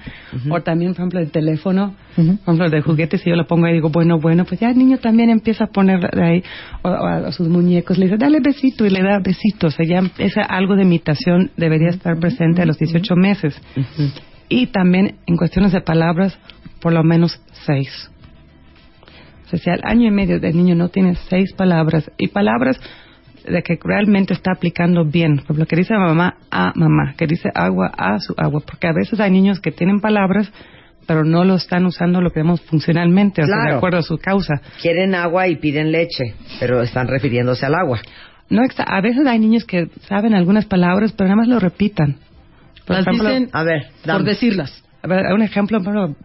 O 0.51 0.61
también, 0.61 0.92
por 0.92 1.01
ejemplo, 1.01 1.21
el 1.21 1.31
teléfono, 1.31 1.94
por 2.16 2.25
ejemplo, 2.25 2.71
de 2.71 2.81
juguetes, 2.83 3.21
si 3.21 3.31
yo 3.31 3.37
lo 3.37 3.47
pongo 3.47 3.66
ahí 3.66 3.73
y 3.73 3.75
digo, 3.77 3.90
bueno, 3.90 4.18
bueno, 4.18 4.44
pues 4.44 4.61
ya 4.61 4.71
el 4.71 4.79
niño 4.79 4.99
también 4.99 5.31
empieza 5.31 5.64
a 5.64 5.66
poner 5.68 6.01
ahí 6.21 6.42
o, 6.83 6.88
o 6.88 7.07
a, 7.07 7.31
sus 7.33 7.49
muñecos, 7.49 7.97
le 7.97 8.07
dice, 8.07 8.18
dale 8.18 8.40
besito 8.40 8.85
y 8.85 8.90
le 8.90 9.03
da 9.03 9.21
besito. 9.21 9.68
O 9.68 9.71
sea, 9.71 9.87
ya 9.87 10.03
esa, 10.18 10.42
algo 10.42 10.75
de 10.75 10.83
imitación 10.83 11.51
debería 11.57 11.90
estar 11.90 12.18
presente 12.18 12.62
a 12.62 12.66
los 12.66 12.79
18 12.79 13.14
meses. 13.14 13.61
Y 14.49 14.66
también, 14.68 15.16
en 15.27 15.37
cuestiones 15.37 15.73
de 15.73 15.81
palabras, 15.83 16.37
por 16.81 16.92
lo 16.92 17.05
menos 17.05 17.40
seis. 17.64 18.11
O 19.48 19.56
sea, 19.56 19.58
si 19.58 19.70
al 19.70 19.80
año 19.84 20.06
y 20.06 20.11
medio 20.11 20.38
del 20.38 20.54
niño 20.56 20.74
no 20.74 20.90
tiene 20.90 21.14
seis 21.28 21.52
palabras, 21.54 22.11
y 22.18 22.28
palabras 22.28 22.78
de 23.46 23.62
que 23.62 23.78
realmente 23.82 24.34
está 24.34 24.52
aplicando 24.52 25.06
bien, 25.06 25.37
por 25.37 25.44
ejemplo, 25.44 25.66
que 25.66 25.76
dice 25.76 25.94
mamá 25.94 26.37
a 26.50 26.72
mamá, 26.74 27.14
que 27.16 27.26
dice 27.26 27.48
agua 27.54 27.90
a 27.96 28.18
su 28.18 28.34
agua, 28.37 28.61
porque 28.66 28.88
a 28.88 28.92
veces 28.92 29.18
hay 29.20 29.30
niños 29.30 29.58
que 29.61 29.70
tienen 29.72 30.00
palabras, 30.00 30.52
pero 31.06 31.24
no 31.24 31.44
lo 31.44 31.54
están 31.54 31.87
usando 31.87 32.20
lo 32.20 32.30
que 32.30 32.40
vemos 32.40 32.61
funcionalmente, 32.61 33.42
o 33.42 33.46
sea, 33.46 33.54
Claro. 33.54 33.70
de 33.70 33.76
acuerdo 33.78 33.98
a 33.98 34.02
su 34.02 34.18
causa. 34.18 34.61
Quieren 34.82 35.14
agua 35.14 35.48
y 35.48 35.56
piden 35.56 35.90
leche, 35.92 36.34
pero 36.61 36.82
están 36.82 37.06
refiriéndose 37.08 37.64
al 37.64 37.74
agua. 37.74 38.00
No, 38.50 38.61
a 38.87 39.00
veces 39.00 39.26
hay 39.26 39.38
niños 39.38 39.64
que 39.64 39.88
saben 40.08 40.34
algunas 40.34 40.66
palabras, 40.66 41.12
pero 41.12 41.28
nada 41.28 41.37
más 41.37 41.48
lo 41.48 41.58
repitan. 41.58 42.16
Por 42.87 42.96
Las 42.96 43.06
ejemplo, 43.06 43.29
dicen 43.31 43.48
A 43.52 43.62
ver, 43.62 43.87
por 44.04 44.25
decirlas. 44.25 44.85
a 45.02 45.08
ver, 45.08 45.33
un 45.35 45.42
ejemplo, 45.42 45.83
por 45.83 45.94
ejemplo, 45.96 46.16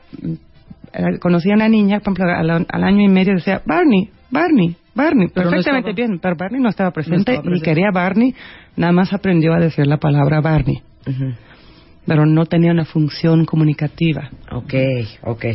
conocí 1.19 1.51
a 1.51 1.55
una 1.55 1.67
niña, 1.69 1.99
por 1.99 2.13
ejemplo, 2.13 2.25
al, 2.33 2.65
al 2.69 2.83
año 2.83 3.01
y 3.01 3.07
medio 3.09 3.33
decía, 3.35 3.61
Barney, 3.65 4.09
Barney, 4.29 4.75
Barney, 4.95 5.27
Pero 5.33 5.45
no 5.45 5.51
perfectamente 5.51 5.89
estaba- 5.91 6.07
bien, 6.07 6.19
pero 6.19 6.35
Barney 6.35 6.61
no 6.61 6.69
estaba 6.69 6.91
presente, 6.91 7.19
estaba 7.33 7.37
ni 7.37 7.43
presente. 7.59 7.65
quería 7.69 7.89
Barney, 7.93 8.33
nada 8.75 8.93
más 8.93 9.11
aprendió 9.13 9.53
a 9.53 9.59
decir 9.59 9.87
la 9.87 9.97
palabra 9.97 10.39
Barney, 10.41 10.81
pero 12.05 12.25
no 12.25 12.45
tenía 12.45 12.71
una 12.71 12.85
función 12.85 13.45
comunicativa. 13.45 14.29
Ok, 14.51 14.73
ok. 15.23 15.45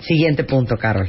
Siguiente 0.00 0.44
punto, 0.44 0.76
Carol. 0.76 1.08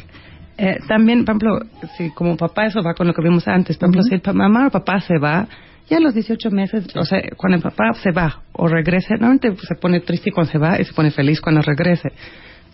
Eh, 0.58 0.78
también, 0.88 1.24
por 1.24 1.36
ejemplo, 1.36 1.60
si 1.98 2.10
como 2.12 2.36
papá, 2.36 2.66
eso 2.66 2.82
va 2.82 2.94
con 2.94 3.08
lo 3.08 3.14
que 3.14 3.22
vimos 3.22 3.48
antes. 3.48 3.78
Por 3.78 3.86
ejemplo, 3.88 4.04
si 4.04 4.16
el 4.16 4.22
pa- 4.22 4.34
mamá 4.34 4.68
o 4.68 4.72
papá 4.72 5.00
se 5.00 5.18
va, 5.18 5.48
ya 5.90 5.98
a 5.98 6.00
los 6.02 6.14
18 6.14 6.52
meses, 6.52 6.86
o 6.96 7.06
sea, 7.06 7.22
cuando 7.38 7.58
el 7.58 7.64
papá 7.64 7.94
se 7.94 8.12
va 8.12 8.42
o 8.54 8.68
regrese, 8.68 9.14
normalmente 9.14 9.56
se 9.66 9.76
pone 9.76 10.02
triste 10.02 10.32
cuando 10.32 10.52
se 10.52 10.58
va 10.58 10.80
y 10.80 10.84
se 10.84 10.94
pone 10.94 11.12
feliz 11.12 11.40
cuando 11.40 11.62
regrese. 11.62 12.10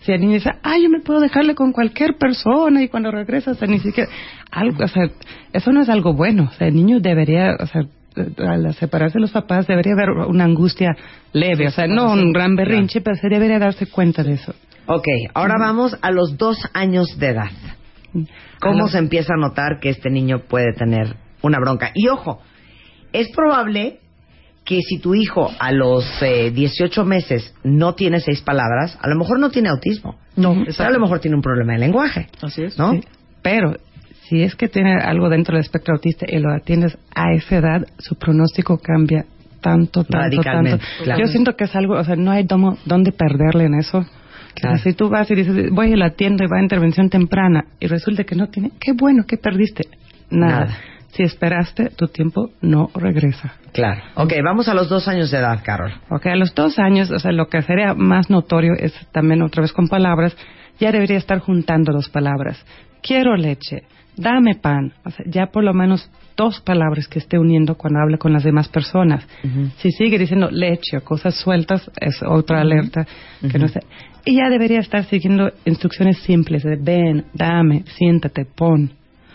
Si 0.05 0.11
el 0.11 0.21
niño 0.21 0.33
dice, 0.33 0.51
ay, 0.61 0.83
yo 0.83 0.89
me 0.89 0.99
puedo 0.99 1.19
dejarle 1.19 1.55
con 1.55 1.71
cualquier 1.71 2.15
persona 2.17 2.83
y 2.83 2.89
cuando 2.89 3.09
regresa, 3.11 3.51
o 3.51 3.55
sea, 3.55 3.67
ni 3.67 3.79
siquiera, 3.79 4.09
algo, 4.51 4.83
o 4.83 4.87
sea, 4.87 5.09
eso 5.51 5.71
no 5.71 5.81
es 5.81 5.89
algo 5.89 6.13
bueno. 6.13 6.49
O 6.51 6.53
sea, 6.53 6.67
el 6.67 6.75
niño 6.75 6.99
debería, 6.99 7.55
o 7.59 7.65
sea, 7.65 7.81
al 8.47 8.73
separarse 8.75 9.15
de 9.15 9.21
los 9.21 9.31
papás 9.31 9.67
debería 9.67 9.93
haber 9.93 10.09
una 10.11 10.43
angustia 10.45 10.95
leve, 11.33 11.67
o 11.67 11.71
sea, 11.71 11.87
no 11.87 12.11
un 12.13 12.31
gran 12.31 12.55
berrinche, 12.55 13.01
pero 13.01 13.15
se 13.17 13.27
debería 13.29 13.57
darse 13.59 13.87
cuenta 13.87 14.23
de 14.23 14.33
eso. 14.33 14.53
Ok, 14.85 15.07
ahora 15.33 15.55
vamos 15.59 15.97
a 16.01 16.11
los 16.11 16.37
dos 16.37 16.57
años 16.73 17.17
de 17.17 17.27
edad. 17.29 17.49
¿Cómo 18.61 18.77
los- 18.83 18.91
se 18.91 18.99
empieza 18.99 19.33
a 19.33 19.37
notar 19.41 19.79
que 19.81 19.89
este 19.89 20.09
niño 20.09 20.43
puede 20.47 20.71
tener 20.73 21.15
una 21.41 21.59
bronca? 21.59 21.91
Y 21.95 22.07
ojo, 22.07 22.41
es 23.11 23.29
probable 23.35 23.99
que 24.65 24.79
si 24.81 24.97
tu 24.97 25.13
hijo 25.15 25.51
a 25.59 25.71
los 25.71 26.03
eh, 26.23 26.51
18 26.51 27.05
meses 27.05 27.53
no 27.63 27.93
tiene 27.93 28.19
seis 28.19 28.41
palabras, 28.41 28.97
a 29.01 29.07
lo 29.07 29.15
mejor 29.15 29.39
no 29.39 29.49
tiene 29.51 29.69
autismo. 29.69 30.17
No, 30.35 30.55
Pero 30.65 30.89
a 30.89 30.91
lo 30.91 30.99
mejor 30.99 31.19
tiene 31.19 31.35
un 31.37 31.41
problema 31.43 31.73
de 31.73 31.79
lenguaje. 31.79 32.27
Así 32.41 32.63
es. 32.63 32.77
¿No? 32.77 32.91
Sí, 32.93 33.01
Pero 33.43 33.75
si 34.27 34.41
es 34.41 34.55
que 34.55 34.67
tiene 34.67 34.95
algo 34.99 35.29
dentro 35.29 35.55
del 35.55 35.63
espectro 35.63 35.93
autista 35.93 36.25
y 36.27 36.39
lo 36.39 36.51
atiendes 36.51 36.97
a 37.13 37.31
esa 37.33 37.57
edad, 37.57 37.87
su 37.99 38.15
pronóstico 38.15 38.79
cambia 38.79 39.25
tanto, 39.61 40.03
tanto, 40.03 40.17
Radicalmente, 40.17 40.79
tanto. 40.85 41.03
claro. 41.03 41.19
Yo 41.21 41.27
siento 41.27 41.55
que 41.55 41.65
es 41.65 41.75
algo, 41.75 41.93
o 41.93 42.03
sea, 42.03 42.15
no 42.15 42.31
hay 42.31 42.43
domo- 42.43 42.77
dónde 42.85 43.11
perderle 43.11 43.65
en 43.65 43.75
eso. 43.75 44.03
Claro. 44.55 44.75
O 44.75 44.77
sea, 44.79 44.91
si 44.91 44.93
tú 44.97 45.09
vas 45.09 45.29
y 45.29 45.35
dices, 45.35 45.69
voy 45.71 45.93
a 45.93 45.97
la 45.97 46.11
tienda 46.11 46.43
y 46.45 46.47
va 46.47 46.57
a 46.57 46.63
intervención 46.63 47.09
temprana 47.09 47.65
y 47.79 47.87
resulta 47.87 48.23
que 48.23 48.35
no 48.35 48.47
tiene, 48.47 48.71
qué 48.79 48.93
bueno, 48.93 49.25
que 49.27 49.37
perdiste. 49.37 49.83
Nada. 50.31 50.59
Nada. 50.65 50.77
Si 51.15 51.23
esperaste, 51.23 51.91
tu 51.95 52.07
tiempo 52.07 52.49
no 52.61 52.89
regresa. 52.93 53.53
Claro. 53.71 54.01
Ok, 54.15 54.33
vamos 54.43 54.67
a 54.67 54.73
los 54.73 54.89
dos 54.89 55.07
años 55.07 55.31
de 55.31 55.37
edad, 55.37 55.61
Carol. 55.63 55.93
Ok, 56.09 56.25
a 56.25 56.35
los 56.35 56.53
dos 56.53 56.77
años, 56.77 57.09
o 57.09 57.19
sea, 57.19 57.31
lo 57.31 57.47
que 57.47 57.61
sería 57.61 57.93
más 57.93 58.29
notorio 58.29 58.73
es 58.77 58.93
también 59.13 59.41
otra 59.41 59.61
vez 59.61 59.71
con 59.71 59.87
palabras, 59.87 60.35
ya 60.77 60.91
debería 60.91 61.17
estar 61.17 61.39
juntando 61.39 61.93
dos 61.93 62.09
palabras. 62.09 62.65
Quiero 63.01 63.37
leche, 63.37 63.83
dame 64.17 64.55
pan. 64.55 64.91
O 65.05 65.09
sea, 65.09 65.25
ya 65.25 65.45
por 65.47 65.63
lo 65.63 65.73
menos 65.73 66.11
dos 66.35 66.59
palabras 66.59 67.07
que 67.07 67.19
esté 67.19 67.39
uniendo 67.39 67.75
cuando 67.75 67.99
habla 68.01 68.17
con 68.17 68.33
las 68.33 68.43
demás 68.43 68.67
personas. 68.67 69.25
Si 69.77 69.91
sigue 69.91 70.17
diciendo 70.17 70.49
leche 70.51 70.97
o 70.97 71.01
cosas 71.01 71.35
sueltas, 71.35 71.89
es 71.99 72.21
otra 72.27 72.59
alerta 72.59 73.05
que 73.49 73.57
no 73.57 73.69
sé. 73.69 73.79
Y 74.25 74.35
ya 74.35 74.49
debería 74.49 74.79
estar 74.79 75.05
siguiendo 75.05 75.51
instrucciones 75.63 76.17
simples 76.19 76.63
de 76.63 76.75
ven, 76.75 77.25
dame, 77.33 77.83
siéntate, 77.85 78.43
pon. 78.43 78.91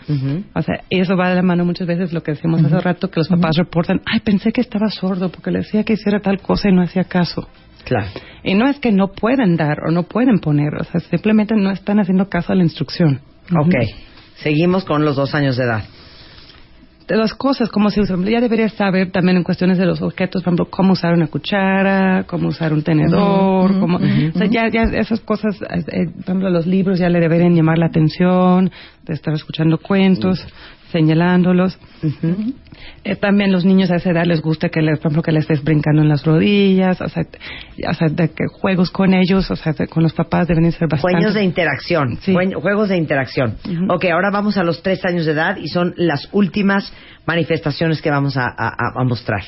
Ujú. 0.07 0.43
O 0.53 0.61
sea, 0.61 0.83
y 0.89 0.99
eso 0.99 1.15
va 1.15 1.29
de 1.29 1.35
la 1.35 1.41
mano 1.41 1.65
muchas 1.65 1.87
veces 1.87 2.13
lo 2.13 2.21
que 2.23 2.31
decíamos 2.31 2.63
hace 2.63 2.79
rato, 2.79 3.09
que 3.09 3.19
los 3.19 3.29
papás 3.29 3.55
reportan, 3.57 4.01
ay, 4.11 4.19
pensé 4.21 4.51
que 4.51 4.61
estaba 4.61 4.89
sordo 4.89 5.29
porque 5.29 5.51
le 5.51 5.59
decía 5.59 5.83
que 5.83 5.93
hiciera 5.93 6.19
tal 6.19 6.39
cosa 6.41 6.69
y 6.69 6.73
no 6.73 6.81
hacía 6.81 7.03
caso. 7.03 7.47
Claro. 7.85 8.07
Y 8.43 8.55
no 8.55 8.67
es 8.67 8.79
que 8.79 8.91
no 8.91 9.09
pueden 9.09 9.55
dar 9.55 9.79
o 9.87 9.91
no 9.91 10.03
pueden 10.03 10.39
poner, 10.39 10.75
o 10.75 10.83
sea, 10.83 10.99
simplemente 11.01 11.55
no 11.55 11.71
están 11.71 11.99
haciendo 11.99 12.29
caso 12.29 12.53
a 12.53 12.55
la 12.55 12.63
instrucción. 12.63 13.21
Ok. 13.57 13.73
Seguimos 14.35 14.85
con 14.85 15.05
los 15.05 15.15
dos 15.15 15.35
años 15.35 15.57
de 15.57 15.65
edad. 15.65 15.83
Las 17.17 17.33
cosas, 17.33 17.69
cómo 17.69 17.89
se 17.89 18.01
usan, 18.01 18.23
ya 18.23 18.39
debería 18.39 18.69
saber 18.69 19.11
también 19.11 19.37
en 19.37 19.43
cuestiones 19.43 19.77
de 19.77 19.85
los 19.85 20.01
objetos, 20.01 20.43
por 20.43 20.53
ejemplo, 20.53 20.69
cómo 20.69 20.93
usar 20.93 21.13
una 21.13 21.27
cuchara, 21.27 22.25
cómo 22.27 22.49
usar 22.49 22.73
un 22.73 22.83
tenedor, 22.83 23.79
cómo, 23.79 23.97
o 23.97 24.37
sea, 24.37 24.47
ya, 24.47 24.69
ya 24.69 24.83
esas 24.83 25.19
cosas, 25.19 25.61
eh, 25.61 25.83
eh, 25.87 26.05
por 26.07 26.23
ejemplo, 26.23 26.49
los 26.49 26.67
libros 26.67 26.99
ya 26.99 27.09
le 27.09 27.19
deberían 27.19 27.55
llamar 27.55 27.77
la 27.77 27.87
atención, 27.87 28.71
de 29.05 29.13
estar 29.13 29.33
escuchando 29.33 29.77
cuentos, 29.77 30.45
señalándolos. 30.91 31.77
Eh, 33.03 33.15
también 33.15 33.51
los 33.51 33.65
niños 33.65 33.89
a 33.89 33.95
esa 33.95 34.11
edad 34.11 34.25
les 34.25 34.41
gusta 34.41 34.69
que, 34.69 34.79
les, 34.81 34.99
por 34.99 35.07
ejemplo, 35.07 35.23
que 35.23 35.31
les 35.31 35.41
estés 35.43 35.63
brincando 35.63 36.03
en 36.03 36.09
las 36.09 36.23
rodillas, 36.23 37.01
o 37.01 37.09
sea, 37.09 37.23
o 37.89 37.93
sea, 37.95 38.07
de 38.09 38.29
que 38.29 38.43
juegos 38.61 38.91
con 38.91 39.15
ellos, 39.15 39.49
o 39.49 39.55
sea, 39.55 39.73
de- 39.73 39.87
con 39.87 40.03
los 40.03 40.13
papás 40.13 40.47
deben 40.47 40.71
ser 40.71 40.87
bastante... 40.87 41.17
Juegos 41.17 41.33
de 41.33 41.43
interacción. 41.43 42.17
Sí. 42.21 42.31
Jue- 42.31 42.53
Juegos 42.53 42.89
de 42.89 42.97
interacción. 42.97 43.55
Ujú. 43.65 43.93
Ok, 43.95 44.05
ahora 44.13 44.29
vamos 44.31 44.57
a 44.57 44.63
los 44.63 44.83
tres 44.83 45.03
años 45.03 45.25
de 45.25 45.31
edad 45.31 45.57
y 45.57 45.67
son 45.67 45.93
las 45.97 46.29
últimas 46.31 46.93
manifestaciones 47.25 48.01
que 48.03 48.11
vamos 48.11 48.37
a, 48.37 48.45
a- 48.45 48.69
a- 48.69 49.01
a 49.01 49.03
mostrar. 49.03 49.41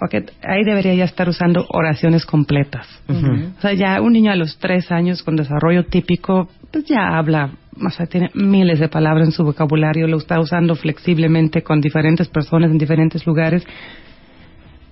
Ok, 0.00 0.30
ahí 0.42 0.64
debería 0.64 0.94
ya 0.94 1.04
estar 1.04 1.28
usando 1.28 1.66
oraciones 1.68 2.26
completas. 2.26 2.86
O 3.08 3.60
sea, 3.60 3.72
ya 3.74 4.00
un 4.00 4.12
niño 4.12 4.32
a 4.32 4.36
los 4.36 4.58
tres 4.58 4.90
años 4.90 5.22
con 5.22 5.36
desarrollo 5.36 5.84
típico, 5.84 6.48
pues 6.72 6.84
ya 6.84 7.16
habla, 7.16 7.52
o 7.84 7.90
sea, 7.90 8.06
tiene 8.06 8.30
miles 8.34 8.80
de 8.80 8.88
palabras 8.88 9.28
en 9.28 9.32
su 9.32 9.44
vocabulario, 9.44 10.08
lo 10.08 10.18
está 10.18 10.40
usando 10.40 10.74
flexiblemente 10.74 11.62
con 11.62 11.80
diferentes 11.80 12.28
personas 12.28 12.70
en 12.70 12.78
diferentes 12.78 13.26
lugares. 13.26 13.64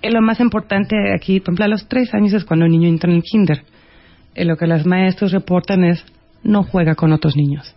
Y 0.03 0.11
lo 0.11 0.21
más 0.23 0.41
importante 0.41 0.97
aquí, 1.15 1.41
por 1.41 1.51
ejemplo, 1.51 1.65
a 1.65 1.69
los 1.69 1.89
tres 1.89 2.13
años 2.15 2.33
es 2.33 2.45
cuando 2.45 2.67
un 2.67 2.73
niño 2.73 2.89
entra 2.89 3.11
en 3.11 3.17
el 3.17 3.23
kinder. 3.23 3.63
Y 4.35 4.45
lo 4.45 4.57
que 4.57 4.67
las 4.67 4.87
maestros 4.87 5.33
reportan 5.33 5.85
es, 5.85 6.05
no 6.43 6.63
juega 6.63 6.95
con 6.95 7.13
otros 7.13 7.37
niños. 7.37 7.75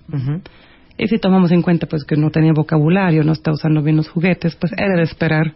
Y 0.98 1.08
si 1.08 1.18
tomamos 1.18 1.52
en 1.52 1.62
cuenta 1.62 1.88
pues 1.88 2.06
que 2.06 2.16
no 2.16 2.30
tenía 2.30 2.54
vocabulario, 2.54 3.24
no 3.24 3.34
está 3.34 3.52
usando 3.52 3.82
bien 3.82 3.98
los 3.98 4.10
juguetes, 4.10 4.56
pues 4.56 4.72
era 4.78 4.96
de 4.96 5.04
esperar 5.04 5.54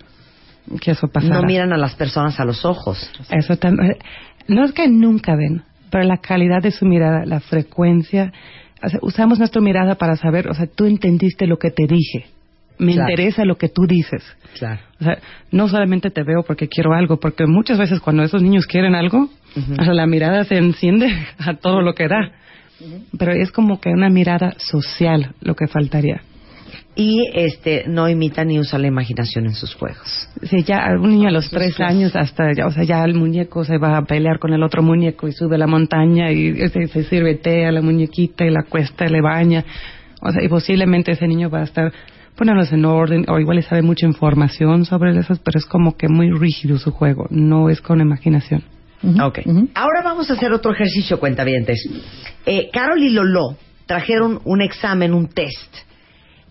que 0.82 0.92
eso 0.92 1.08
pasara. 1.08 1.42
No 1.42 1.44
miran 1.48 1.74
a 1.74 1.78
las 1.78 1.96
personas 1.96 2.40
a 2.40 2.46
los 2.46 2.66
ojos. 2.66 3.10
Eso 3.30 3.56
también. 3.58 3.98
No 4.48 4.66
es 4.66 4.72
que 4.72 4.88
nunca 4.88 5.36
ven, 5.36 5.64
pero 5.92 6.04
la 6.04 6.18
calidad 6.18 6.62
de 6.62 6.72
su 6.72 6.86
mirada, 6.86 7.26
la 7.26 7.40
frecuencia. 7.40 8.32
o 8.84 8.90
sea, 8.90 9.00
usamos 9.02 9.40
nuestra 9.40 9.62
mirada 9.62 9.96
para 9.96 10.16
saber, 10.16 10.48
o 10.50 10.54
sea, 10.54 10.66
tú 10.68 10.86
entendiste 10.86 11.48
lo 11.48 11.58
que 11.58 11.70
te 11.72 11.86
dije. 11.88 12.26
Me 12.78 12.94
Claro. 12.94 13.10
interesa 13.12 13.44
lo 13.44 13.58
que 13.58 13.68
tú 13.68 13.82
dices. 13.88 14.24
Claro. 14.58 14.80
O 15.02 15.04
sea, 15.04 15.18
no 15.52 15.68
solamente 15.68 16.12
te 16.12 16.24
veo 16.24 16.44
porque 16.48 16.70
quiero 16.70 16.94
algo, 16.94 17.20
porque 17.20 17.46
muchas 17.46 17.78
veces 17.78 18.00
cuando 18.00 18.24
esos 18.24 18.42
niños 18.42 18.66
quieren 18.68 18.96
algo, 18.96 19.30
o 19.78 19.84
sea, 19.84 19.94
la 19.94 20.06
mirada 20.08 20.46
se 20.46 20.56
enciende 20.58 21.08
a 21.40 21.56
todo 21.56 21.82
lo 21.82 21.94
que 21.94 22.08
da. 22.08 22.32
Pero 23.18 23.34
es 23.34 23.52
como 23.52 23.82
que 23.82 23.90
una 23.90 24.10
mirada 24.10 24.54
social 24.58 25.36
lo 25.42 25.56
que 25.56 25.68
faltaría. 25.68 26.22
Y 26.96 27.28
este 27.34 27.86
no 27.88 28.10
imita 28.10 28.44
ni 28.44 28.60
usa 28.60 28.80
la 28.80 28.88
imaginación 28.88 29.46
en 29.46 29.54
sus 29.54 29.74
juegos. 29.76 30.30
Sí, 30.44 30.64
ya 30.64 30.90
un 31.00 31.10
niño 31.10 31.30
a 31.30 31.32
los 31.32 31.50
tres 31.50 31.80
años 31.80 32.16
hasta, 32.16 32.52
ya, 32.54 32.68
o 32.68 32.72
sea, 32.72 32.84
ya 32.84 33.04
el 33.04 33.16
muñeco 33.16 33.64
se 33.64 33.78
va 33.78 33.98
a 33.98 34.04
pelear 34.04 34.40
con 34.40 34.54
el 34.54 34.64
otro 34.64 34.84
muñeco 34.84 35.28
y 35.28 35.32
sube 35.32 35.58
la 35.58 35.68
montaña 35.68 36.32
y 36.32 36.56
se, 36.70 36.88
se 36.88 37.04
sirve 37.04 37.36
té 37.36 37.66
a 37.66 37.72
la 37.72 37.82
muñequita 37.82 38.46
y 38.46 38.50
la 38.50 38.64
cuesta 38.64 39.06
y 39.06 39.10
le 39.10 39.22
baña. 39.22 39.64
O 40.22 40.32
sea, 40.32 40.44
y 40.44 40.48
posiblemente 40.50 41.12
ese 41.12 41.28
niño 41.28 41.50
va 41.50 41.62
a 41.62 41.64
estar 41.64 41.94
ponerlos 42.36 42.72
en 42.72 42.86
orden 42.86 43.26
o 43.28 43.38
igual 43.38 43.58
le 43.58 43.64
sabe 43.64 43.82
mucha 43.82 44.06
información 44.06 44.86
sobre 44.86 45.18
eso, 45.18 45.34
pero 45.44 45.60
es 45.60 45.66
como 45.66 45.98
que 45.98 46.08
muy 46.08 46.32
rígido 46.32 46.78
su 46.78 46.92
juego, 46.92 47.28
no 47.30 47.70
es 47.70 47.82
con 47.82 48.00
imaginación. 48.00 48.64
Ok. 49.22 49.40
Ahora 49.76 50.02
vamos 50.04 50.30
a 50.30 50.34
hacer 50.34 50.52
otro 50.52 50.72
ejercicio, 50.74 51.20
cuentavientes. 51.20 51.88
Eh, 52.46 52.70
Carol 52.72 53.02
y 53.02 53.10
Lolo 53.10 53.58
trajeron 53.86 54.40
un 54.46 54.62
examen, 54.62 55.14
un 55.14 55.28
test, 55.28 55.76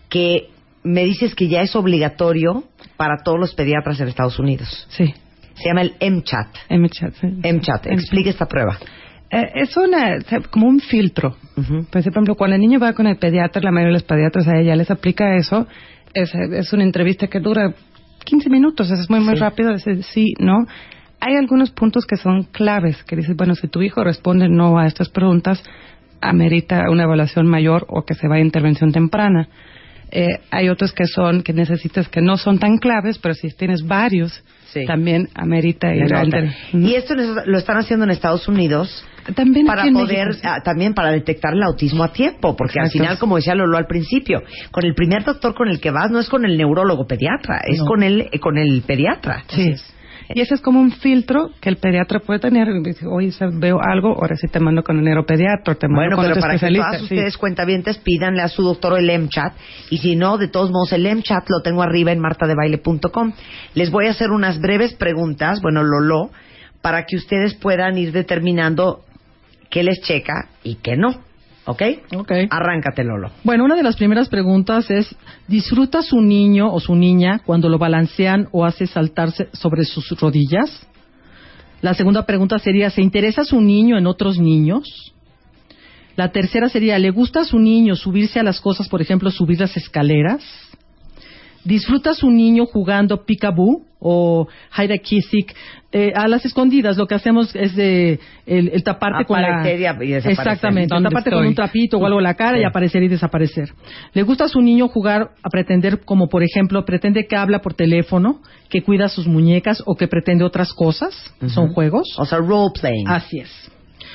que 0.08 0.48
me 0.84 1.04
dices 1.04 1.34
que 1.34 1.48
ya 1.48 1.60
es 1.62 1.74
obligatorio 1.76 2.64
para 2.96 3.22
todos 3.24 3.38
los 3.38 3.54
pediatras 3.54 4.00
en 4.00 4.08
Estados 4.08 4.38
Unidos. 4.38 4.86
Sí, 4.90 5.12
Se 5.54 5.68
llama 5.68 5.82
el 5.82 5.94
MCHAT. 6.00 6.48
MChat. 6.70 7.14
sí. 7.14 7.26
MCHAT. 7.26 7.86
Explique 7.88 8.30
esta 8.30 8.46
prueba. 8.46 8.78
Eh, 9.30 9.50
es 9.56 9.76
una, 9.76 10.18
como 10.50 10.66
un 10.68 10.80
filtro. 10.80 11.36
Pues, 11.54 11.66
por 11.90 12.00
ejemplo, 12.12 12.34
cuando 12.36 12.54
el 12.56 12.62
niño 12.62 12.78
va 12.78 12.92
con 12.94 13.06
el 13.06 13.16
pediatra, 13.16 13.60
la 13.62 13.70
mayoría 13.70 13.88
de 13.88 13.92
los 13.94 14.04
pediatras 14.04 14.48
a 14.48 14.56
ella 14.58 14.74
les 14.76 14.90
aplica 14.90 15.36
eso. 15.36 15.66
Es, 16.14 16.34
es 16.34 16.72
una 16.72 16.84
entrevista 16.84 17.26
que 17.26 17.40
dura 17.40 17.74
15 18.24 18.48
minutos, 18.48 18.90
es 18.90 19.10
muy, 19.10 19.20
muy 19.20 19.34
Sí. 19.34 19.40
rápido. 19.40 19.72
Dice 19.74 20.02
sí, 20.04 20.32
no. 20.38 20.56
Hay 21.20 21.34
algunos 21.34 21.70
puntos 21.72 22.06
que 22.06 22.16
son 22.16 22.44
claves, 22.44 23.02
que 23.04 23.16
dices, 23.16 23.36
bueno, 23.36 23.54
si 23.56 23.66
tu 23.68 23.82
hijo 23.82 24.02
responde 24.04 24.48
no 24.48 24.78
a 24.78 24.86
estas 24.86 25.08
preguntas, 25.10 25.62
amerita 26.20 26.84
una 26.90 27.02
evaluación 27.04 27.46
mayor 27.46 27.84
o 27.88 28.04
que 28.04 28.14
se 28.14 28.28
vaya 28.28 28.42
a 28.42 28.46
intervención 28.46 28.92
temprana. 28.92 29.48
Eh, 30.10 30.40
hay 30.50 30.68
otros 30.68 30.92
que 30.92 31.06
son, 31.06 31.42
que 31.42 31.52
necesitas 31.52 32.08
que 32.08 32.20
no 32.20 32.36
son 32.36 32.58
tan 32.58 32.78
claves, 32.78 33.18
pero 33.18 33.34
si 33.34 33.48
tienes 33.50 33.86
varios, 33.86 34.42
Sí. 34.72 34.84
también 34.84 35.28
amerita 35.34 35.94
ir 35.94 36.12
a 36.14 36.24
Y 36.72 36.94
esto 36.94 37.14
lo 37.14 37.56
están 37.56 37.78
haciendo 37.78 38.04
en 38.04 38.10
Estados 38.10 38.46
Unidos 38.48 39.02
también 39.34 39.66
para 39.66 39.84
poder, 39.90 40.28
ah, 40.42 40.60
también 40.62 40.94
para 40.94 41.10
detectar 41.10 41.54
el 41.54 41.62
autismo 41.62 42.04
a 42.04 42.12
tiempo, 42.12 42.54
porque 42.56 42.80
al 42.80 42.90
final, 42.90 43.18
como 43.18 43.36
decía 43.36 43.54
Lolo 43.54 43.76
al 43.76 43.86
principio, 43.86 44.42
con 44.70 44.84
el 44.84 44.94
primer 44.94 45.24
doctor 45.24 45.54
con 45.54 45.68
el 45.68 45.80
que 45.80 45.90
vas 45.90 46.10
no 46.10 46.18
es 46.18 46.28
con 46.28 46.44
el 46.44 46.56
neurólogo 46.56 47.06
pediatra, 47.06 47.60
es 47.66 47.78
No. 47.78 47.86
con 47.86 48.02
el, 48.02 48.22
eh, 48.32 48.38
con 48.40 48.58
el 48.58 48.82
pediatra. 48.82 49.44
Sí. 49.48 49.74
Y 50.34 50.40
ese 50.40 50.54
es 50.54 50.60
como 50.60 50.80
un 50.80 50.90
filtro 50.92 51.50
que 51.60 51.68
el 51.68 51.76
pediatra 51.76 52.20
puede 52.20 52.38
tener. 52.40 52.68
Dice, 52.82 53.06
Oye, 53.06 53.30
veo 53.54 53.78
algo, 53.82 54.14
ahora 54.14 54.36
sí 54.36 54.46
te 54.48 54.60
mando 54.60 54.82
con 54.82 54.98
el 54.98 55.04
neuropediatra, 55.04 55.74
te 55.74 55.88
mando 55.88 56.00
Bueno, 56.02 56.16
con 56.16 56.26
pero 56.26 56.40
para 56.40 56.58
que 56.58 56.68
todas 56.70 56.98
Sí. 56.98 57.02
ustedes 57.04 57.36
cuentavientes 57.38 57.98
pídanle 57.98 58.42
a 58.42 58.48
su 58.48 58.62
doctor 58.62 58.98
el 58.98 59.10
MChat 59.10 59.54
y 59.90 59.98
si 59.98 60.16
no, 60.16 60.36
de 60.38 60.48
todos 60.48 60.70
modos 60.70 60.92
el 60.92 61.06
MChat 61.06 61.48
lo 61.48 61.60
tengo 61.62 61.82
arriba 61.82 62.12
en 62.12 62.18
martadebaile.com. 62.20 63.32
Les 63.74 63.90
voy 63.90 64.06
a 64.06 64.10
hacer 64.10 64.30
unas 64.30 64.60
breves 64.60 64.94
preguntas, 64.94 65.60
bueno, 65.62 65.82
Lolo, 65.82 66.30
para 66.82 67.04
que 67.04 67.16
ustedes 67.16 67.54
puedan 67.54 67.96
ir 67.98 68.12
determinando 68.12 69.00
qué 69.70 69.82
les 69.82 70.00
checa 70.02 70.48
y 70.62 70.76
qué 70.76 70.96
no. 70.96 71.27
¿Ok? 71.68 71.82
Ok. 72.16 72.32
Arráncate, 72.48 73.04
Lolo. 73.04 73.30
Bueno, 73.44 73.66
una 73.66 73.76
de 73.76 73.82
las 73.82 73.96
primeras 73.96 74.30
preguntas 74.30 74.90
es, 74.90 75.14
¿disfruta 75.48 76.00
su 76.00 76.22
niño 76.22 76.72
o 76.72 76.80
su 76.80 76.94
niña 76.94 77.42
cuando 77.44 77.68
lo 77.68 77.76
balancean 77.76 78.48
o 78.52 78.64
hace 78.64 78.86
saltarse 78.86 79.50
sobre 79.52 79.84
sus 79.84 80.18
rodillas? 80.18 80.86
La 81.82 81.92
segunda 81.92 82.24
pregunta 82.24 82.58
sería, 82.58 82.88
¿se 82.88 83.02
interesa 83.02 83.44
su 83.44 83.60
niño 83.60 83.98
en 83.98 84.06
otros 84.06 84.38
niños? 84.38 85.12
La 86.16 86.32
tercera 86.32 86.70
sería, 86.70 86.98
¿le 86.98 87.10
gusta 87.10 87.40
a 87.40 87.44
su 87.44 87.58
niño 87.58 87.96
subirse 87.96 88.40
a 88.40 88.42
las 88.42 88.62
cosas, 88.62 88.88
por 88.88 89.02
ejemplo, 89.02 89.30
subir 89.30 89.60
las 89.60 89.76
escaleras? 89.76 90.42
¿Disfruta 91.68 92.14
su 92.14 92.30
niño 92.30 92.64
jugando 92.64 93.26
peekaboo 93.26 93.82
o 94.00 94.48
hide 94.76 94.92
and 94.94 95.22
seek? 95.30 95.54
Eh, 95.92 96.12
a 96.14 96.26
las 96.28 96.44
escondidas 96.46 96.96
lo 96.96 97.06
que 97.06 97.14
hacemos 97.14 97.54
es 97.54 97.76
de 97.76 98.18
el, 98.46 98.68
el 98.70 98.82
taparte 98.82 99.26
con 99.26 99.40
la... 99.42 99.62
Y 99.74 99.84
a-. 99.84 99.92
Exactamente, 100.16 100.94
¿Dónde 100.94 101.10
taparte 101.10 101.28
estoy? 101.28 101.40
con 101.40 101.46
un 101.46 101.54
trapito 101.54 101.98
o 101.98 102.06
algo 102.06 102.20
en 102.20 102.24
la 102.24 102.34
cara 102.34 102.56
Sí. 102.56 102.62
y 102.62 102.64
aparecer 102.64 103.02
y 103.02 103.08
desaparecer. 103.08 103.68
¿Le 104.14 104.22
gusta 104.22 104.44
a 104.44 104.48
su 104.48 104.62
niño 104.62 104.88
jugar 104.88 105.30
a 105.42 105.48
pretender, 105.50 106.00
como 106.06 106.28
por 106.28 106.42
ejemplo, 106.42 106.86
pretende 106.86 107.26
que 107.26 107.36
habla 107.36 107.58
por 107.60 107.74
teléfono, 107.74 108.40
que 108.70 108.82
cuida 108.82 109.08
sus 109.08 109.26
muñecas 109.26 109.82
o 109.84 109.94
que 109.94 110.08
pretende 110.08 110.44
otras 110.44 110.72
cosas? 110.72 111.12
Son 111.48 111.74
juegos. 111.74 112.08
O 112.18 112.24
sea, 112.24 112.38
role 112.38 112.70
playing. 112.80 113.08
Así 113.08 113.40
es. 113.40 113.50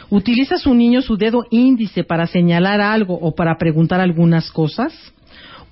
¿Utiliza 0.09 0.57
su 0.57 0.73
niño 0.73 1.01
su 1.03 1.17
dedo 1.17 1.43
índice 1.51 2.03
para 2.03 2.25
señalar 2.25 2.81
algo 2.81 3.13
o 3.15 3.35
para 3.35 3.57
preguntar 3.59 3.99
algunas 3.99 4.51
cosas? 4.51 4.91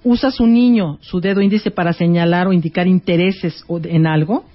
¿Usa 0.03 0.31
su 0.31 0.47
niño 0.47 0.97
su 1.01 1.21
dedo 1.21 1.41
índice 1.41 1.69
para 1.69 1.93
señalar 1.93 2.47
o 2.47 2.53
indicar 2.53 2.87
intereses 2.87 3.63
en 3.83 4.07
algo? 4.07 4.45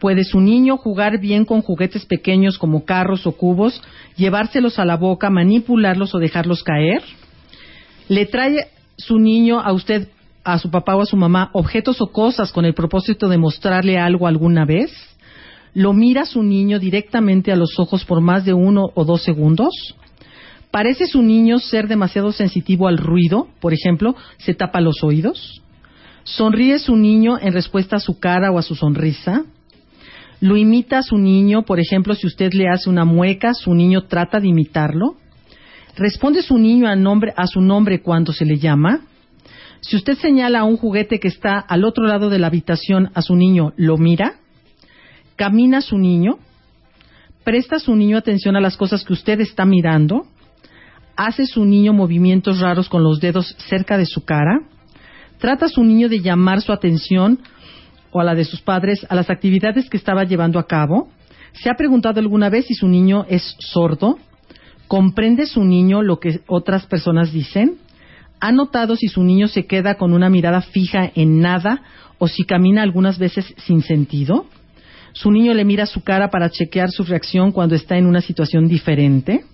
¿Puede 0.00 0.24
su 0.24 0.40
niño 0.40 0.76
jugar 0.76 1.20
bien 1.20 1.44
con 1.44 1.62
juguetes 1.62 2.04
pequeños 2.04 2.58
como 2.58 2.84
carros 2.84 3.24
o 3.24 3.32
cubos, 3.32 3.80
llevárselos 4.16 4.80
a 4.80 4.84
la 4.84 4.96
boca, 4.96 5.30
manipularlos 5.30 6.12
o 6.16 6.18
dejarlos 6.18 6.64
caer? 6.64 7.02
¿Le 8.08 8.26
trae 8.26 8.66
su 8.96 9.20
niño 9.20 9.60
a 9.60 9.72
usted, 9.72 10.08
a 10.42 10.58
su 10.58 10.70
papá 10.70 10.96
o 10.96 11.02
a 11.02 11.06
su 11.06 11.16
mamá, 11.16 11.50
objetos 11.52 12.00
o 12.00 12.08
cosas 12.08 12.50
con 12.50 12.64
el 12.64 12.74
propósito 12.74 13.28
de 13.28 13.38
mostrarle 13.38 13.96
algo 14.00 14.26
alguna 14.26 14.64
vez? 14.64 14.90
¿Lo 15.74 15.92
mira 15.92 16.26
su 16.26 16.42
niño 16.42 16.80
directamente 16.80 17.52
a 17.52 17.56
los 17.56 17.78
ojos 17.78 18.04
por 18.04 18.20
más 18.20 18.44
de 18.44 18.52
uno 18.52 18.90
o 18.94 19.04
dos 19.04 19.22
segundos? 19.22 19.94
¿Parece 20.72 21.06
su 21.06 21.22
niño 21.22 21.58
ser 21.58 21.86
demasiado 21.86 22.32
sensitivo 22.32 22.88
al 22.88 22.96
ruido? 22.96 23.46
Por 23.60 23.74
ejemplo, 23.74 24.16
¿se 24.38 24.54
tapa 24.54 24.80
los 24.80 25.04
oídos? 25.04 25.62
¿Sonríe 26.24 26.78
su 26.78 26.96
niño 26.96 27.38
en 27.38 27.52
respuesta 27.52 27.96
a 27.96 28.00
su 28.00 28.18
cara 28.18 28.50
o 28.50 28.58
a 28.58 28.62
su 28.62 28.74
sonrisa? 28.74 29.44
¿Lo 30.40 30.56
imita 30.56 30.98
a 30.98 31.02
su 31.02 31.18
niño? 31.18 31.62
Por 31.64 31.78
ejemplo, 31.78 32.14
si 32.14 32.26
usted 32.26 32.54
le 32.54 32.70
hace 32.70 32.88
una 32.88 33.04
mueca, 33.04 33.52
su 33.52 33.74
niño 33.74 34.04
trata 34.04 34.40
de 34.40 34.48
imitarlo. 34.48 35.16
¿Responde 35.94 36.40
su 36.40 36.56
niño 36.56 36.88
a, 36.88 37.46
su 37.46 37.60
nombre 37.60 38.00
cuando 38.00 38.32
se 38.32 38.46
le 38.46 38.56
llama? 38.56 39.02
Si 39.82 39.94
usted 39.94 40.16
señala 40.16 40.60
a 40.60 40.64
un 40.64 40.78
juguete 40.78 41.20
que 41.20 41.28
está 41.28 41.58
al 41.58 41.84
otro 41.84 42.06
lado 42.06 42.30
de 42.30 42.38
la 42.38 42.46
habitación 42.46 43.10
a 43.12 43.20
su 43.20 43.36
niño, 43.36 43.74
¿lo 43.76 43.98
mira? 43.98 44.36
¿Camina 45.36 45.82
su 45.82 45.98
niño? 45.98 46.38
¿Presta 47.44 47.78
su 47.78 47.94
niño 47.94 48.16
atención 48.16 48.56
a 48.56 48.60
las 48.60 48.78
cosas 48.78 49.04
que 49.04 49.12
usted 49.12 49.38
está 49.40 49.66
mirando? 49.66 50.28
¿Hace 51.16 51.46
su 51.46 51.64
niño 51.64 51.92
movimientos 51.92 52.60
raros 52.60 52.88
con 52.88 53.02
los 53.02 53.20
dedos 53.20 53.54
cerca 53.68 53.98
de 53.98 54.06
su 54.06 54.24
cara? 54.24 54.60
¿Trata 55.38 55.68
su 55.68 55.84
niño 55.84 56.08
de 56.08 56.20
llamar 56.20 56.62
su 56.62 56.72
atención 56.72 57.40
o 58.10 58.20
a 58.20 58.24
la 58.24 58.34
de 58.34 58.44
sus 58.44 58.60
padres 58.60 59.06
a 59.08 59.14
las 59.14 59.28
actividades 59.28 59.90
que 59.90 59.96
estaba 59.96 60.24
llevando 60.24 60.58
a 60.58 60.66
cabo? 60.66 61.10
¿Se 61.52 61.68
ha 61.68 61.74
preguntado 61.74 62.20
alguna 62.20 62.48
vez 62.48 62.66
si 62.66 62.74
su 62.74 62.88
niño 62.88 63.26
es 63.28 63.56
sordo? 63.58 64.18
¿Comprende 64.88 65.46
su 65.46 65.64
niño 65.64 66.02
lo 66.02 66.18
que 66.18 66.40
otras 66.46 66.86
personas 66.86 67.32
dicen? 67.32 67.76
¿Ha 68.40 68.52
notado 68.52 68.96
si 68.96 69.08
su 69.08 69.22
niño 69.22 69.48
se 69.48 69.66
queda 69.66 69.96
con 69.96 70.12
una 70.12 70.30
mirada 70.30 70.62
fija 70.62 71.10
en 71.14 71.40
nada 71.40 71.82
o 72.18 72.26
si 72.26 72.44
camina 72.44 72.82
algunas 72.82 73.18
veces 73.18 73.54
sin 73.58 73.82
sentido? 73.82 74.46
¿Su 75.12 75.30
niño 75.30 75.52
le 75.52 75.64
mira 75.64 75.86
su 75.86 76.02
cara 76.02 76.30
para 76.30 76.50
chequear 76.50 76.90
su 76.90 77.04
reacción 77.04 77.52
cuando 77.52 77.74
está 77.74 77.98
en 77.98 78.06
una 78.06 78.22
situación 78.22 78.66
diferente? 78.66 79.44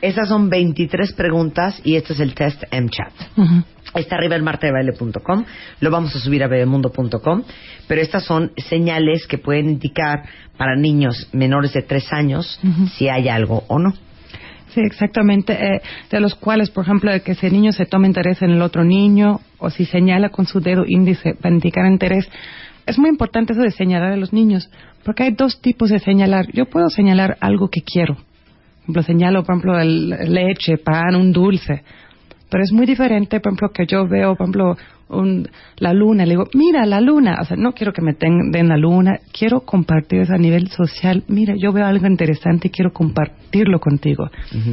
Esas 0.00 0.28
son 0.28 0.48
23 0.48 1.12
preguntas 1.12 1.80
y 1.84 1.96
este 1.96 2.14
es 2.14 2.20
el 2.20 2.34
test 2.34 2.62
MChat. 2.72 3.12
Ujú. 3.36 3.64
Está 3.94 4.16
arriba 4.16 4.36
en 4.36 4.44
martadebaile.com, 4.44 5.44
lo 5.80 5.90
vamos 5.90 6.14
a 6.14 6.20
subir 6.20 6.44
a 6.44 6.48
bebemundo.com, 6.48 7.42
pero 7.88 8.00
estas 8.00 8.24
son 8.24 8.52
señales 8.56 9.26
que 9.26 9.38
pueden 9.38 9.68
indicar 9.68 10.22
para 10.56 10.76
niños 10.76 11.28
menores 11.32 11.72
de 11.72 11.82
3 11.82 12.12
años 12.12 12.60
si 12.96 13.08
hay 13.08 13.28
algo 13.28 13.64
o 13.66 13.78
no. 13.78 13.92
Sí, 14.74 14.80
exactamente. 14.82 15.52
eh, 15.52 15.82
de 16.10 16.20
los 16.20 16.36
cuales, 16.36 16.70
por 16.70 16.84
ejemplo, 16.84 17.10
de 17.10 17.22
que 17.22 17.32
ese 17.32 17.50
niño 17.50 17.72
se 17.72 17.86
toma 17.86 18.06
interés 18.06 18.40
en 18.42 18.50
el 18.50 18.62
otro 18.62 18.84
niño 18.84 19.40
o 19.58 19.70
si 19.70 19.84
señala 19.84 20.28
con 20.28 20.46
su 20.46 20.60
dedo 20.60 20.84
índice 20.86 21.34
para 21.34 21.54
indicar 21.54 21.86
interés. 21.86 22.28
Es 22.86 22.98
muy 22.98 23.10
importante 23.10 23.52
eso 23.52 23.62
de 23.62 23.72
señalar 23.72 24.12
a 24.12 24.16
los 24.16 24.32
niños, 24.32 24.70
porque 25.04 25.24
hay 25.24 25.32
dos 25.32 25.60
tipos 25.60 25.90
de 25.90 25.98
señalar. 25.98 26.46
Yo 26.52 26.66
puedo 26.66 26.88
señalar 26.88 27.36
algo 27.40 27.68
que 27.68 27.82
quiero. 27.82 28.16
Ejemplo, 28.90 29.02
señalo, 29.02 29.44
por 29.44 29.54
ejemplo, 29.54 29.78
el, 29.78 30.08
leche, 30.34 30.76
pan, 30.78 31.14
un 31.14 31.32
dulce. 31.32 31.82
Pero 32.50 32.64
es 32.64 32.72
muy 32.72 32.84
diferente, 32.86 33.38
por 33.38 33.52
ejemplo, 33.52 33.68
que 33.72 33.86
yo 33.86 34.08
veo, 34.08 34.34
por 34.34 34.46
ejemplo, 34.46 34.76
un- 35.08 35.48
la 35.78 35.92
luna, 35.92 36.24
le 36.24 36.30
digo, 36.32 36.44
mira 36.54 36.84
la 36.86 37.00
luna. 37.00 37.38
O 37.40 37.44
sea, 37.44 37.56
no 37.56 37.72
quiero 37.72 37.92
que 37.92 38.02
me 38.02 38.14
ten- 38.14 38.50
den 38.50 38.68
la 38.68 38.76
luna, 38.76 39.18
quiero 39.32 39.60
compartir 39.60 40.22
eso 40.22 40.34
a 40.34 40.38
nivel 40.38 40.68
social. 40.68 41.22
Mira, 41.28 41.54
yo 41.56 41.72
veo 41.72 41.86
algo 41.86 42.06
interesante 42.08 42.66
y 42.68 42.70
quiero 42.72 42.92
compartirlo 42.92 43.78
contigo. 43.78 44.28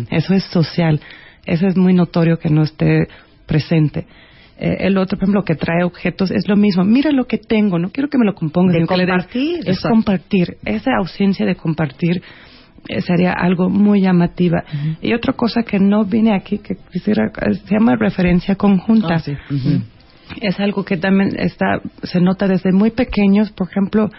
Eso 0.09 0.33
es 0.33 0.43
social. 0.45 0.99
Eso 1.45 1.67
es 1.67 1.77
muy 1.77 1.93
notorio 1.93 2.39
que 2.39 2.49
no 2.49 2.63
esté 2.63 3.07
presente. 3.45 4.07
Eh, 4.59 4.77
el 4.87 4.97
otro, 4.97 5.19
por 5.19 5.25
ejemplo, 5.25 5.43
que 5.43 5.53
trae 5.53 5.83
objetos 5.83 6.31
es 6.31 6.47
lo 6.47 6.55
mismo. 6.55 6.83
Mira 6.83 7.11
lo 7.11 7.25
que 7.25 7.37
tengo, 7.37 7.77
no 7.77 7.89
quiero 7.91 8.09
que 8.09 8.17
me 8.17 8.25
lo 8.25 8.33
compongas. 8.33 8.73
De 8.73 8.87
compartir. 8.87 9.59
Es 9.59 9.67
Exacto. 9.67 9.89
compartir. 9.89 10.57
Esa 10.65 10.91
ausencia 10.97 11.45
de 11.45 11.55
compartir 11.55 12.23
sería 13.05 13.33
algo 13.33 13.69
muy 13.69 14.01
llamativa. 14.01 14.63
Y 15.01 15.13
otra 15.13 15.33
cosa 15.33 15.63
que 15.63 15.79
no 15.79 16.05
vine 16.05 16.35
aquí, 16.35 16.59
que 16.59 16.75
quisiera, 16.91 17.31
eh, 17.41 17.55
se 17.55 17.73
llama 17.73 17.95
referencia 17.95 18.55
conjunta. 18.55 19.15
Ah, 19.15 19.19
sí. 19.19 19.33
Es 20.41 20.59
algo 20.59 20.83
que 20.83 20.97
también 20.97 21.31
está, 21.37 21.81
se 22.03 22.19
nota 22.19 22.47
desde 22.47 22.71
muy 22.71 22.91
pequeños. 22.91 23.51
Por 23.51 23.69
ejemplo, 23.69 24.09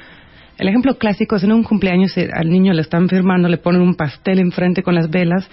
el 0.59 0.69
ejemplo 0.69 0.97
clásico 0.97 1.37
es 1.37 1.45
en 1.45 1.53
un 1.53 1.63
cumpleaños, 1.63 2.17
eh, 2.17 2.31
al 2.33 2.49
niño 2.49 2.73
le 2.73 2.83
están 2.83 3.09
firmando, 3.09 3.49
le 3.49 3.59
ponen 3.59 3.83
un 3.83 3.95
pastel 3.95 4.39
enfrente 4.39 4.83
con 4.83 4.95
las 4.95 5.11
velas. 5.11 5.49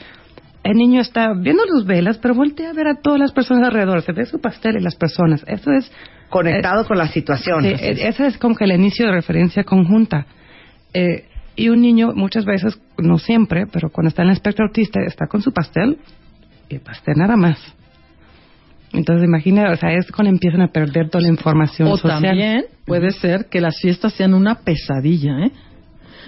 El 0.64 0.78
niño 0.78 1.02
está 1.02 1.34
viendo 1.34 1.64
las 1.66 1.86
velas, 1.86 2.18
pero 2.18 2.34
voltea 2.34 2.72
a 2.72 2.74
ver 2.74 2.88
a 2.88 2.96
todas 2.96 3.20
las 3.20 3.32
personas 3.32 3.68
alrededor. 3.68 4.02
Se 4.02 4.14
ve 4.14 4.26
su 4.26 4.40
pastel 4.40 4.78
y 4.78 4.84
las 4.84 4.96
personas. 4.96 5.44
Eso 5.48 5.72
es 5.72 5.92
Conectado 6.30 6.86
con 6.86 6.98
la 6.98 7.08
situación. 7.08 7.64
Sí, 7.64 7.74
ese 7.80 8.28
es 8.28 8.38
como 8.38 8.56
que 8.56 8.66
el 8.66 8.72
inicio 8.72 9.06
de 9.06 9.12
referencia 9.12 9.64
conjunta. 9.64 10.26
Eh, 10.94 11.26
y 11.56 11.70
un 11.70 11.82
niño 11.82 12.14
muchas 12.16 12.46
veces, 12.46 12.80
no 12.98 13.18
siempre, 13.18 13.66
pero 13.72 13.90
cuando 13.90 14.10
está 14.10 14.22
en 14.24 14.30
el 14.30 14.34
espectro 14.34 14.66
autista, 14.66 15.00
está 15.06 15.28
con 15.28 15.42
su 15.42 15.52
pastel 15.52 15.98
y 16.70 16.80
pastel 16.80 17.16
nada 17.18 17.36
más. 17.36 17.58
Entonces 18.94 19.26
imagina, 19.26 19.72
o 19.72 19.76
sea, 19.76 19.94
es 19.94 20.10
cuando 20.12 20.32
empiezan 20.32 20.62
a 20.62 20.70
perder 20.70 21.10
toda 21.10 21.24
la 21.24 21.30
información 21.30 21.90
O 21.90 21.98
social. 21.98 22.22
también 22.22 22.66
puede 22.86 23.12
ser 23.12 23.48
que 23.50 23.60
las 23.60 23.78
fiestas 23.82 24.14
sean 24.14 24.34
una 24.34 24.56
pesadilla, 24.56 25.46
¿eh? 25.46 25.52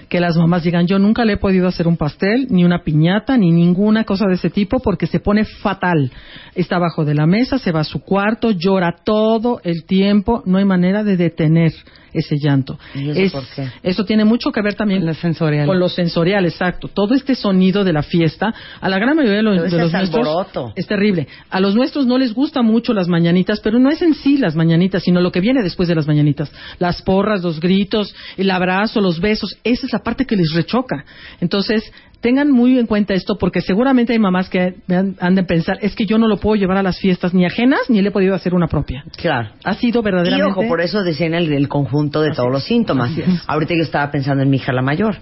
Que 0.09 0.21
las 0.21 0.37
mamás 0.37 0.63
digan, 0.63 0.87
yo 0.87 0.99
nunca 0.99 1.25
le 1.25 1.33
he 1.33 1.37
podido 1.37 1.67
hacer 1.67 1.85
un 1.85 1.97
pastel, 1.97 2.47
ni 2.49 2.63
una 2.63 2.83
piñata, 2.83 3.37
ni 3.37 3.51
ninguna 3.51 4.05
cosa 4.05 4.25
de 4.27 4.35
ese 4.35 4.49
tipo, 4.49 4.79
porque 4.79 5.05
se 5.05 5.19
pone 5.19 5.43
fatal. 5.43 6.11
Está 6.55 6.77
abajo 6.77 7.03
de 7.03 7.13
la 7.13 7.25
mesa, 7.25 7.57
se 7.57 7.73
va 7.73 7.81
a 7.81 7.85
su 7.85 7.99
cuarto, 7.99 8.51
llora 8.51 8.95
todo 9.03 9.59
el 9.65 9.83
tiempo, 9.85 10.43
no 10.45 10.59
hay 10.59 10.65
manera 10.65 11.03
de 11.03 11.17
detener 11.17 11.73
ese 12.19 12.37
llanto. 12.37 12.77
¿Y 12.95 13.09
eso 13.09 13.19
Es- 13.19 13.31
por 13.31 13.43
qué? 13.55 13.67
Eso 13.83 14.05
tiene 14.05 14.25
mucho 14.25 14.51
que 14.51 14.61
ver 14.61 14.75
también 14.75 15.05
La 15.05 15.13
sensorial. 15.13 15.65
con 15.65 15.79
lo 15.79 15.89
sensorial, 15.89 16.45
exacto. 16.45 16.87
Todo 16.87 17.13
este 17.13 17.35
sonido 17.35 17.83
de 17.83 17.93
la 17.93 18.03
fiesta, 18.03 18.53
a 18.81 18.89
la 18.89 18.99
gran 18.99 19.15
mayoría 19.15 19.37
de 19.37 19.43
los, 19.43 19.55
de 19.55 19.61
los 19.77 19.91
nuestros 19.91 20.15
alboroto. 20.15 20.73
es 20.75 20.87
terrible. 20.87 21.27
A 21.49 21.59
los 21.59 21.75
nuestros 21.75 22.05
no 22.05 22.17
les 22.17 22.33
gustan 22.33 22.65
mucho 22.65 22.93
las 22.93 23.07
mañanitas, 23.07 23.59
pero 23.61 23.79
no 23.79 23.89
es 23.89 24.01
en 24.01 24.13
sí 24.13 24.37
las 24.37 24.55
mañanitas, 24.55 25.03
sino 25.03 25.21
lo 25.21 25.31
que 25.31 25.41
viene 25.41 25.63
después 25.63 25.87
de 25.89 25.95
las 25.95 26.07
mañanitas. 26.07 26.51
Las 26.79 27.01
porras, 27.01 27.43
los 27.43 27.59
gritos, 27.59 28.15
el 28.37 28.51
abrazo, 28.51 29.01
los 29.01 29.19
besos, 29.19 29.57
esa 29.63 29.85
es 29.85 29.93
la 29.93 29.99
parte 29.99 30.25
que 30.25 30.35
les 30.35 30.53
rechoca. 30.53 31.05
Entonces, 31.41 31.91
tengan 32.21 32.51
muy 32.51 32.77
en 32.79 32.87
cuenta 32.87 33.13
esto 33.13 33.37
porque 33.37 33.61
seguramente 33.61 34.13
hay 34.13 34.19
mamás 34.19 34.49
que 34.49 34.75
han, 34.89 35.35
de 35.35 35.43
pensar, 35.43 35.77
es 35.81 35.95
que 35.95 36.05
yo 36.05 36.17
no 36.17 36.27
lo 36.27 36.37
puedo 36.37 36.55
llevar 36.55 36.77
a 36.77 36.83
las 36.83 36.99
fiestas 36.99 37.33
ni 37.33 37.45
ajenas 37.45 37.81
ni 37.89 38.01
le 38.01 38.09
he 38.09 38.11
podido 38.11 38.35
hacer 38.35 38.53
una 38.53 38.67
propia. 38.67 39.03
Claro. 39.17 39.49
Ha 39.63 39.73
sido 39.75 40.01
Y 40.01 40.03
verdaderamente... 40.03 40.51
ojo, 40.51 40.67
por 40.67 40.81
eso 40.81 41.03
decían 41.03 41.33
el, 41.33 41.51
el 41.53 41.67
conjunto 41.67 42.21
de 42.21 42.31
todos 42.31 42.51
los 42.51 42.63
síntomas. 42.63 43.11
Ahorita 43.47 43.73
yo 43.75 43.83
estaba 43.83 44.09
pensando 44.11 44.43
en 44.43 44.49
mi 44.49 44.57
hija 44.57 44.73
la 44.73 44.81
mayor, 44.81 45.17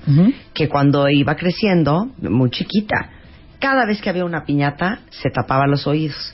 que 0.53 0.69
cuando 0.69 1.09
iba 1.09 1.35
creciendo, 1.35 2.07
muy 2.21 2.49
chiquita, 2.49 2.95
cada 3.59 3.85
vez 3.85 4.01
que 4.01 4.09
había 4.09 4.25
una 4.25 4.43
piñata, 4.45 4.99
se 5.09 5.29
tapaba 5.29 5.65
los 5.67 5.87
oídos. 5.87 6.33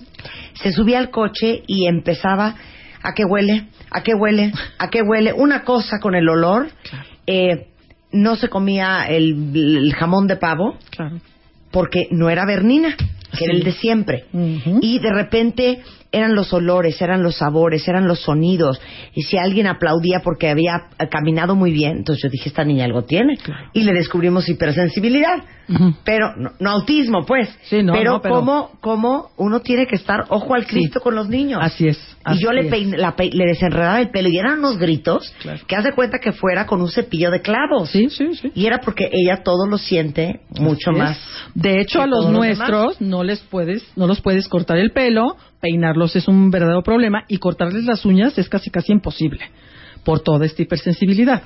Se 0.61 0.71
subía 0.71 0.99
al 0.99 1.09
coche 1.09 1.63
y 1.67 1.87
empezaba, 1.87 2.55
¿a 3.01 3.13
qué 3.15 3.23
huele? 3.25 3.67
¿A 3.89 4.01
qué 4.03 4.13
huele? 4.13 4.51
¿A 4.77 4.89
qué 4.89 5.01
huele? 5.01 5.33
Una 5.33 5.63
cosa 5.63 5.99
con 5.99 6.15
el 6.15 6.27
olor. 6.29 6.67
eh, 7.27 7.67
no 8.11 8.35
se 8.35 8.49
comía 8.49 9.05
el, 9.07 9.51
el 9.55 9.93
jamón 9.95 10.27
de 10.27 10.35
pavo 10.37 10.77
Claro. 10.89 11.17
porque 11.71 12.07
no 12.11 12.29
era 12.29 12.45
Bernina, 12.45 12.95
que 12.97 13.45
era 13.45 13.53
el 13.53 13.63
de 13.63 13.71
siempre. 13.73 14.25
Y 14.81 14.99
de 14.99 15.11
repente 15.13 15.81
eran 16.11 16.35
los 16.35 16.51
olores, 16.53 17.01
eran 17.01 17.23
los 17.23 17.35
sabores, 17.37 17.87
eran 17.87 18.07
los 18.07 18.19
sonidos. 18.21 18.81
Y 19.13 19.21
si 19.23 19.37
alguien 19.37 19.67
aplaudía 19.67 20.21
porque 20.23 20.49
había 20.49 20.87
caminado 21.09 21.55
muy 21.55 21.71
bien, 21.71 21.97
entonces 21.97 22.23
yo 22.23 22.29
dije, 22.29 22.49
esta 22.49 22.63
niña 22.65 22.85
algo 22.85 23.03
tiene. 23.03 23.37
Y 23.73 23.83
le 23.83 23.93
descubrimos 23.93 24.47
hipersensibilidad. 24.49 25.43
Pero, 26.03 26.35
no, 26.35 26.51
no 26.59 26.69
autismo, 26.71 27.25
pues. 27.25 27.47
Sí, 27.63 27.81
no, 27.81 27.93
pero, 27.93 28.11
no, 28.13 28.21
pero- 28.21 28.35
¿cómo, 28.35 28.71
cómo 28.81 29.29
uno 29.37 29.61
tiene 29.61 29.87
que 29.87 29.95
estar 29.95 30.25
ojo 30.27 30.53
al 30.53 30.65
Cristo 30.65 30.99
con 30.99 31.15
los 31.15 31.29
niños? 31.29 31.61
Así 31.63 31.87
es, 31.87 31.97
Y 32.29 32.39
yo 32.43 32.51
le, 32.51 32.69
pein- 32.69 32.97
la 32.97 33.15
pe- 33.15 33.29
le 33.31 33.45
desenredaba 33.45 34.01
el 34.01 34.09
pelo 34.09 34.27
y 34.27 34.37
eran 34.37 34.59
unos 34.59 34.77
gritos 34.77 35.33
Claro. 35.41 35.59
que 35.65 35.75
hace 35.77 35.93
cuenta 35.93 36.19
que 36.19 36.33
fuera 36.33 36.65
con 36.65 36.81
un 36.81 36.89
cepillo 36.91 37.31
de 37.31 37.41
clavos. 37.41 37.89
Sí, 37.89 38.09
sí, 38.09 38.33
sí. 38.35 38.51
Y 38.53 38.65
era 38.65 38.79
porque 38.79 39.09
ella 39.13 39.43
todo 39.43 39.65
lo 39.65 39.77
siente 39.77 40.41
mucho 40.59 40.89
Así 40.91 40.99
es. 40.99 41.05
más. 41.05 41.19
De 41.55 41.79
hecho, 41.79 42.01
a 42.01 42.07
los 42.07 42.29
nuestros 42.29 42.99
no 42.99 43.23
les 43.23 43.39
puedes, 43.39 43.81
no 43.95 44.07
los 44.07 44.19
puedes 44.19 44.49
cortar 44.49 44.77
el 44.77 44.91
pelo, 44.91 45.37
peinarlos 45.61 46.15
es 46.15 46.27
un 46.27 46.49
verdadero 46.51 46.81
problema 46.83 47.23
y 47.27 47.37
cortarles 47.37 47.85
las 47.85 48.03
uñas 48.05 48.37
es 48.37 48.49
casi 48.49 48.69
casi 48.69 48.91
imposible 48.91 49.39
por 50.03 50.19
toda 50.21 50.45
esta 50.45 50.61
hipersensibilidad. 50.63 51.43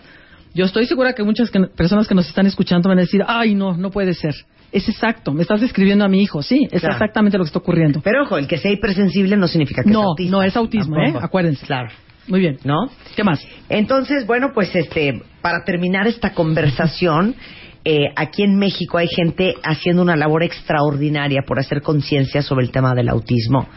Yo 0.54 0.64
estoy 0.66 0.86
segura 0.86 1.14
que 1.14 1.24
muchas 1.24 1.52
que- 1.52 1.60
personas 1.76 2.08
que 2.08 2.16
nos 2.16 2.28
están 2.28 2.46
escuchando 2.46 2.88
van 2.88 2.98
a 3.00 3.02
decir, 3.02 3.22
ay 3.28 3.54
no, 3.56 3.76
no 3.76 3.92
puede 3.92 4.14
ser. 4.14 4.34
Es 4.72 4.88
exacto, 4.90 5.32
me 5.34 5.42
estás 5.42 5.62
describiendo 5.62 6.04
a 6.06 6.08
mi 6.08 6.22
hijo, 6.22 6.42
sí, 6.42 6.68
es 6.72 6.82
Claro. 6.82 6.96
exactamente 6.96 7.38
lo 7.38 7.44
que 7.44 7.50
está 7.50 7.60
ocurriendo. 7.60 8.02
Pero 8.04 8.24
ojo, 8.24 8.38
el 8.38 8.48
que 8.48 8.58
sea 8.58 8.72
hipersensible 8.72 9.36
no 9.38 9.48
significa 9.48 9.84
que 9.84 9.90
No, 9.90 10.00
es 10.02 10.06
autista. 10.08 10.32
no 10.32 10.44
es 10.44 10.56
autismo, 10.58 10.96
¿eh? 10.98 11.14
Acuérdense. 11.22 11.66
Claro. 11.66 11.90
Muy 12.28 12.40
bien. 12.40 12.58
¿No? 12.64 12.90
¿Qué 13.16 13.24
más? 13.24 13.46
Entonces, 13.70 14.26
bueno, 14.26 14.52
pues 14.54 14.74
este, 14.76 15.22
para 15.42 15.64
terminar 15.64 16.08
esta 16.08 16.34
conversación, 16.34 17.36
eh, 17.86 18.06
aquí 18.16 18.42
en 18.44 18.58
México 18.58 18.98
hay 18.98 19.08
gente 19.08 19.54
haciendo 19.64 20.02
una 20.02 20.16
labor 20.16 20.42
extraordinaria 20.44 21.42
por 21.46 21.60
hacer 21.60 21.82
conciencia 21.84 22.42
sobre 22.42 22.66
el 22.66 22.72
tema 22.72 22.96
del 22.96 23.10
autismo. 23.10 23.68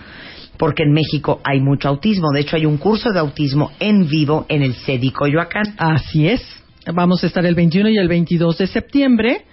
Porque 0.58 0.82
en 0.82 0.92
México 0.92 1.40
hay 1.44 1.60
mucho 1.60 1.88
autismo. 1.88 2.30
De 2.32 2.40
hecho, 2.40 2.56
hay 2.56 2.66
un 2.66 2.78
curso 2.78 3.10
de 3.10 3.20
autismo 3.20 3.70
en 3.78 4.08
vivo 4.08 4.44
en 4.48 4.62
el 4.62 4.74
CEDI 4.74 5.10
Coyoacán. 5.12 5.74
Así 5.78 6.28
es. 6.28 6.42
Vamos 6.92 7.22
a 7.22 7.26
estar 7.26 7.44
el 7.44 7.54
21 7.54 7.90
y 7.90 7.98
el 7.98 8.08
22 8.08 8.58
de 8.58 8.66
septiembre 8.66 9.44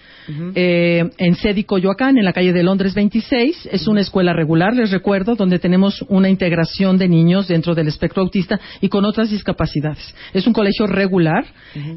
eh, 0.56 1.04
en 1.18 1.36
Sedi 1.36 1.64
Coyoacán, 1.64 2.18
en 2.18 2.26
la 2.26 2.34
calle 2.34 2.54
de 2.54 2.64
Londres 2.64 2.94
26. 2.94 3.70
Es 3.72 3.88
una 3.88 4.02
escuela 4.02 4.34
regular, 4.34 4.76
les 4.76 4.92
recuerdo, 4.92 5.36
donde 5.36 5.60
tenemos 5.60 6.04
una 6.08 6.30
integración 6.30 6.98
de 6.98 7.08
niños 7.08 7.48
dentro 7.48 7.76
del 7.76 7.88
espectro 7.88 8.24
autista 8.24 8.60
y 8.82 8.90
con 8.90 9.06
otras 9.06 9.30
discapacidades. 9.30 10.16
Es 10.34 10.48
un 10.48 10.54
colegio 10.54 10.88
regular. 10.88 11.46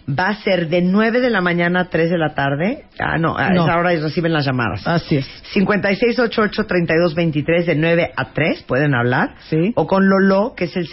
Va 0.08 0.28
a 0.28 0.36
ser 0.42 0.68
de 0.68 0.82
9 0.82 1.20
de 1.20 1.30
la 1.30 1.40
mañana 1.40 1.80
a 1.80 1.84
3 1.90 2.10
de 2.10 2.16
la 2.18 2.32
tarde. 2.32 2.84
Ah, 3.00 3.18
no, 3.18 3.36
a 3.36 3.50
No. 3.50 3.64
esa 3.64 3.76
hora 3.76 3.90
reciben 3.90 4.32
las 4.32 4.46
llamadas. 4.46 4.86
Así 4.86 5.16
es. 5.16 5.26
5688-3223 5.52 7.64
de 7.64 7.74
9 7.74 8.12
a 8.16 8.32
3, 8.32 8.62
pueden 8.62 8.94
hablar. 8.94 9.34
Sí. 9.50 9.72
O 9.74 9.88
con 9.88 10.08
Lolo, 10.08 10.54
que 10.56 10.66
es 10.66 10.76
el 10.76 10.86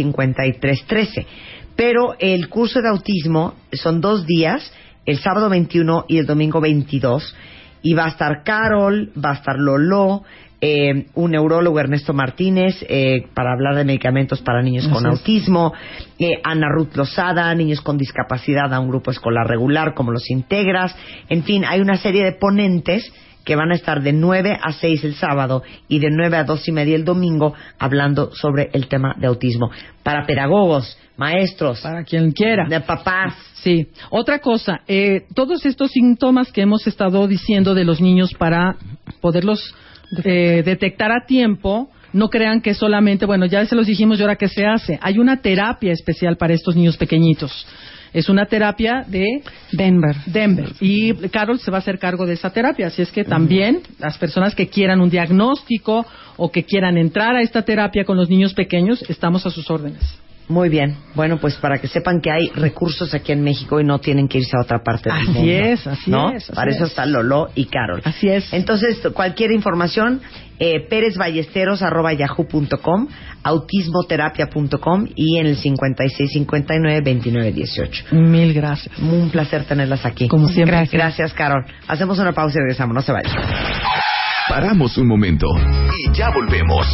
044-55-3486-5313. 0.00 1.26
Pero 1.76 2.14
el 2.18 2.48
curso 2.48 2.82
de 2.82 2.88
autismo 2.88 3.54
son 3.72 4.00
dos 4.00 4.26
días, 4.26 4.72
el 5.06 5.18
sábado 5.18 5.48
21 5.48 6.04
y 6.08 6.18
el 6.18 6.26
domingo 6.26 6.60
22. 6.60 7.34
Y 7.82 7.94
va 7.94 8.06
a 8.06 8.08
estar 8.08 8.42
Carol, 8.44 9.12
va 9.22 9.30
a 9.30 9.34
estar 9.34 9.56
Lolo, 9.58 10.22
eh, 10.60 11.06
un 11.14 11.30
neurólogo 11.30 11.80
Ernesto 11.80 12.12
Martínez 12.12 12.84
eh, 12.88 13.26
para 13.34 13.52
hablar 13.52 13.76
de 13.76 13.84
medicamentos 13.84 14.42
para 14.42 14.62
niños 14.62 14.86
con 14.88 15.06
es. 15.06 15.12
autismo, 15.12 15.72
eh, 16.18 16.40
Ana 16.44 16.68
Ruth 16.68 16.94
Lozada, 16.96 17.54
niños 17.54 17.80
con 17.80 17.96
discapacidad 17.96 18.72
a 18.74 18.80
un 18.80 18.88
grupo 18.88 19.10
escolar 19.10 19.46
regular, 19.46 19.94
como 19.94 20.12
los 20.12 20.28
integras. 20.30 20.94
En 21.28 21.44
fin, 21.44 21.64
hay 21.66 21.80
una 21.80 21.96
serie 21.96 22.24
de 22.24 22.32
ponentes 22.32 23.10
que 23.44 23.56
van 23.56 23.72
a 23.72 23.74
estar 23.74 24.02
de 24.02 24.12
9 24.12 24.58
a 24.62 24.72
6 24.72 25.02
el 25.04 25.14
sábado 25.14 25.62
y 25.88 25.98
de 25.98 26.08
9 26.10 26.36
a 26.36 26.44
2 26.44 26.68
y 26.68 26.72
media 26.72 26.94
el 26.94 27.04
domingo 27.04 27.54
hablando 27.78 28.30
sobre 28.34 28.68
el 28.74 28.86
tema 28.86 29.14
de 29.18 29.28
autismo. 29.28 29.70
Para 30.02 30.26
pedagogos, 30.26 30.98
maestros, 31.16 31.80
Para 31.80 32.04
quien 32.04 32.32
quiera. 32.32 32.66
de 32.68 32.80
papás. 32.80 33.34
Sí. 33.54 33.88
Otra 34.10 34.40
cosa, 34.40 34.80
eh, 34.86 35.22
todos 35.34 35.64
estos 35.64 35.90
síntomas 35.90 36.52
que 36.52 36.62
hemos 36.62 36.86
estado 36.86 37.26
diciendo 37.26 37.74
de 37.74 37.84
los 37.84 38.00
niños 38.00 38.34
para 38.38 38.76
poderlos 39.20 39.74
eh, 40.24 40.62
detectar 40.64 41.12
a 41.12 41.26
tiempo, 41.26 41.90
no 42.12 42.28
crean 42.28 42.60
que 42.60 42.74
solamente, 42.74 43.26
bueno, 43.26 43.46
ya 43.46 43.64
se 43.66 43.74
los 43.74 43.86
dijimos 43.86 44.18
y 44.18 44.22
ahora 44.22 44.36
qué 44.36 44.48
se 44.48 44.66
hace. 44.66 44.98
Hay 45.02 45.18
una 45.18 45.40
terapia 45.40 45.92
especial 45.92 46.36
para 46.36 46.54
estos 46.54 46.76
niños 46.76 46.96
pequeñitos. 46.96 47.66
Es 48.12 48.28
una 48.28 48.46
terapia 48.46 49.04
de 49.06 49.42
Denver. 49.70 50.16
Denver. 50.26 50.72
Y 50.80 51.14
Carol 51.28 51.60
se 51.60 51.70
va 51.70 51.78
a 51.78 51.80
hacer 51.80 51.98
cargo 51.98 52.26
de 52.26 52.32
esa 52.32 52.52
terapia. 52.52 52.88
Así 52.88 53.02
es 53.02 53.12
que 53.12 53.24
también 53.24 53.82
las 54.00 54.18
personas 54.18 54.54
que 54.56 54.68
quieran 54.68 55.00
un 55.00 55.10
diagnóstico 55.10 56.04
o 56.36 56.50
que 56.50 56.64
quieran 56.64 56.98
entrar 56.98 57.36
a 57.36 57.42
esta 57.42 57.62
terapia 57.62 58.04
con 58.04 58.16
los 58.16 58.28
niños 58.28 58.52
pequeños, 58.52 59.08
estamos 59.08 59.46
a 59.46 59.50
sus 59.50 59.70
órdenes. 59.70 60.02
Muy 60.50 60.68
bien. 60.68 60.96
Bueno, 61.14 61.38
pues 61.38 61.54
para 61.56 61.78
que 61.78 61.86
sepan 61.86 62.20
que 62.20 62.28
hay 62.30 62.48
recursos 62.56 63.14
aquí 63.14 63.30
en 63.30 63.44
México 63.44 63.80
y 63.80 63.84
no 63.84 64.00
tienen 64.00 64.26
que 64.26 64.38
irse 64.38 64.56
a 64.56 64.60
otra 64.62 64.82
parte 64.82 65.08
del 65.08 65.18
Así 65.20 65.28
mundo. 65.30 65.52
es, 65.52 65.86
así 65.86 66.10
¿no? 66.10 66.30
es, 66.32 66.42
así 66.44 66.52
Para 66.56 66.72
eso 66.72 66.82
es. 66.84 66.90
están 66.90 67.12
Lolo 67.12 67.50
y 67.54 67.66
Carol. 67.66 68.00
Así 68.04 68.28
es. 68.28 68.52
Entonces, 68.52 68.98
cualquier 69.14 69.52
información, 69.52 70.20
eh, 70.58 70.80
pérezballesteros.yahoo.com, 70.90 73.06
autismoterapia.com 73.44 75.06
y 75.14 75.38
en 75.38 75.46
el 75.46 75.56
5659-2918. 75.56 78.10
Mil 78.12 78.52
gracias. 78.52 78.98
Un 78.98 79.30
placer 79.30 79.64
tenerlas 79.66 80.04
aquí. 80.04 80.26
Como 80.26 80.48
siempre. 80.48 80.76
Gracias. 80.76 80.92
Gracias, 81.00 81.32
Carol. 81.32 81.64
Hacemos 81.86 82.18
una 82.18 82.32
pausa 82.32 82.58
y 82.58 82.62
regresamos. 82.62 82.92
No 82.94 83.02
se 83.02 83.12
vayan. 83.12 83.32
Paramos 84.50 84.98
un 84.98 85.06
momento 85.06 85.46
y 85.96 86.12
ya 86.12 86.28
volvemos. 86.30 86.84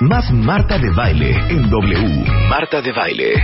Más 0.00 0.28
Marta 0.32 0.76
de 0.76 0.90
Baile 0.90 1.30
en 1.48 1.70
W. 1.70 2.24
Marta 2.48 2.82
de 2.82 2.90
Baile. 2.90 3.34